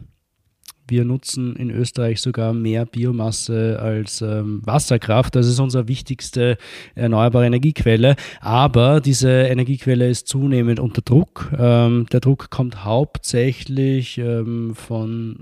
wir 0.88 1.06
nutzen 1.06 1.56
in 1.56 1.70
Österreich 1.70 2.22
sogar 2.22 2.54
mehr 2.54 2.86
Biomasse 2.86 3.80
als 3.80 4.22
ähm, 4.22 4.62
Wasserkraft. 4.66 5.36
Das 5.36 5.48
ist 5.48 5.60
unsere 5.60 5.88
wichtigste 5.88 6.58
erneuerbare 6.96 7.46
Energiequelle. 7.46 8.16
Aber 8.42 9.00
diese 9.00 9.30
Energiequelle 9.30 10.10
ist 10.10 10.28
zunehmend 10.28 10.80
unter 10.80 11.02
Druck. 11.02 11.52
Ähm, 11.58 12.06
der 12.12 12.20
Druck 12.20 12.50
kommt 12.50 12.84
hauptsächlich 12.84 14.18
ähm, 14.18 14.76
von 14.76 15.40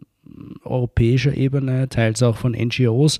europäischer 0.64 1.36
Ebene, 1.36 1.90
teils 1.90 2.24
auch 2.24 2.38
von 2.38 2.54
NGOs. 2.54 3.20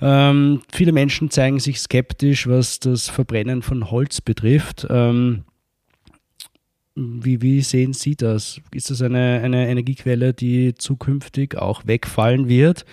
Ähm, 0.00 0.60
viele 0.72 0.92
Menschen 0.92 1.30
zeigen 1.30 1.58
sich 1.58 1.80
skeptisch, 1.80 2.46
was 2.46 2.80
das 2.80 3.08
Verbrennen 3.08 3.62
von 3.62 3.90
Holz 3.90 4.20
betrifft. 4.20 4.86
Ähm, 4.90 5.44
wie, 6.96 7.42
wie, 7.42 7.60
sehen 7.62 7.92
Sie 7.92 8.16
das? 8.16 8.60
Ist 8.72 8.90
das 8.90 9.02
eine, 9.02 9.40
eine 9.42 9.68
Energiequelle, 9.68 10.32
die 10.32 10.74
zukünftig 10.74 11.56
auch 11.56 11.86
wegfallen 11.86 12.48
wird? 12.48 12.84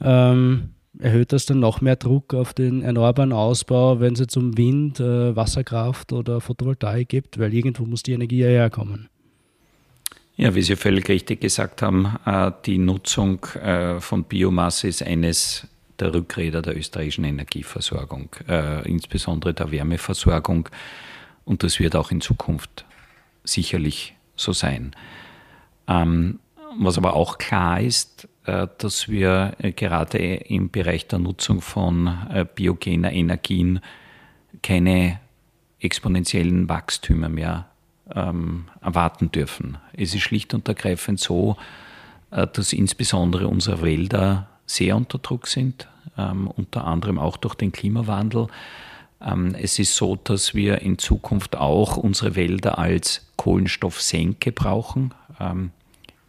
Ähm, 0.00 0.70
erhöht 0.98 1.32
das 1.32 1.46
dann 1.46 1.60
noch 1.60 1.80
mehr 1.80 1.96
Druck 1.96 2.34
auf 2.34 2.54
den 2.54 2.82
erneuerbaren 2.82 3.32
Ausbau, 3.32 4.00
wenn 4.00 4.14
es 4.14 4.20
jetzt 4.20 4.36
um 4.36 4.56
Wind, 4.56 5.00
äh, 5.00 5.34
Wasserkraft 5.34 6.12
oder 6.12 6.40
Photovoltaik 6.40 7.08
gibt? 7.08 7.38
Weil 7.38 7.52
irgendwo 7.52 7.84
muss 7.84 8.02
die 8.02 8.12
Energie 8.12 8.38
ja 8.38 8.48
herkommen. 8.48 9.08
Ja, 10.36 10.54
wie 10.54 10.62
Sie 10.62 10.76
völlig 10.76 11.08
richtig 11.08 11.40
gesagt 11.40 11.82
haben, 11.82 12.16
äh, 12.24 12.52
die 12.64 12.78
Nutzung 12.78 13.44
äh, 13.60 14.00
von 14.00 14.22
Biomasse 14.22 14.86
ist 14.86 15.02
eines 15.02 15.66
der 15.98 16.14
Rückräder 16.14 16.62
der 16.62 16.76
österreichischen 16.76 17.24
Energieversorgung, 17.24 18.28
äh, 18.48 18.88
insbesondere 18.88 19.52
der 19.52 19.72
Wärmeversorgung. 19.72 20.68
Und 21.44 21.64
das 21.64 21.80
wird 21.80 21.96
auch 21.96 22.12
in 22.12 22.20
Zukunft 22.20 22.84
sicherlich 23.48 24.14
so 24.36 24.52
sein. 24.52 24.94
Ähm, 25.86 26.40
was 26.78 26.98
aber 26.98 27.14
auch 27.14 27.38
klar 27.38 27.80
ist, 27.80 28.28
dass 28.44 29.08
wir 29.08 29.56
gerade 29.76 30.18
im 30.18 30.70
Bereich 30.70 31.06
der 31.06 31.18
Nutzung 31.18 31.60
von 31.60 32.46
biogener 32.54 33.12
Energien 33.12 33.80
keine 34.62 35.18
exponentiellen 35.80 36.68
Wachstümer 36.68 37.28
mehr 37.28 37.66
ähm, 38.14 38.64
erwarten 38.80 39.30
dürfen. 39.30 39.78
Es 39.92 40.14
ist 40.14 40.22
schlicht 40.22 40.54
und 40.54 40.68
ergreifend 40.68 41.20
so, 41.20 41.56
äh, 42.30 42.46
dass 42.46 42.72
insbesondere 42.72 43.48
unsere 43.48 43.82
Wälder 43.82 44.48
sehr 44.66 44.96
unter 44.96 45.18
Druck 45.18 45.46
sind, 45.46 45.88
ähm, 46.16 46.48
unter 46.48 46.86
anderem 46.86 47.18
auch 47.18 47.36
durch 47.36 47.54
den 47.54 47.72
Klimawandel. 47.72 48.48
Ähm, 49.20 49.54
es 49.60 49.78
ist 49.78 49.94
so, 49.94 50.16
dass 50.16 50.54
wir 50.54 50.82
in 50.82 50.98
Zukunft 50.98 51.56
auch 51.56 51.96
unsere 51.96 52.36
Wälder 52.36 52.78
als 52.78 53.26
Kohlenstoffsenke 53.36 54.52
brauchen. 54.52 55.14
Ähm, 55.40 55.70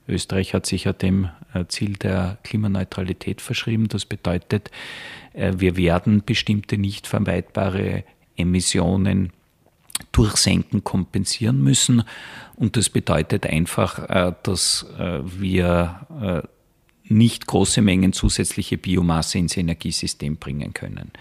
Österreich 0.08 0.54
hat 0.54 0.66
sich 0.66 0.86
ja 0.86 0.94
dem 0.94 1.30
äh, 1.54 1.66
Ziel 1.68 1.94
der 1.94 2.38
Klimaneutralität 2.44 3.42
verschrieben. 3.42 3.88
Das 3.88 4.06
bedeutet, 4.06 4.72
äh, 5.34 5.54
wir 5.58 5.78
werden 5.78 6.24
bestimmte 6.26 6.78
nicht 6.78 7.08
vermeidbare 7.08 8.04
Emissionen 8.36 9.32
Durchsenken 10.12 10.84
kompensieren 10.84 11.62
müssen. 11.62 12.04
Und 12.56 12.78
das 12.78 12.90
bedeutet 12.90 13.46
einfach, 13.46 14.10
äh, 14.10 14.34
dass 14.44 14.86
wir 14.98 16.46
nicht 17.04 17.48
große 17.48 17.82
Mengen 17.82 18.14
zusätzliche 18.14 18.78
Biomasse 18.78 19.40
ins 19.40 19.58
Energiesystem 19.58 20.38
bringen 20.38 20.74
können. 20.74 21.12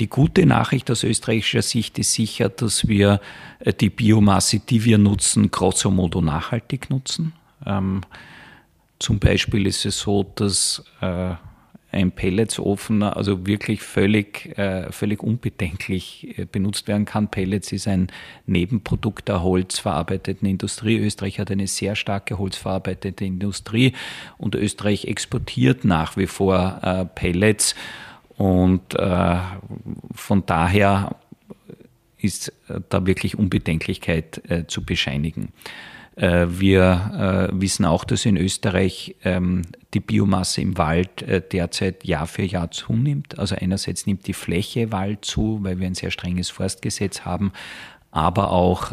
Die 0.00 0.08
gute 0.08 0.44
Nachricht 0.46 0.90
aus 0.90 1.04
österreichischer 1.04 1.62
Sicht 1.62 1.98
ist 1.98 2.12
sicher, 2.12 2.48
dass 2.48 2.88
wir 2.88 3.20
die 3.80 3.90
Biomasse, 3.90 4.58
die 4.58 4.84
wir 4.84 4.98
nutzen, 4.98 5.50
grosso 5.50 5.90
modo 5.90 6.20
nachhaltig 6.20 6.90
nutzen. 6.90 7.32
Ähm, 7.64 8.00
zum 8.98 9.18
Beispiel 9.18 9.66
ist 9.66 9.86
es 9.86 10.00
so, 10.00 10.24
dass 10.34 10.82
ein 11.94 12.10
Pelletsofen 12.12 13.02
also 13.02 13.46
wirklich 13.46 13.80
völlig, 13.80 14.58
äh, 14.58 14.90
völlig 14.90 15.22
unbedenklich 15.22 16.38
äh, 16.38 16.44
benutzt 16.44 16.88
werden 16.88 17.04
kann. 17.04 17.30
Pellets 17.30 17.72
ist 17.72 17.86
ein 17.86 18.08
Nebenprodukt 18.46 19.28
der 19.28 19.42
holzverarbeiteten 19.42 20.48
Industrie. 20.48 20.98
Österreich 20.98 21.38
hat 21.38 21.50
eine 21.50 21.66
sehr 21.66 21.94
starke 21.94 22.38
holzverarbeitete 22.38 23.24
Industrie 23.24 23.92
und 24.38 24.54
Österreich 24.54 25.06
exportiert 25.06 25.84
nach 25.84 26.16
wie 26.16 26.26
vor 26.26 26.80
äh, 26.82 27.04
Pellets 27.04 27.74
und 28.36 28.94
äh, 28.94 29.36
von 30.14 30.46
daher 30.46 31.16
ist 32.18 32.48
äh, 32.68 32.80
da 32.88 33.06
wirklich 33.06 33.38
Unbedenklichkeit 33.38 34.42
äh, 34.50 34.66
zu 34.66 34.84
bescheinigen. 34.84 35.52
Äh, 36.16 36.46
wir 36.48 37.50
äh, 37.52 37.60
wissen 37.60 37.84
auch, 37.84 38.04
dass 38.04 38.24
in 38.24 38.36
Österreich 38.36 39.16
ähm, 39.24 39.62
die 39.94 40.00
Biomasse 40.00 40.60
im 40.60 40.78
Wald 40.78 41.22
äh, 41.22 41.40
derzeit 41.40 42.04
Jahr 42.04 42.26
für 42.26 42.42
Jahr 42.44 42.70
zunimmt. 42.70 43.38
Also 43.38 43.56
einerseits 43.56 44.06
nimmt 44.06 44.26
die 44.26 44.32
Fläche 44.32 44.92
Wald 44.92 45.24
zu, 45.24 45.58
weil 45.62 45.80
wir 45.80 45.86
ein 45.86 45.94
sehr 45.94 46.10
strenges 46.10 46.50
Forstgesetz 46.50 47.22
haben, 47.22 47.52
aber 48.10 48.52
auch 48.52 48.92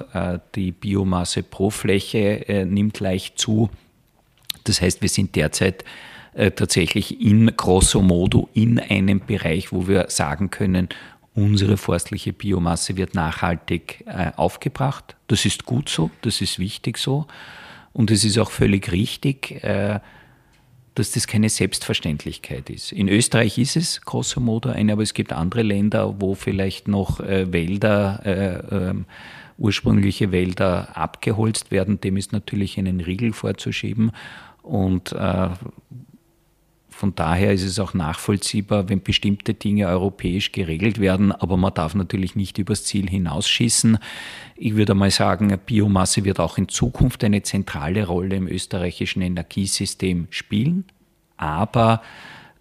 die 0.55 0.71
Biomasse 0.71 1.43
pro 1.43 1.69
Fläche 1.69 2.65
nimmt 2.67 2.99
leicht 2.99 3.37
zu. 3.37 3.69
Das 4.63 4.81
heißt, 4.81 5.03
wir 5.03 5.09
sind 5.09 5.35
derzeit 5.35 5.85
tatsächlich 6.33 7.21
in 7.21 7.55
grosso 7.57 8.01
modo 8.01 8.47
in 8.53 8.79
einem 8.79 9.19
Bereich, 9.19 9.71
wo 9.71 9.87
wir 9.87 10.05
sagen 10.09 10.49
können, 10.49 10.87
unsere 11.33 11.77
forstliche 11.77 12.33
Biomasse 12.33 12.97
wird 12.97 13.15
nachhaltig 13.15 14.03
äh, 14.05 14.31
aufgebracht. 14.35 15.15
Das 15.27 15.45
ist 15.45 15.65
gut 15.65 15.89
so, 15.89 16.11
das 16.21 16.41
ist 16.41 16.59
wichtig 16.59 16.97
so. 16.97 17.25
Und 17.93 18.11
es 18.11 18.23
ist 18.23 18.37
auch 18.37 18.51
völlig 18.51 18.91
richtig, 18.91 19.63
äh, 19.63 19.99
dass 20.95 21.11
das 21.11 21.27
keine 21.27 21.49
Selbstverständlichkeit 21.49 22.69
ist. 22.69 22.91
In 22.91 23.07
Österreich 23.07 23.57
ist 23.57 23.77
es 23.77 24.01
grosso 24.01 24.41
modo 24.41 24.69
eine, 24.69 24.93
aber 24.93 25.03
es 25.03 25.13
gibt 25.13 25.31
andere 25.31 25.61
Länder, 25.61 26.15
wo 26.19 26.35
vielleicht 26.35 26.87
noch 26.87 27.21
äh, 27.21 27.51
Wälder, 27.51 28.21
äh, 28.25 28.75
ähm, 28.75 29.05
ursprüngliche 29.57 30.31
Wälder 30.31 30.97
abgeholzt 30.97 31.71
werden. 31.71 32.01
Dem 32.01 32.17
ist 32.17 32.33
natürlich 32.33 32.77
einen 32.77 32.99
Riegel 32.99 33.31
vorzuschieben. 33.31 34.11
Und 34.63 35.13
äh, 35.13 35.49
von 37.01 37.15
daher 37.15 37.51
ist 37.51 37.63
es 37.63 37.79
auch 37.79 37.95
nachvollziehbar, 37.95 38.87
wenn 38.87 39.01
bestimmte 39.01 39.55
Dinge 39.55 39.87
europäisch 39.87 40.51
geregelt 40.51 40.99
werden, 40.99 41.31
aber 41.31 41.57
man 41.57 41.73
darf 41.73 41.95
natürlich 41.95 42.35
nicht 42.35 42.59
übers 42.59 42.83
Ziel 42.83 43.09
hinausschießen. 43.09 43.97
Ich 44.55 44.75
würde 44.75 44.93
mal 44.93 45.09
sagen, 45.09 45.59
Biomasse 45.65 46.25
wird 46.25 46.39
auch 46.39 46.59
in 46.59 46.69
Zukunft 46.69 47.23
eine 47.23 47.41
zentrale 47.41 48.05
Rolle 48.05 48.35
im 48.35 48.47
österreichischen 48.47 49.23
Energiesystem 49.23 50.27
spielen, 50.29 50.85
aber 51.37 52.03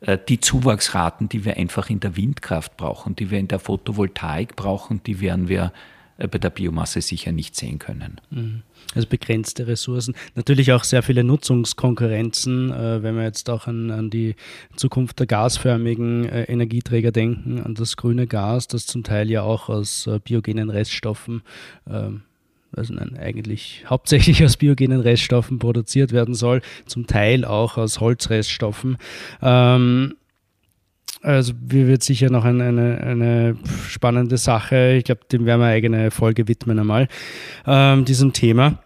äh, 0.00 0.16
die 0.26 0.40
Zuwachsraten, 0.40 1.28
die 1.28 1.44
wir 1.44 1.58
einfach 1.58 1.90
in 1.90 2.00
der 2.00 2.16
Windkraft 2.16 2.78
brauchen, 2.78 3.14
die 3.16 3.30
wir 3.30 3.38
in 3.38 3.48
der 3.48 3.58
Photovoltaik 3.58 4.56
brauchen, 4.56 5.02
die 5.04 5.20
werden 5.20 5.48
wir 5.48 5.70
äh, 6.16 6.26
bei 6.28 6.38
der 6.38 6.48
Biomasse 6.48 7.02
sicher 7.02 7.30
nicht 7.30 7.56
sehen 7.56 7.78
können. 7.78 8.22
Mhm 8.30 8.62
also 8.94 9.06
begrenzte 9.08 9.66
Ressourcen. 9.66 10.14
Natürlich 10.34 10.72
auch 10.72 10.84
sehr 10.84 11.02
viele 11.02 11.24
Nutzungskonkurrenzen, 11.24 12.72
äh, 12.72 13.02
wenn 13.02 13.16
wir 13.16 13.24
jetzt 13.24 13.48
auch 13.50 13.66
an, 13.66 13.90
an 13.90 14.10
die 14.10 14.34
Zukunft 14.76 15.18
der 15.18 15.26
gasförmigen 15.26 16.28
äh, 16.28 16.44
Energieträger 16.44 17.12
denken, 17.12 17.60
an 17.60 17.74
das 17.74 17.96
grüne 17.96 18.26
Gas, 18.26 18.66
das 18.66 18.86
zum 18.86 19.02
Teil 19.02 19.30
ja 19.30 19.42
auch 19.42 19.68
aus 19.68 20.06
äh, 20.06 20.18
biogenen 20.22 20.70
Reststoffen 20.70 21.42
ähm, 21.88 22.22
also 22.76 22.94
nein, 22.94 23.16
eigentlich 23.18 23.84
hauptsächlich 23.88 24.44
aus 24.44 24.56
biogenen 24.56 25.00
Reststoffen 25.00 25.58
produziert 25.58 26.12
werden 26.12 26.34
soll, 26.34 26.62
zum 26.86 27.06
Teil 27.06 27.44
auch 27.44 27.76
aus 27.76 28.00
Holzreststoffen. 28.00 28.96
Ähm, 29.42 30.14
also 31.22 31.52
wir 31.60 31.86
wird 31.86 32.02
sicher 32.02 32.30
noch 32.30 32.44
eine, 32.44 32.64
eine, 32.64 33.00
eine 33.00 33.56
spannende 33.88 34.38
Sache. 34.38 34.94
Ich 34.96 35.04
glaube, 35.04 35.22
dem 35.30 35.44
werden 35.46 35.60
wir 35.60 35.66
eine 35.66 35.74
eigene 35.74 36.10
Folge 36.10 36.48
widmen 36.48 36.78
einmal, 36.78 37.08
ähm, 37.66 38.04
diesem 38.04 38.32
Thema. 38.32 38.78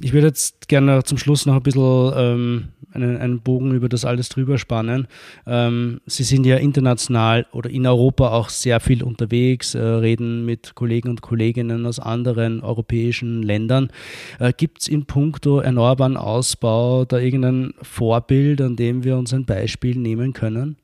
Ich 0.00 0.12
würde 0.12 0.28
jetzt 0.28 0.68
gerne 0.68 1.02
zum 1.04 1.18
Schluss 1.18 1.46
noch 1.46 1.54
ein 1.54 1.62
bisschen 1.62 2.12
ähm, 2.14 2.68
einen, 2.92 3.16
einen, 3.16 3.40
Bogen 3.40 3.74
über 3.74 3.88
das 3.88 4.04
alles 4.04 4.28
drüber 4.28 4.58
spannen. 4.58 5.08
Ähm, 5.46 6.00
Sie 6.06 6.22
sind 6.22 6.46
ja 6.46 6.56
international 6.56 7.46
oder 7.52 7.70
in 7.70 7.86
Europa 7.86 8.30
auch 8.30 8.48
sehr 8.48 8.80
viel 8.80 9.02
unterwegs, 9.02 9.74
äh, 9.74 9.80
reden 9.80 10.44
mit 10.44 10.74
Kollegen 10.74 11.08
und 11.08 11.20
Kolleginnen 11.20 11.84
aus 11.86 11.98
anderen 11.98 12.60
europäischen 12.60 13.42
Ländern. 13.42 13.90
Äh, 14.38 14.52
Gibt 14.56 14.82
es 14.82 14.88
in 14.88 15.06
puncto 15.06 15.60
erneuerbaren 15.60 16.16
Ausbau 16.16 17.04
da 17.04 17.18
irgendein 17.18 17.74
Vorbild, 17.82 18.60
an 18.60 18.76
dem 18.76 19.04
wir 19.04 19.16
uns 19.16 19.34
ein 19.34 19.46
Beispiel 19.46 19.96
nehmen 19.96 20.32
können? 20.32 20.76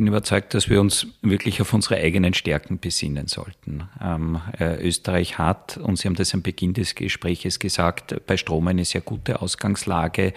Bin 0.00 0.06
überzeugt, 0.06 0.54
dass 0.54 0.70
wir 0.70 0.80
uns 0.80 1.08
wirklich 1.20 1.60
auf 1.60 1.74
unsere 1.74 1.96
eigenen 1.96 2.32
Stärken 2.32 2.78
besinnen 2.78 3.26
sollten. 3.26 3.86
Ähm, 4.02 4.40
äh, 4.58 4.82
Österreich 4.82 5.36
hat, 5.36 5.76
und 5.76 5.98
Sie 5.98 6.08
haben 6.08 6.14
das 6.14 6.32
am 6.32 6.40
Beginn 6.40 6.72
des 6.72 6.94
Gespräches 6.94 7.58
gesagt, 7.58 8.16
bei 8.26 8.38
Strom 8.38 8.66
eine 8.68 8.86
sehr 8.86 9.02
gute 9.02 9.42
Ausgangslage, 9.42 10.32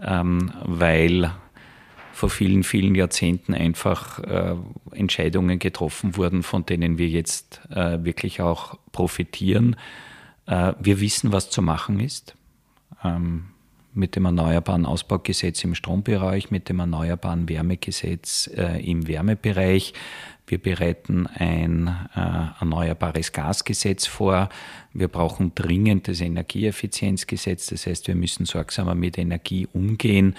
ähm, 0.00 0.52
weil 0.64 1.30
vor 2.12 2.30
vielen, 2.30 2.64
vielen 2.64 2.96
Jahrzehnten 2.96 3.54
einfach 3.54 4.18
äh, 4.24 4.56
Entscheidungen 4.90 5.60
getroffen 5.60 6.16
wurden, 6.16 6.42
von 6.42 6.66
denen 6.66 6.98
wir 6.98 7.06
jetzt 7.06 7.60
äh, 7.70 8.02
wirklich 8.02 8.40
auch 8.40 8.76
profitieren. 8.90 9.76
Äh, 10.46 10.72
wir 10.80 11.00
wissen, 11.00 11.30
was 11.30 11.48
zu 11.48 11.62
machen 11.62 12.00
ist. 12.00 12.34
Ähm, 13.04 13.50
mit 13.92 14.16
dem 14.16 14.24
Erneuerbaren 14.24 14.86
Ausbaugesetz 14.86 15.64
im 15.64 15.74
Strombereich, 15.74 16.50
mit 16.50 16.68
dem 16.68 16.80
Erneuerbaren 16.80 17.48
Wärmegesetz 17.48 18.48
äh, 18.54 18.78
im 18.84 19.08
Wärmebereich. 19.08 19.94
Wir 20.46 20.58
bereiten 20.58 21.28
ein 21.28 21.86
äh, 22.16 22.60
erneuerbares 22.60 23.32
Gasgesetz 23.32 24.06
vor. 24.06 24.48
Wir 24.92 25.06
brauchen 25.06 25.54
dringend 25.54 26.08
das 26.08 26.20
Energieeffizienzgesetz. 26.20 27.66
Das 27.66 27.86
heißt, 27.86 28.08
wir 28.08 28.16
müssen 28.16 28.46
sorgsamer 28.46 28.96
mit 28.96 29.16
Energie 29.16 29.68
umgehen. 29.72 30.34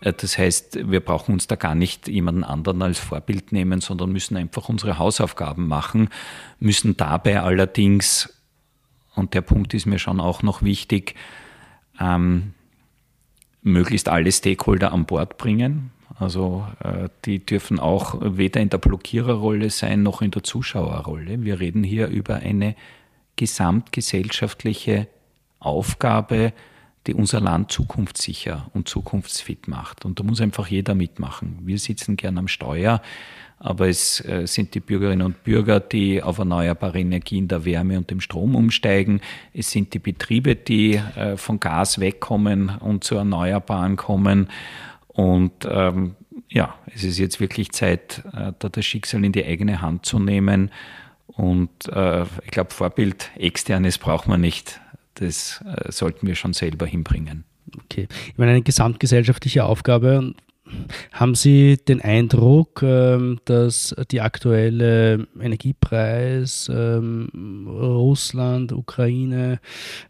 Äh, 0.00 0.12
das 0.12 0.36
heißt, 0.36 0.90
wir 0.90 1.00
brauchen 1.00 1.32
uns 1.32 1.46
da 1.46 1.56
gar 1.56 1.74
nicht 1.74 2.08
jemanden 2.08 2.44
anderen 2.44 2.82
als 2.82 2.98
Vorbild 2.98 3.52
nehmen, 3.52 3.80
sondern 3.80 4.12
müssen 4.12 4.36
einfach 4.36 4.68
unsere 4.68 4.98
Hausaufgaben 4.98 5.66
machen, 5.66 6.08
müssen 6.60 6.96
dabei 6.96 7.40
allerdings, 7.40 8.34
und 9.14 9.32
der 9.34 9.42
Punkt 9.42 9.74
ist 9.74 9.86
mir 9.86 9.98
schon 9.98 10.20
auch 10.20 10.42
noch 10.42 10.62
wichtig, 10.62 11.14
ähm, 12.00 12.52
möglichst 13.64 14.08
alle 14.08 14.30
Stakeholder 14.30 14.92
an 14.92 15.06
Bord 15.06 15.36
bringen. 15.38 15.90
Also 16.16 16.66
äh, 16.80 17.08
die 17.24 17.44
dürfen 17.44 17.80
auch 17.80 18.18
weder 18.20 18.60
in 18.60 18.70
der 18.70 18.78
Blockiererrolle 18.78 19.70
sein 19.70 20.04
noch 20.04 20.22
in 20.22 20.30
der 20.30 20.44
Zuschauerrolle. 20.44 21.42
Wir 21.42 21.58
reden 21.58 21.82
hier 21.82 22.06
über 22.06 22.36
eine 22.36 22.76
gesamtgesellschaftliche 23.36 25.08
Aufgabe, 25.58 26.52
die 27.06 27.14
unser 27.14 27.40
Land 27.40 27.72
zukunftssicher 27.72 28.70
und 28.74 28.88
zukunftsfit 28.88 29.66
macht. 29.66 30.04
Und 30.04 30.20
da 30.20 30.24
muss 30.24 30.40
einfach 30.40 30.68
jeder 30.68 30.94
mitmachen. 30.94 31.58
Wir 31.62 31.78
sitzen 31.78 32.16
gern 32.16 32.38
am 32.38 32.48
Steuer, 32.48 33.02
aber 33.64 33.88
es 33.88 34.22
äh, 34.26 34.46
sind 34.46 34.74
die 34.74 34.80
Bürgerinnen 34.80 35.24
und 35.24 35.42
Bürger, 35.42 35.80
die 35.80 36.22
auf 36.22 36.36
erneuerbare 36.36 37.00
Energien 37.00 37.48
der 37.48 37.64
Wärme 37.64 37.96
und 37.96 38.10
dem 38.10 38.20
Strom 38.20 38.54
umsteigen. 38.54 39.22
Es 39.54 39.70
sind 39.70 39.94
die 39.94 39.98
Betriebe, 39.98 40.54
die 40.54 40.96
äh, 40.96 41.38
von 41.38 41.60
Gas 41.60 41.98
wegkommen 41.98 42.68
und 42.68 43.04
zu 43.04 43.14
Erneuerbaren 43.14 43.96
kommen. 43.96 44.50
Und 45.08 45.52
ähm, 45.66 46.14
ja, 46.50 46.74
es 46.94 47.04
ist 47.04 47.18
jetzt 47.18 47.40
wirklich 47.40 47.72
Zeit, 47.72 48.22
äh, 48.34 48.52
da 48.58 48.68
das 48.68 48.84
Schicksal 48.84 49.24
in 49.24 49.32
die 49.32 49.46
eigene 49.46 49.80
Hand 49.80 50.04
zu 50.04 50.18
nehmen. 50.18 50.70
Und 51.26 51.70
äh, 51.88 52.24
ich 52.44 52.50
glaube, 52.50 52.70
Vorbild 52.70 53.30
externes 53.34 53.96
braucht 53.96 54.28
man 54.28 54.42
nicht. 54.42 54.78
Das 55.14 55.64
äh, 55.64 55.90
sollten 55.90 56.26
wir 56.26 56.34
schon 56.34 56.52
selber 56.52 56.84
hinbringen. 56.84 57.44
Okay. 57.84 58.08
Ich 58.26 58.36
meine, 58.36 58.50
eine 58.50 58.62
gesamtgesellschaftliche 58.62 59.64
Aufgabe 59.64 60.34
haben 61.12 61.34
Sie 61.34 61.76
den 61.76 62.00
Eindruck, 62.00 62.82
ähm, 62.82 63.40
dass 63.44 63.94
die 64.10 64.20
aktuelle 64.20 65.26
Energiepreis, 65.40 66.70
ähm, 66.72 67.66
Russland, 67.68 68.72
Ukraine, 68.72 69.60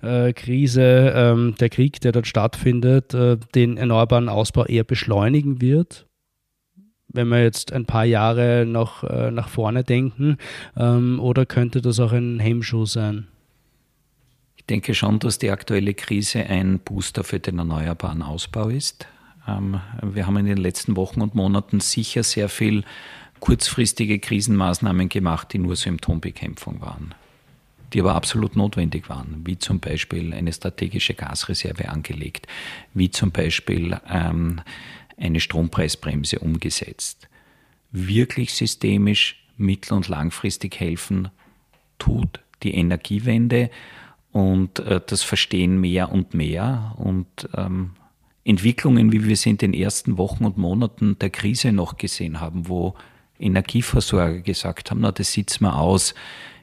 äh, 0.03 0.33
Krise, 0.33 1.13
ähm, 1.15 1.55
der 1.59 1.69
Krieg, 1.69 2.01
der 2.01 2.13
dort 2.13 2.27
stattfindet, 2.27 3.15
äh, 3.15 3.37
den 3.55 3.77
erneuerbaren 3.77 4.29
Ausbau 4.29 4.65
eher 4.65 4.85
beschleunigen 4.85 5.61
wird? 5.61 6.07
Wenn 7.09 7.29
wir 7.29 7.43
jetzt 7.43 7.73
ein 7.73 7.87
paar 7.87 8.05
Jahre 8.05 8.67
noch 8.67 9.05
äh, 9.05 9.31
nach 9.31 9.49
vorne 9.49 9.85
denken, 9.85 10.37
oder 10.75 11.47
könnte 11.47 11.81
das 11.81 12.01
auch 12.01 12.13
ein 12.13 12.41
Hemmschuh 12.41 12.87
sein? 12.87 13.29
Ich 14.57 14.67
denke 14.67 14.95
schon, 14.95 15.19
dass 15.19 15.39
die 15.39 15.51
aktuelle 15.51 15.95
Krise 15.95 16.41
ein 16.41 16.81
Booster 16.81 17.23
für 17.23 17.39
den 17.39 17.59
erneuerbaren 17.59 18.23
Ausbau 18.23 18.69
ist. 18.69 19.07
Ähm, 19.47 19.81
wir 20.03 20.27
haben 20.27 20.37
in 20.37 20.47
den 20.47 20.59
letzten 20.59 20.97
Wochen 20.97 21.21
und 21.21 21.35
Monaten 21.35 21.81
sicher 21.81 22.23
sehr 22.23 22.49
viel 22.49 22.85
kurzfristige 23.41 24.19
Krisenmaßnahmen 24.19 25.09
gemacht, 25.09 25.53
die 25.53 25.59
nur 25.59 25.77
Symptombekämpfung 25.77 26.81
waren, 26.81 27.15
die 27.93 28.01
aber 28.01 28.15
absolut 28.15 28.57
notwendig 28.57 29.09
waren, 29.09 29.43
wie 29.45 29.59
zum 29.59 29.81
Beispiel 29.81 30.33
eine 30.33 30.53
strategische 30.53 31.15
Gasreserve 31.15 31.89
angelegt, 31.89 32.47
wie 32.95 33.11
zum 33.11 33.33
Beispiel 33.33 34.01
ähm, 34.09 34.61
eine 35.17 35.41
Strompreisbremse 35.41 36.39
umgesetzt. 36.39 37.29
Wirklich 37.93 38.55
systemisch 38.55 39.45
mittel- 39.57 39.95
und 39.95 40.09
langfristig 40.09 40.81
helfen 40.81 41.29
tut 41.99 42.41
die 42.63 42.75
Energiewende 42.75 43.71
und 44.33 44.81
äh, 44.81 45.01
das 45.07 45.23
verstehen 45.23 45.81
mehr 45.81 46.11
und 46.11 46.35
mehr 46.35 46.95
und 46.97 47.49
ähm, 47.57 47.91
Entwicklungen, 48.45 49.13
wie 49.13 49.27
wir 49.27 49.37
sie 49.37 49.51
in 49.51 49.59
den 49.59 49.75
ersten 49.75 50.19
Wochen 50.19 50.45
und 50.45 50.59
Monaten 50.59 51.19
der 51.19 51.31
Krise 51.31 51.73
noch 51.73 51.97
gesehen 51.97 52.41
haben, 52.41 52.69
wo 52.69 52.95
Energieversorger 53.39 54.41
gesagt 54.41 54.91
haben, 54.91 55.01
na, 55.01 55.13
das 55.13 55.33
sitzen 55.33 55.65
wir 55.65 55.77
aus, 55.77 56.15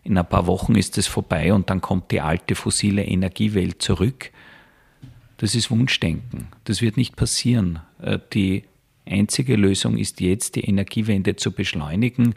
in 0.03 0.17
ein 0.17 0.27
paar 0.27 0.47
Wochen 0.47 0.75
ist 0.75 0.97
es 0.97 1.07
vorbei 1.07 1.53
und 1.53 1.69
dann 1.69 1.81
kommt 1.81 2.11
die 2.11 2.21
alte 2.21 2.55
fossile 2.55 3.03
Energiewelt 3.03 3.81
zurück. 3.81 4.31
Das 5.37 5.53
ist 5.53 5.69
Wunschdenken. 5.69 6.47
Das 6.63 6.81
wird 6.81 6.97
nicht 6.97 7.15
passieren. 7.15 7.79
Äh, 8.01 8.19
die 8.33 8.63
einzige 9.05 9.55
Lösung 9.55 9.97
ist 9.97 10.21
jetzt, 10.21 10.55
die 10.55 10.63
Energiewende 10.63 11.35
zu 11.35 11.51
beschleunigen. 11.51 12.35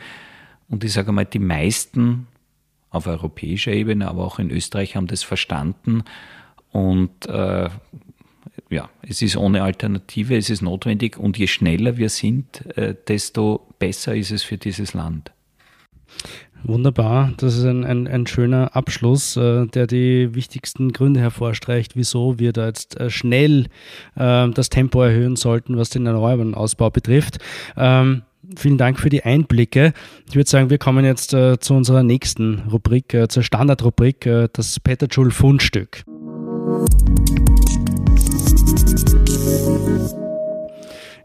Und 0.68 0.84
ich 0.84 0.92
sage 0.92 1.12
mal, 1.12 1.24
die 1.24 1.38
meisten 1.38 2.26
auf 2.90 3.06
europäischer 3.06 3.72
Ebene, 3.72 4.08
aber 4.08 4.24
auch 4.24 4.38
in 4.38 4.50
Österreich 4.50 4.96
haben 4.96 5.06
das 5.06 5.22
verstanden. 5.22 6.04
Und 6.70 7.26
äh, 7.26 7.68
ja, 8.70 8.88
es 9.02 9.22
ist 9.22 9.36
ohne 9.36 9.62
Alternative, 9.62 10.36
es 10.36 10.50
ist 10.50 10.62
notwendig 10.62 11.18
und 11.18 11.38
je 11.38 11.46
schneller 11.46 11.96
wir 11.96 12.08
sind, 12.08 12.64
äh, 12.76 12.94
desto 13.08 13.66
besser 13.78 14.14
ist 14.14 14.30
es 14.30 14.42
für 14.42 14.58
dieses 14.58 14.94
Land. 14.94 15.32
Wunderbar, 16.66 17.34
das 17.36 17.58
ist 17.58 17.64
ein, 17.64 17.84
ein, 17.84 18.08
ein 18.08 18.26
schöner 18.26 18.74
Abschluss, 18.74 19.36
äh, 19.36 19.66
der 19.66 19.86
die 19.86 20.34
wichtigsten 20.34 20.92
Gründe 20.92 21.20
hervorstreicht, 21.20 21.94
wieso 21.94 22.38
wir 22.38 22.54
da 22.54 22.66
jetzt 22.66 22.98
äh, 22.98 23.10
schnell 23.10 23.66
äh, 24.16 24.48
das 24.48 24.70
Tempo 24.70 25.02
erhöhen 25.02 25.36
sollten, 25.36 25.76
was 25.76 25.90
den 25.90 26.06
erneuerbaren 26.06 26.54
Ausbau 26.54 26.88
betrifft. 26.88 27.36
Ähm, 27.76 28.22
vielen 28.56 28.78
Dank 28.78 28.98
für 28.98 29.10
die 29.10 29.24
Einblicke. 29.24 29.92
Ich 30.26 30.36
würde 30.36 30.48
sagen, 30.48 30.70
wir 30.70 30.78
kommen 30.78 31.04
jetzt 31.04 31.30
zu 31.30 31.74
unserer 31.74 32.02
nächsten 32.02 32.60
Rubrik, 32.70 33.16
zur 33.28 33.42
Standardrubrik, 33.42 34.28
das 34.52 34.80
Peter 34.80 35.08
Schul 35.10 35.30
Fundstück. 35.30 36.04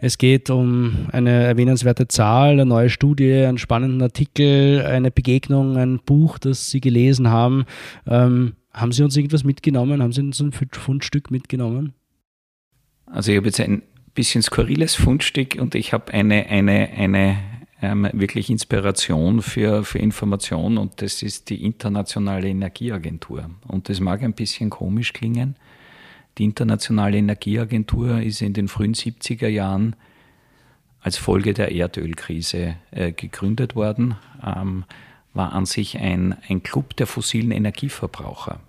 Es 0.01 0.17
geht 0.17 0.49
um 0.49 1.07
eine 1.11 1.43
erwähnenswerte 1.43 2.07
Zahl, 2.07 2.51
eine 2.51 2.65
neue 2.65 2.89
Studie, 2.89 3.33
einen 3.33 3.57
spannenden 3.57 4.01
Artikel, 4.01 4.85
eine 4.85 5.11
Begegnung, 5.11 5.77
ein 5.77 5.99
Buch, 5.99 6.39
das 6.39 6.71
Sie 6.71 6.79
gelesen 6.79 7.29
haben. 7.29 7.65
Ähm, 8.07 8.53
haben 8.73 8.91
Sie 8.93 9.03
uns 9.03 9.17
irgendwas 9.17 9.43
mitgenommen? 9.43 10.01
Haben 10.01 10.13
Sie 10.13 10.21
uns 10.21 10.39
ein 10.39 10.53
Fundstück 10.53 11.31
mitgenommen? 11.31 11.93
Also 13.07 13.31
ich 13.31 13.37
habe 13.37 13.47
jetzt 13.47 13.59
ein 13.59 13.81
bisschen 14.13 14.41
skurriles 14.41 14.95
Fundstück 14.95 15.57
und 15.59 15.75
ich 15.75 15.91
habe 15.91 16.13
eine, 16.13 16.45
eine, 16.47 16.89
eine 16.95 17.37
ähm, 17.81 18.07
wirklich 18.13 18.49
Inspiration 18.49 19.41
für, 19.41 19.83
für 19.83 19.99
Information 19.99 20.77
und 20.77 21.01
das 21.01 21.23
ist 21.23 21.49
die 21.49 21.63
Internationale 21.65 22.47
Energieagentur. 22.47 23.49
Und 23.67 23.89
das 23.89 23.99
mag 23.99 24.21
ein 24.23 24.33
bisschen 24.33 24.69
komisch 24.69 25.13
klingen, 25.13 25.55
die 26.39 26.45
Internationale 26.45 27.17
Energieagentur 27.17 28.21
ist 28.21 28.41
in 28.41 28.53
den 28.53 28.69
frühen 28.69 28.93
70er 28.93 29.49
Jahren 29.49 29.95
als 31.01 31.17
Folge 31.17 31.53
der 31.53 31.71
Erdölkrise 31.71 32.75
äh, 32.91 33.11
gegründet 33.11 33.75
worden, 33.75 34.15
ähm, 34.43 34.85
war 35.33 35.53
an 35.53 35.65
sich 35.65 35.97
ein, 35.99 36.35
ein 36.47 36.63
Club 36.63 36.95
der 36.95 37.07
fossilen 37.07 37.51
Energieverbraucher. 37.51 38.59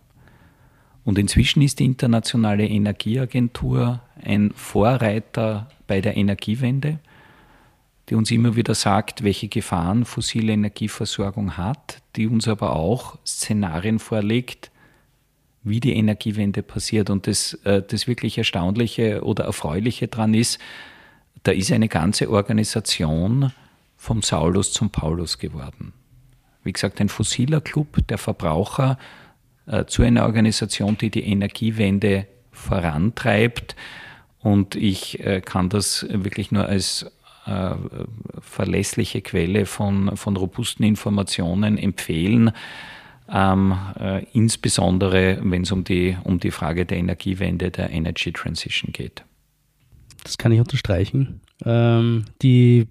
Und 1.05 1.19
inzwischen 1.19 1.63
ist 1.63 1.79
die 1.79 1.87
Internationale 1.87 2.67
Energieagentur 2.67 4.01
ein 4.23 4.53
Vorreiter 4.55 5.71
bei 5.87 6.01
der 6.01 6.17
Energiewende, 6.17 6.99
die 8.09 8.17
uns 8.17 8.31
immer 8.31 8.57
wieder 8.57 8.75
sagt, 8.75 9.23
welche 9.23 9.49
Gefahren 9.49 10.05
fossile 10.05 10.53
Energieversorgung 10.53 11.57
hat, 11.57 12.03
die 12.17 12.27
uns 12.27 12.49
aber 12.49 12.77
auch 12.77 13.17
Szenarien 13.25 13.99
vorlegt, 13.99 14.71
wie 15.63 15.81
die 15.81 15.95
Energiewende 15.95 16.63
passiert. 16.63 17.11
Und 17.11 17.27
das, 17.27 17.55
äh, 17.65 17.83
das 17.83 18.07
wirklich 18.07 18.39
Erstaunliche 18.39 19.23
oder 19.23 19.45
Erfreuliche 19.45 20.09
daran 20.09 20.35
ist, 20.35 20.59
da 21.43 21.53
ist 21.53 21.73
eine 21.73 21.89
ganze 21.89 22.31
Organisation 22.31 23.53
vom 23.97 24.23
Saulus 24.23 24.73
zum 24.73 24.91
Paulus 24.91 25.39
geworden. 25.39 25.93
Wie 26.65 26.73
gesagt, 26.73 27.01
ein 27.01 27.09
fossiler 27.09 27.61
Club 27.61 28.07
der 28.09 28.19
Verbraucher 28.19 28.99
äh, 29.67 29.85
zu 29.85 30.03
einer 30.03 30.25
Organisation, 30.25 30.97
die 30.99 31.11
die 31.11 31.25
Energiewende 31.25 32.27
vorantreibt. 32.53 33.77
Und 34.41 34.75
ich 34.75 35.21
äh, 35.21 35.41
kann 35.41 35.69
das 35.69 36.07
wirklich 36.09 36.51
nur 36.51 36.67
als 36.67 37.07
verlässliche 38.41 39.23
Quelle 39.23 39.65
von, 39.67 40.17
von 40.17 40.37
robusten 40.37 40.85
Informationen 40.85 41.79
empfehlen. 41.79 42.53
Ähm, 43.33 43.77
äh, 43.99 44.25
insbesondere 44.33 45.39
wenn 45.43 45.63
es 45.63 45.73
um 45.73 45.85
die, 45.85 46.17
um 46.25 46.41
die 46.41 46.51
Frage 46.51 46.85
der 46.85 46.99
Energiewende, 46.99 47.71
der 47.71 47.91
Energy 47.91 48.33
Transition 48.33 48.93
geht. 48.93 49.25
Das 50.25 50.37
kann 50.37 50.53
ich 50.53 50.59
unterstreichen. 50.59 51.41
Ähm, 51.65 52.25
die 52.43 52.89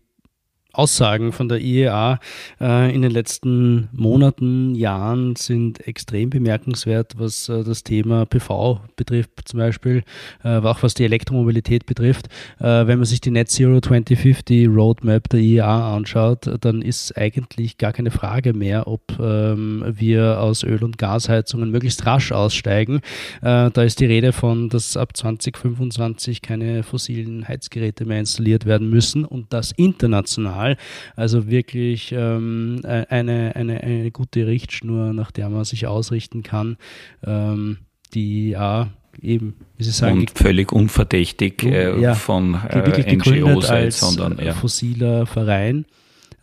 Aussagen 0.71 1.31
von 1.31 1.49
der 1.49 1.59
IEA 1.61 2.19
äh, 2.61 2.93
in 2.93 3.01
den 3.01 3.09
letzten 3.09 3.89
Monaten, 3.91 4.75
Jahren 4.75 5.35
sind 5.35 5.87
extrem 5.87 6.29
bemerkenswert, 6.29 7.13
was 7.17 7.49
äh, 7.49 7.63
das 7.63 7.83
Thema 7.83 8.27
PV 8.27 8.79
betrifft, 8.95 9.31
zum 9.45 9.59
Beispiel, 9.59 10.03
äh, 10.43 10.57
auch 10.59 10.83
was 10.83 10.93
die 10.93 11.05
Elektromobilität 11.05 11.87
betrifft. 11.87 12.27
Äh, 12.59 12.85
wenn 12.85 12.99
man 12.99 13.05
sich 13.05 13.19
die 13.19 13.31
Net 13.31 13.49
Zero 13.49 13.81
2050 13.81 14.67
Roadmap 14.67 15.27
der 15.29 15.39
IEA 15.39 15.95
anschaut, 15.95 16.47
dann 16.61 16.83
ist 16.83 17.17
eigentlich 17.17 17.79
gar 17.79 17.91
keine 17.91 18.11
Frage 18.11 18.53
mehr, 18.53 18.87
ob 18.87 19.01
ähm, 19.19 19.83
wir 19.87 20.39
aus 20.39 20.63
Öl- 20.63 20.83
und 20.83 20.99
Gasheizungen 20.99 21.71
möglichst 21.71 22.05
rasch 22.05 22.31
aussteigen. 22.31 22.97
Äh, 23.41 23.71
da 23.71 23.81
ist 23.81 23.99
die 23.99 24.05
Rede 24.05 24.33
von, 24.33 24.69
dass 24.69 24.95
ab 24.97 25.17
2025 25.17 26.43
keine 26.43 26.83
fossilen 26.83 27.47
Heizgeräte 27.47 28.05
mehr 28.05 28.19
installiert 28.19 28.67
werden 28.67 28.87
müssen 28.87 29.25
und 29.25 29.51
das 29.51 29.71
international 29.71 30.58
Mal. 30.59 30.77
Also 31.15 31.47
wirklich 31.47 32.11
ähm, 32.11 32.81
eine, 32.83 33.55
eine, 33.55 33.81
eine 33.81 34.11
gute 34.11 34.45
Richtschnur, 34.45 35.13
nach 35.13 35.31
der 35.31 35.49
man 35.49 35.63
sich 35.63 35.87
ausrichten 35.87 36.43
kann, 36.43 36.77
ähm, 37.25 37.77
die 38.13 38.49
ja 38.49 38.89
eben, 39.21 39.55
wie 39.77 39.83
Sie 39.83 39.91
sagen, 39.91 40.19
und 40.19 40.31
völlig 40.37 40.71
unverdächtig 40.71 41.63
äh, 41.63 41.99
ja, 41.99 42.13
von 42.13 42.55
äh, 42.69 43.15
NGOs, 43.15 43.69
als 43.69 43.99
sondern 43.99 44.43
ja. 44.43 44.53
fossiler 44.53 45.25
Verein. 45.25 45.85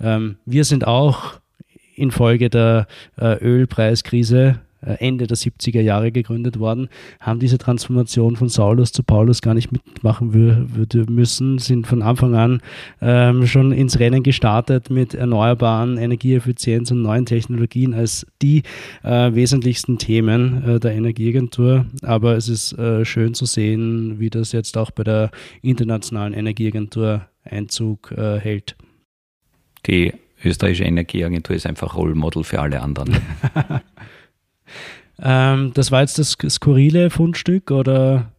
Ähm, 0.00 0.36
wir 0.46 0.64
sind 0.64 0.86
auch 0.86 1.34
infolge 1.94 2.50
der 2.50 2.86
äh, 3.18 3.36
Ölpreiskrise 3.42 4.60
äh, 4.60 4.65
Ende 4.95 5.26
der 5.26 5.37
70er 5.37 5.80
Jahre 5.80 6.12
gegründet 6.12 6.59
worden, 6.59 6.89
haben 7.20 7.41
diese 7.41 7.59
Transformation 7.59 8.37
von 8.37 8.49
Saulus 8.49 8.93
zu 8.93 9.03
Paulus 9.03 9.43
gar 9.43 9.55
nicht 9.55 9.72
mitmachen 9.72 10.30
müssen, 11.09 11.59
sind 11.59 11.87
von 11.87 12.03
Anfang 12.03 12.34
an 12.34 12.61
ähm, 13.01 13.47
schon 13.47 13.72
ins 13.72 13.99
Rennen 13.99 14.22
gestartet 14.22 14.91
mit 14.91 15.14
erneuerbaren 15.14 15.99
Energieeffizienz 15.99 16.91
und 16.91 17.03
neuen 17.03 17.26
Technologien 17.26 17.95
als 17.95 18.26
die 18.43 18.62
äh, 19.03 19.34
wesentlichsten 19.34 19.99
Themen 19.99 20.62
äh, 20.64 20.80
der 20.80 20.93
Energieagentur. 20.93 21.87
Aber 22.03 22.37
es 22.37 22.49
ist 22.49 22.72
äh, 22.78 23.05
schön 23.05 23.34
zu 23.34 23.47
sehen, 23.47 24.18
wie 24.18 24.30
das 24.30 24.53
jetzt 24.53 24.76
auch 24.76 24.91
bei 24.91 25.05
der 25.05 25.30
internationalen 25.62 26.32
Energieagentur 26.32 27.26
Einzug 27.45 28.12
äh, 28.12 28.39
hält. 28.39 28.76
Die 29.87 30.12
österreichische 30.45 30.84
Energieagentur 30.84 31.57
ist 31.57 31.66
einfach 31.66 31.97
Rollmodel 31.97 32.45
für 32.45 32.61
alle 32.61 32.82
anderen. 32.82 33.16
Ähm, 35.20 35.72
das 35.74 35.90
war 35.90 36.02
jetzt 36.02 36.18
das 36.18 36.36
skurrile 36.50 37.10
Fundstück 37.10 37.70
oder 37.70 38.32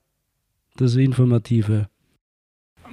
das 0.77 0.95
informative? 0.95 1.87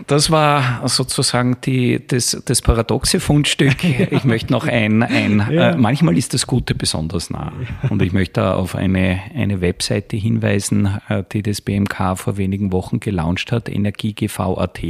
Das 0.07 0.31
war 0.31 0.89
sozusagen 0.89 1.59
die, 1.65 2.05
das, 2.05 2.43
das 2.45 2.63
paradoxe 2.63 3.21
Fundstück. 3.21 3.77
Ich 4.11 4.25
möchte 4.25 4.53
noch 4.53 4.67
ein, 4.67 5.03
ein 5.03 5.47
ja. 5.51 5.71
äh, 5.71 5.77
manchmal 5.77 6.17
ist 6.19 6.35
das 6.35 6.47
Gute 6.47 6.75
besonders 6.75 7.31
nah. 7.31 7.53
Und 7.91 8.03
ich 8.03 8.13
möchte 8.13 8.55
auf 8.55 8.75
eine, 8.75 9.21
eine 9.35 9.61
Webseite 9.61 10.17
hinweisen, 10.17 10.99
äh, 11.09 11.23
die 11.33 11.43
das 11.43 11.61
BMK 11.61 12.17
vor 12.17 12.37
wenigen 12.37 12.73
Wochen 12.73 13.01
gelauncht 13.01 13.53
hat, 13.53 13.69
energiegv.at. 13.69 14.81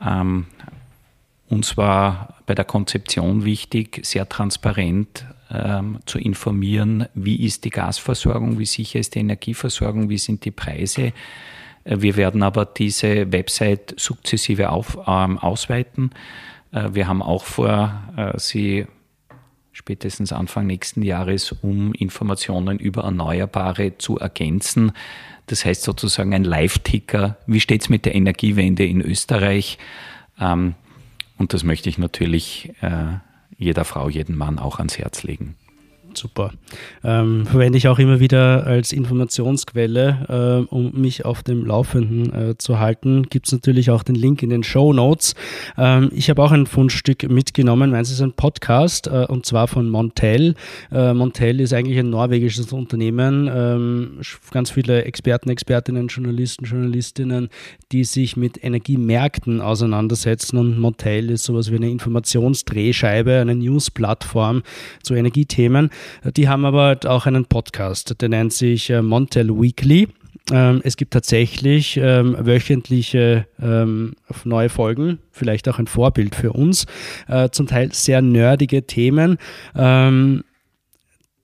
Ähm, 0.00 0.46
uns 1.48 1.76
war 1.76 2.36
bei 2.46 2.54
der 2.54 2.64
Konzeption 2.64 3.44
wichtig, 3.44 4.00
sehr 4.04 4.28
transparent 4.28 5.26
ähm, 5.52 5.98
zu 6.06 6.18
informieren, 6.18 7.06
wie 7.14 7.44
ist 7.44 7.64
die 7.64 7.70
Gasversorgung, 7.70 8.58
wie 8.58 8.66
sicher 8.66 8.98
ist 8.98 9.14
die 9.14 9.20
Energieversorgung, 9.20 10.08
wie 10.08 10.18
sind 10.18 10.44
die 10.44 10.50
Preise. 10.50 11.12
Äh, 11.84 11.96
wir 11.98 12.16
werden 12.16 12.42
aber 12.42 12.64
diese 12.64 13.30
Website 13.32 13.94
sukzessive 13.98 14.70
auf, 14.70 14.98
ähm, 15.06 15.38
ausweiten. 15.38 16.10
Äh, 16.72 16.90
wir 16.92 17.06
haben 17.06 17.22
auch 17.22 17.44
vor, 17.44 18.02
äh, 18.16 18.38
sie 18.38 18.86
spätestens 19.72 20.32
Anfang 20.32 20.66
nächsten 20.66 21.02
Jahres, 21.02 21.52
um 21.52 21.92
Informationen 21.94 22.78
über 22.78 23.04
Erneuerbare 23.04 23.98
zu 23.98 24.18
ergänzen. 24.18 24.92
Das 25.46 25.64
heißt 25.64 25.82
sozusagen 25.82 26.34
ein 26.34 26.44
Live-Ticker. 26.44 27.36
Wie 27.46 27.60
steht 27.60 27.82
es 27.82 27.88
mit 27.88 28.04
der 28.04 28.14
Energiewende 28.14 28.84
in 28.84 29.00
Österreich? 29.00 29.78
Ähm, 30.38 30.74
und 31.38 31.52
das 31.52 31.64
möchte 31.64 31.88
ich 31.88 31.98
natürlich 31.98 32.72
äh, 32.82 33.14
jeder 33.62 33.84
Frau, 33.84 34.08
jeden 34.08 34.36
Mann 34.36 34.58
auch 34.58 34.78
ans 34.78 34.98
Herz 34.98 35.22
legen. 35.22 35.56
Super. 36.14 36.52
Ähm, 37.04 37.46
verwende 37.46 37.78
ich 37.78 37.88
auch 37.88 37.98
immer 37.98 38.20
wieder 38.20 38.66
als 38.66 38.92
Informationsquelle, 38.92 40.66
äh, 40.68 40.74
um 40.74 40.92
mich 40.92 41.24
auf 41.24 41.42
dem 41.42 41.64
Laufenden 41.64 42.32
äh, 42.32 42.58
zu 42.58 42.78
halten. 42.78 43.24
Gibt 43.28 43.46
es 43.46 43.52
natürlich 43.52 43.90
auch 43.90 44.02
den 44.02 44.14
Link 44.14 44.42
in 44.42 44.50
den 44.50 44.62
Show 44.62 44.92
Notes. 44.92 45.34
Ähm, 45.76 46.10
ich 46.14 46.30
habe 46.30 46.42
auch 46.42 46.52
ein 46.52 46.66
Fundstück 46.66 47.28
mitgenommen. 47.28 47.90
Meins 47.90 48.10
ist 48.10 48.20
ein 48.20 48.32
Podcast 48.32 49.06
äh, 49.06 49.26
und 49.28 49.46
zwar 49.46 49.68
von 49.68 49.88
Montel. 49.88 50.54
Äh, 50.90 51.14
Montel 51.14 51.60
ist 51.60 51.72
eigentlich 51.72 51.98
ein 51.98 52.10
norwegisches 52.10 52.72
Unternehmen. 52.72 53.50
Ähm, 53.52 54.20
ganz 54.50 54.70
viele 54.70 55.04
Experten, 55.04 55.50
Expertinnen, 55.50 56.08
Journalisten, 56.08 56.64
Journalistinnen, 56.64 57.48
die 57.90 58.04
sich 58.04 58.36
mit 58.36 58.62
Energiemärkten 58.62 59.60
auseinandersetzen. 59.60 60.58
Und 60.58 60.78
Montel 60.78 61.30
ist 61.30 61.44
sowas 61.44 61.70
wie 61.70 61.76
eine 61.76 61.90
Informationsdrehscheibe, 61.90 63.38
eine 63.38 63.54
News-Plattform 63.54 64.62
zu 65.02 65.14
Energiethemen. 65.14 65.90
Die 66.36 66.48
haben 66.48 66.64
aber 66.64 66.98
auch 67.06 67.26
einen 67.26 67.46
Podcast, 67.46 68.20
der 68.20 68.28
nennt 68.28 68.52
sich 68.52 68.90
äh, 68.90 69.02
Montel 69.02 69.48
Weekly. 69.50 70.08
Ähm, 70.50 70.80
es 70.84 70.96
gibt 70.96 71.12
tatsächlich 71.12 71.96
ähm, 71.96 72.36
wöchentliche 72.38 73.46
ähm, 73.60 74.14
neue 74.44 74.68
Folgen, 74.68 75.18
vielleicht 75.30 75.68
auch 75.68 75.78
ein 75.78 75.86
Vorbild 75.86 76.34
für 76.34 76.52
uns, 76.52 76.86
äh, 77.28 77.48
zum 77.50 77.66
Teil 77.66 77.92
sehr 77.92 78.22
nerdige 78.22 78.86
Themen. 78.86 79.38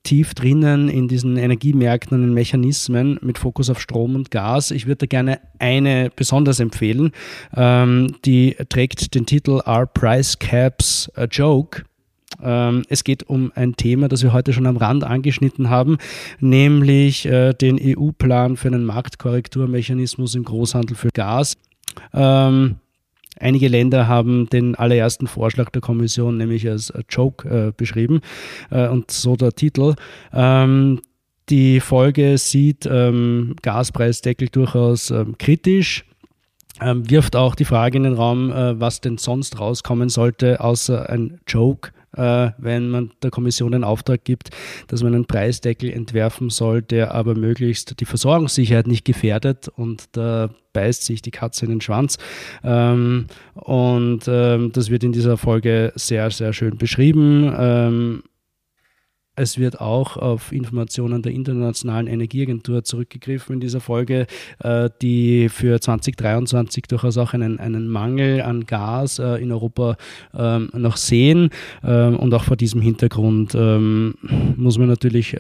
Tief 0.09 0.33
drinnen 0.33 0.89
in 0.89 1.07
diesen 1.07 1.37
Energiemärkten 1.37 2.25
und 2.25 2.33
Mechanismen 2.33 3.19
mit 3.21 3.37
Fokus 3.37 3.69
auf 3.69 3.79
Strom 3.79 4.15
und 4.15 4.31
Gas. 4.31 4.71
Ich 4.71 4.87
würde 4.87 5.07
gerne 5.07 5.39
eine 5.59 6.11
besonders 6.17 6.61
empfehlen. 6.61 7.13
Ähm, 7.55 8.15
die 8.25 8.57
trägt 8.71 9.15
den 9.15 9.27
Titel 9.27 9.61
Are 9.67 9.87
Price 9.87 10.39
Caps 10.39 11.13
a 11.15 11.25
Joke? 11.25 11.83
Ähm, 12.43 12.85
es 12.89 13.05
geht 13.05 13.29
um 13.29 13.53
ein 13.55 13.77
Thema, 13.77 14.09
das 14.09 14.23
wir 14.23 14.33
heute 14.33 14.53
schon 14.53 14.67
am 14.67 14.77
Rand 14.77 15.05
angeschnitten 15.05 15.71
haben, 15.71 15.99
nämlich 16.41 17.27
äh, 17.27 17.53
den 17.53 17.79
EU-Plan 17.81 18.57
für 18.57 18.69
einen 18.69 18.85
Marktkorrekturmechanismus 18.85 20.35
im 20.35 20.45
Großhandel 20.45 20.97
für 20.97 21.11
Gas. 21.11 21.57
Ähm, 22.13 22.77
einige 23.39 23.69
Länder 23.69 24.09
haben 24.09 24.49
den 24.49 24.75
allerersten 24.75 25.27
Vorschlag 25.27 25.71
der 25.71 25.81
Kommission 25.81 26.37
nämlich 26.37 26.69
als 26.69 26.93
Joke 27.09 27.49
äh, 27.49 27.73
beschrieben 27.77 28.21
äh, 28.71 28.89
und 28.89 29.11
so 29.11 29.37
der 29.37 29.53
Titel. 29.53 29.95
Ähm, 30.33 31.01
die 31.49 31.81
Folge 31.81 32.37
sieht 32.37 32.87
Gaspreisdeckel 33.63 34.51
durchaus 34.51 35.11
kritisch. 35.39 36.05
Wirft 36.79 37.37
auch 37.37 37.55
die 37.55 37.65
Frage 37.65 37.97
in 37.97 38.03
den 38.03 38.13
Raum, 38.13 38.51
was 38.51 39.01
denn 39.01 39.17
sonst 39.17 39.59
rauskommen 39.59 40.11
sollte, 40.11 40.61
außer 40.61 41.09
ein 41.09 41.41
Joke 41.47 41.93
wenn 42.19 42.89
man 42.89 43.11
der 43.23 43.31
Kommission 43.31 43.73
den 43.73 43.85
Auftrag 43.85 44.25
gibt, 44.25 44.51
dass 44.89 45.03
man 45.03 45.15
einen 45.15 45.27
Preisdeckel 45.27 45.91
entwerfen 45.91 46.51
soll, 46.51 46.83
der 46.83 47.15
aber 47.15 47.35
möglichst 47.35 48.01
die 48.01 48.05
Versorgungssicherheit 48.05 48.87
nicht 48.87 49.05
gefährdet 49.05 49.69
und 49.69 50.17
da 50.17 50.51
beißt 50.73 51.05
sich 51.05 51.23
die 51.23 51.31
Katze 51.31 51.65
in 51.65 51.71
den 51.71 51.81
Schwanz. 51.81 52.19
Ähm, 52.63 53.27
und 53.55 54.21
ähm, 54.29 54.73
das 54.73 54.91
wird 54.91 55.05
in 55.05 55.13
dieser 55.13 55.37
Folge 55.37 55.93
sehr, 55.95 56.31
sehr 56.31 56.53
schön 56.53 56.79
beschrieben. 56.79 58.23
Es 59.39 59.57
wird 59.57 59.81
auch 59.81 60.17
auf 60.17 60.51
Informationen 60.51 61.23
der 61.23 61.33
Internationalen 61.33 62.09
Energieagentur 62.09 62.83
zurückgegriffen 62.83 63.55
in 63.55 63.61
dieser 63.61 63.81
Folge, 63.81 64.27
äh, 64.59 64.91
die 65.01 65.49
für 65.49 65.81
2023 65.81 66.85
durchaus 66.89 67.17
auch 67.19 67.35
einen, 67.35 67.61
einen 67.61 67.87
Mangel 67.87 68.43
an 68.43 68.67
Gas 68.67 69.21
äh, 69.21 69.37
in 69.37 69.53
Europa 69.53 69.97
ähm, 70.37 70.71
noch 70.75 70.97
sehen. 70.97 71.51
Ähm, 71.85 72.17
und 72.17 72.35
auch 72.35 72.43
vor 72.43 72.57
diesem 72.57 72.81
Hintergrund 72.81 73.55
ähm, 73.55 74.15
muss 74.57 74.77
man 74.77 74.89
natürlich 74.89 75.37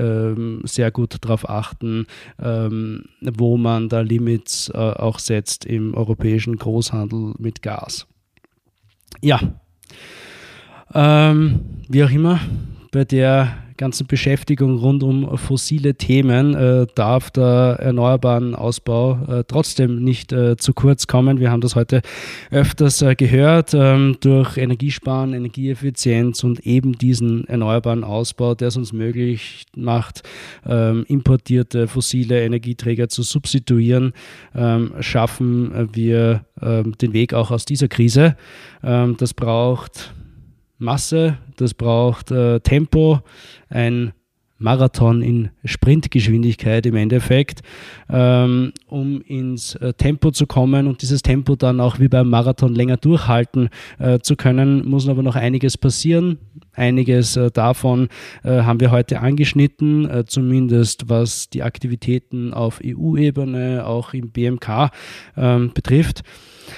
sehr 0.65 0.91
gut 0.93 1.17
darauf 1.21 1.49
achten, 1.49 2.07
wo 2.39 3.57
man 3.57 3.89
da 3.89 4.01
Limits 4.01 4.69
äh, 4.69 4.77
auch 4.77 5.19
setzt 5.19 5.65
im 5.65 5.95
europäischen 5.95 6.57
Großhandel 6.57 7.35
mit 7.39 7.63
Gas. 7.63 8.07
Ja, 9.21 9.41
wie 10.95 12.05
auch 12.05 12.11
immer, 12.11 12.41
bei 12.93 13.05
der 13.05 13.68
ganzen 13.79 14.07
Beschäftigung 14.07 14.77
rund 14.77 15.03
um 15.03 15.39
fossile 15.39 15.95
Themen 15.95 16.55
äh, 16.55 16.87
darf 16.95 17.31
der 17.31 17.79
erneuerbaren 17.81 18.55
Ausbau 18.55 19.19
äh, 19.27 19.45
trotzdem 19.49 20.05
nicht 20.05 20.33
äh, 20.33 20.57
zu 20.57 20.75
kurz 20.75 21.07
kommen. 21.07 21.41
Wir 21.41 21.51
haben 21.51 21.63
das 21.63 21.77
heute 21.77 22.03
öfters 22.51 23.01
äh, 23.01 23.15
gehört 23.15 23.73
ähm, 23.73 24.17
durch 24.21 24.59
Energiesparen, 24.59 25.33
Energieeffizienz 25.33 26.45
und 26.45 26.67
eben 26.67 26.93
diesen 26.93 27.47
erneuerbaren 27.49 28.05
Ausbau, 28.05 28.55
der 28.55 28.69
es 28.69 28.77
uns 28.77 28.93
möglich 28.93 29.65
macht, 29.75 30.23
ähm, 30.67 31.05
importierte 31.09 31.89
fossile 31.89 32.43
Energieträger 32.43 33.09
zu 33.09 33.23
substituieren, 33.23 34.13
ähm, 34.55 34.93
schaffen 35.01 35.89
wir 35.93 36.45
ähm, 36.61 36.99
den 36.99 37.13
Weg 37.13 37.33
auch 37.33 37.51
aus 37.51 37.65
dieser 37.65 37.89
Krise. 37.89 38.37
Ähm, 38.83 39.17
das 39.19 39.33
braucht 39.33 40.13
Masse, 40.79 41.39
das 41.57 41.75
braucht 41.75 42.31
äh, 42.31 42.61
Tempo, 42.61 43.21
ein 43.69 44.13
Marathon 44.59 45.23
in 45.23 45.51
Sprintgeschwindigkeit 45.65 46.85
im 46.87 46.97
Endeffekt, 46.97 47.63
ähm, 48.11 48.73
um 48.89 49.23
ins 49.23 49.77
äh, 49.77 49.95
Tempo 49.95 50.33
zu 50.33 50.47
kommen 50.47 50.89
und 50.89 51.03
dieses 51.03 51.23
Tempo 51.23 51.55
dann 51.55 51.81
auch 51.81 52.01
wie 52.01 52.09
beim 52.09 52.29
Marathon 52.29 52.75
länger 52.75 52.97
durchhalten 52.97 53.69
äh, 53.99 54.19
zu 54.19 54.35
können, 54.35 54.87
muss 54.89 55.09
aber 55.09 55.23
noch 55.23 55.37
einiges 55.37 55.79
passieren. 55.79 56.39
Einiges 56.79 57.37
äh, 57.37 57.51
davon 57.51 58.09
äh, 58.45 58.63
haben 58.63 58.81
wir 58.81 58.91
heute 58.91 59.21
angeschnitten, 59.21 60.09
äh, 60.09 60.25
zumindest 60.25 61.09
was 61.09 61.51
die 61.51 61.63
Aktivitäten 61.63 62.55
auf 62.55 62.81
EU-Ebene, 62.85 63.85
auch 63.87 64.15
im 64.15 64.31
BMK 64.31 64.91
ähm, 65.37 65.73
betrifft. 65.75 66.23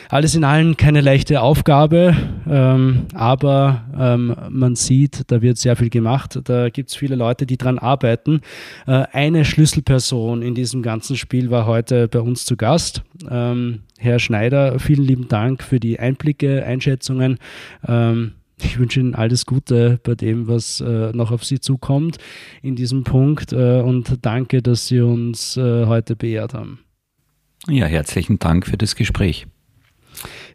Alles 0.08 0.34
in 0.34 0.44
allem 0.44 0.76
keine 0.76 1.00
leichte 1.00 1.40
Aufgabe, 1.40 2.16
ähm, 2.48 3.06
aber 3.14 3.84
ähm, 3.98 4.36
man 4.48 4.76
sieht, 4.76 5.22
da 5.28 5.42
wird 5.42 5.58
sehr 5.58 5.76
viel 5.76 5.90
gemacht. 5.90 6.38
Da 6.44 6.68
gibt 6.70 6.90
es 6.90 6.96
viele 6.96 7.16
Leute, 7.16 7.46
die 7.46 7.56
daran 7.56 7.78
arbeiten. 7.78 8.40
Äh, 8.86 9.04
eine 9.12 9.44
Schlüsselperson 9.44 10.42
in 10.42 10.54
diesem 10.54 10.82
ganzen 10.82 11.16
Spiel 11.16 11.50
war 11.50 11.66
heute 11.66 12.08
bei 12.08 12.20
uns 12.20 12.44
zu 12.44 12.56
Gast. 12.56 13.02
Ähm, 13.28 13.80
Herr 13.98 14.18
Schneider, 14.18 14.78
vielen 14.78 15.04
lieben 15.04 15.28
Dank 15.28 15.62
für 15.62 15.80
die 15.80 15.98
Einblicke, 15.98 16.64
Einschätzungen. 16.64 17.38
Ähm, 17.86 18.32
ich 18.64 18.78
wünsche 18.78 19.00
Ihnen 19.00 19.14
alles 19.14 19.46
Gute 19.46 20.00
bei 20.02 20.14
dem, 20.14 20.48
was 20.48 20.80
äh, 20.80 21.12
noch 21.12 21.30
auf 21.30 21.44
Sie 21.44 21.60
zukommt 21.60 22.18
in 22.62 22.76
diesem 22.76 23.04
Punkt 23.04 23.52
äh, 23.52 23.80
und 23.80 24.18
danke, 24.22 24.62
dass 24.62 24.86
Sie 24.86 25.00
uns 25.00 25.56
äh, 25.56 25.86
heute 25.86 26.16
beehrt 26.16 26.54
haben. 26.54 26.80
Ja, 27.68 27.86
herzlichen 27.86 28.38
Dank 28.38 28.66
für 28.66 28.76
das 28.76 28.96
Gespräch. 28.96 29.46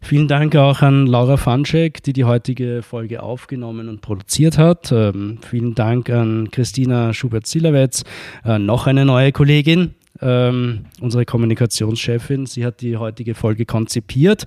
Vielen 0.02 0.28
Dank 0.28 0.54
auch 0.54 0.82
an 0.82 1.06
Laura 1.06 1.36
Fanschek, 1.36 2.02
die 2.02 2.12
die 2.12 2.24
heutige 2.24 2.82
Folge 2.82 3.22
aufgenommen 3.22 3.88
und 3.88 4.00
produziert 4.00 4.58
hat. 4.58 4.92
Ähm, 4.92 5.38
vielen 5.48 5.74
Dank 5.74 6.10
an 6.10 6.50
Christina 6.50 7.12
Schubert-Silawetz, 7.12 8.04
äh, 8.44 8.58
noch 8.58 8.86
eine 8.86 9.04
neue 9.04 9.32
Kollegin, 9.32 9.94
ähm, 10.20 10.86
unsere 11.00 11.24
Kommunikationschefin. 11.24 12.46
Sie 12.46 12.64
hat 12.64 12.80
die 12.80 12.96
heutige 12.96 13.34
Folge 13.34 13.66
konzipiert 13.66 14.46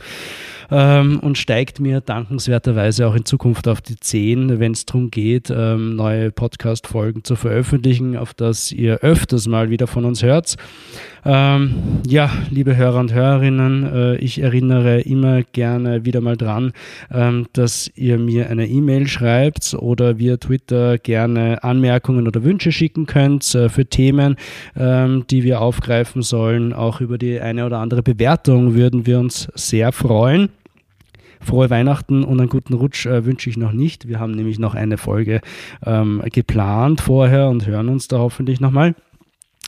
ähm, 0.71 1.19
und 1.19 1.37
steigt 1.37 1.79
mir 1.79 2.01
dankenswerterweise 2.01 3.07
auch 3.07 3.15
in 3.15 3.25
Zukunft 3.25 3.67
auf 3.67 3.81
die 3.81 3.99
Zehen, 3.99 4.59
wenn 4.59 4.73
es 4.73 4.85
darum 4.85 5.11
geht, 5.11 5.49
ähm, 5.49 5.95
neue 5.95 6.31
Podcast-Folgen 6.31 7.23
zu 7.23 7.35
veröffentlichen, 7.35 8.17
auf 8.17 8.33
das 8.33 8.71
ihr 8.71 8.99
öfters 8.99 9.47
mal 9.47 9.69
wieder 9.69 9.87
von 9.87 10.05
uns 10.05 10.23
hört. 10.23 10.55
Ähm, 11.25 11.99
ja, 12.07 12.31
liebe 12.49 12.77
Hörer 12.77 12.99
und 12.99 13.13
Hörerinnen, 13.13 13.83
äh, 13.83 14.15
ich 14.17 14.41
erinnere 14.41 15.01
immer 15.01 15.43
gerne 15.43 16.05
wieder 16.05 16.21
mal 16.21 16.37
dran, 16.37 16.71
ähm, 17.11 17.47
dass 17.53 17.91
ihr 17.95 18.17
mir 18.17 18.49
eine 18.49 18.67
E-Mail 18.67 19.07
schreibt 19.07 19.75
oder 19.77 20.17
via 20.17 20.37
Twitter 20.37 20.97
gerne 20.97 21.63
Anmerkungen 21.63 22.27
oder 22.27 22.43
Wünsche 22.43 22.71
schicken 22.71 23.05
könnt 23.05 23.53
äh, 23.53 23.69
für 23.69 23.85
Themen, 23.85 24.37
ähm, 24.77 25.25
die 25.29 25.43
wir 25.43 25.61
aufgreifen 25.61 26.21
sollen. 26.21 26.73
Auch 26.73 27.01
über 27.01 27.17
die 27.17 27.39
eine 27.39 27.65
oder 27.65 27.79
andere 27.79 28.01
Bewertung 28.01 28.75
würden 28.75 29.05
wir 29.05 29.19
uns 29.19 29.49
sehr 29.55 29.91
freuen. 29.91 30.49
Frohe 31.39 31.69
Weihnachten 31.69 32.23
und 32.23 32.39
einen 32.39 32.49
guten 32.49 32.73
Rutsch 32.73 33.05
äh, 33.05 33.25
wünsche 33.25 33.49
ich 33.49 33.57
noch 33.57 33.71
nicht. 33.71 34.07
Wir 34.07 34.19
haben 34.19 34.31
nämlich 34.31 34.59
noch 34.59 34.75
eine 34.75 34.97
Folge 34.97 35.41
ähm, 35.85 36.21
geplant 36.25 37.01
vorher 37.01 37.49
und 37.49 37.65
hören 37.65 37.89
uns 37.89 38.07
da 38.07 38.19
hoffentlich 38.19 38.59
nochmal. 38.59 38.95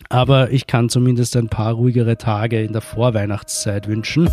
Aber 0.09 0.51
ich 0.51 0.67
kann 0.67 0.89
zumindest 0.89 1.37
ein 1.37 1.47
paar 1.47 1.73
ruhigere 1.73 2.17
Tage 2.17 2.61
in 2.61 2.73
der 2.73 2.81
Vorweihnachtszeit 2.81 3.87
wünschen. 3.87 4.27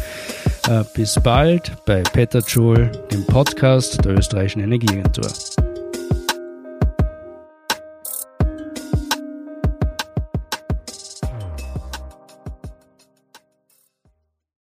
Äh, 0.68 0.82
bis 0.94 1.20
bald 1.22 1.72
bei 1.86 2.02
Peter 2.02 2.40
Joule, 2.40 2.90
dem 3.12 3.24
Podcast 3.26 4.04
der 4.04 4.16
österreichischen 4.16 4.60
Energieagentur. 4.60 5.28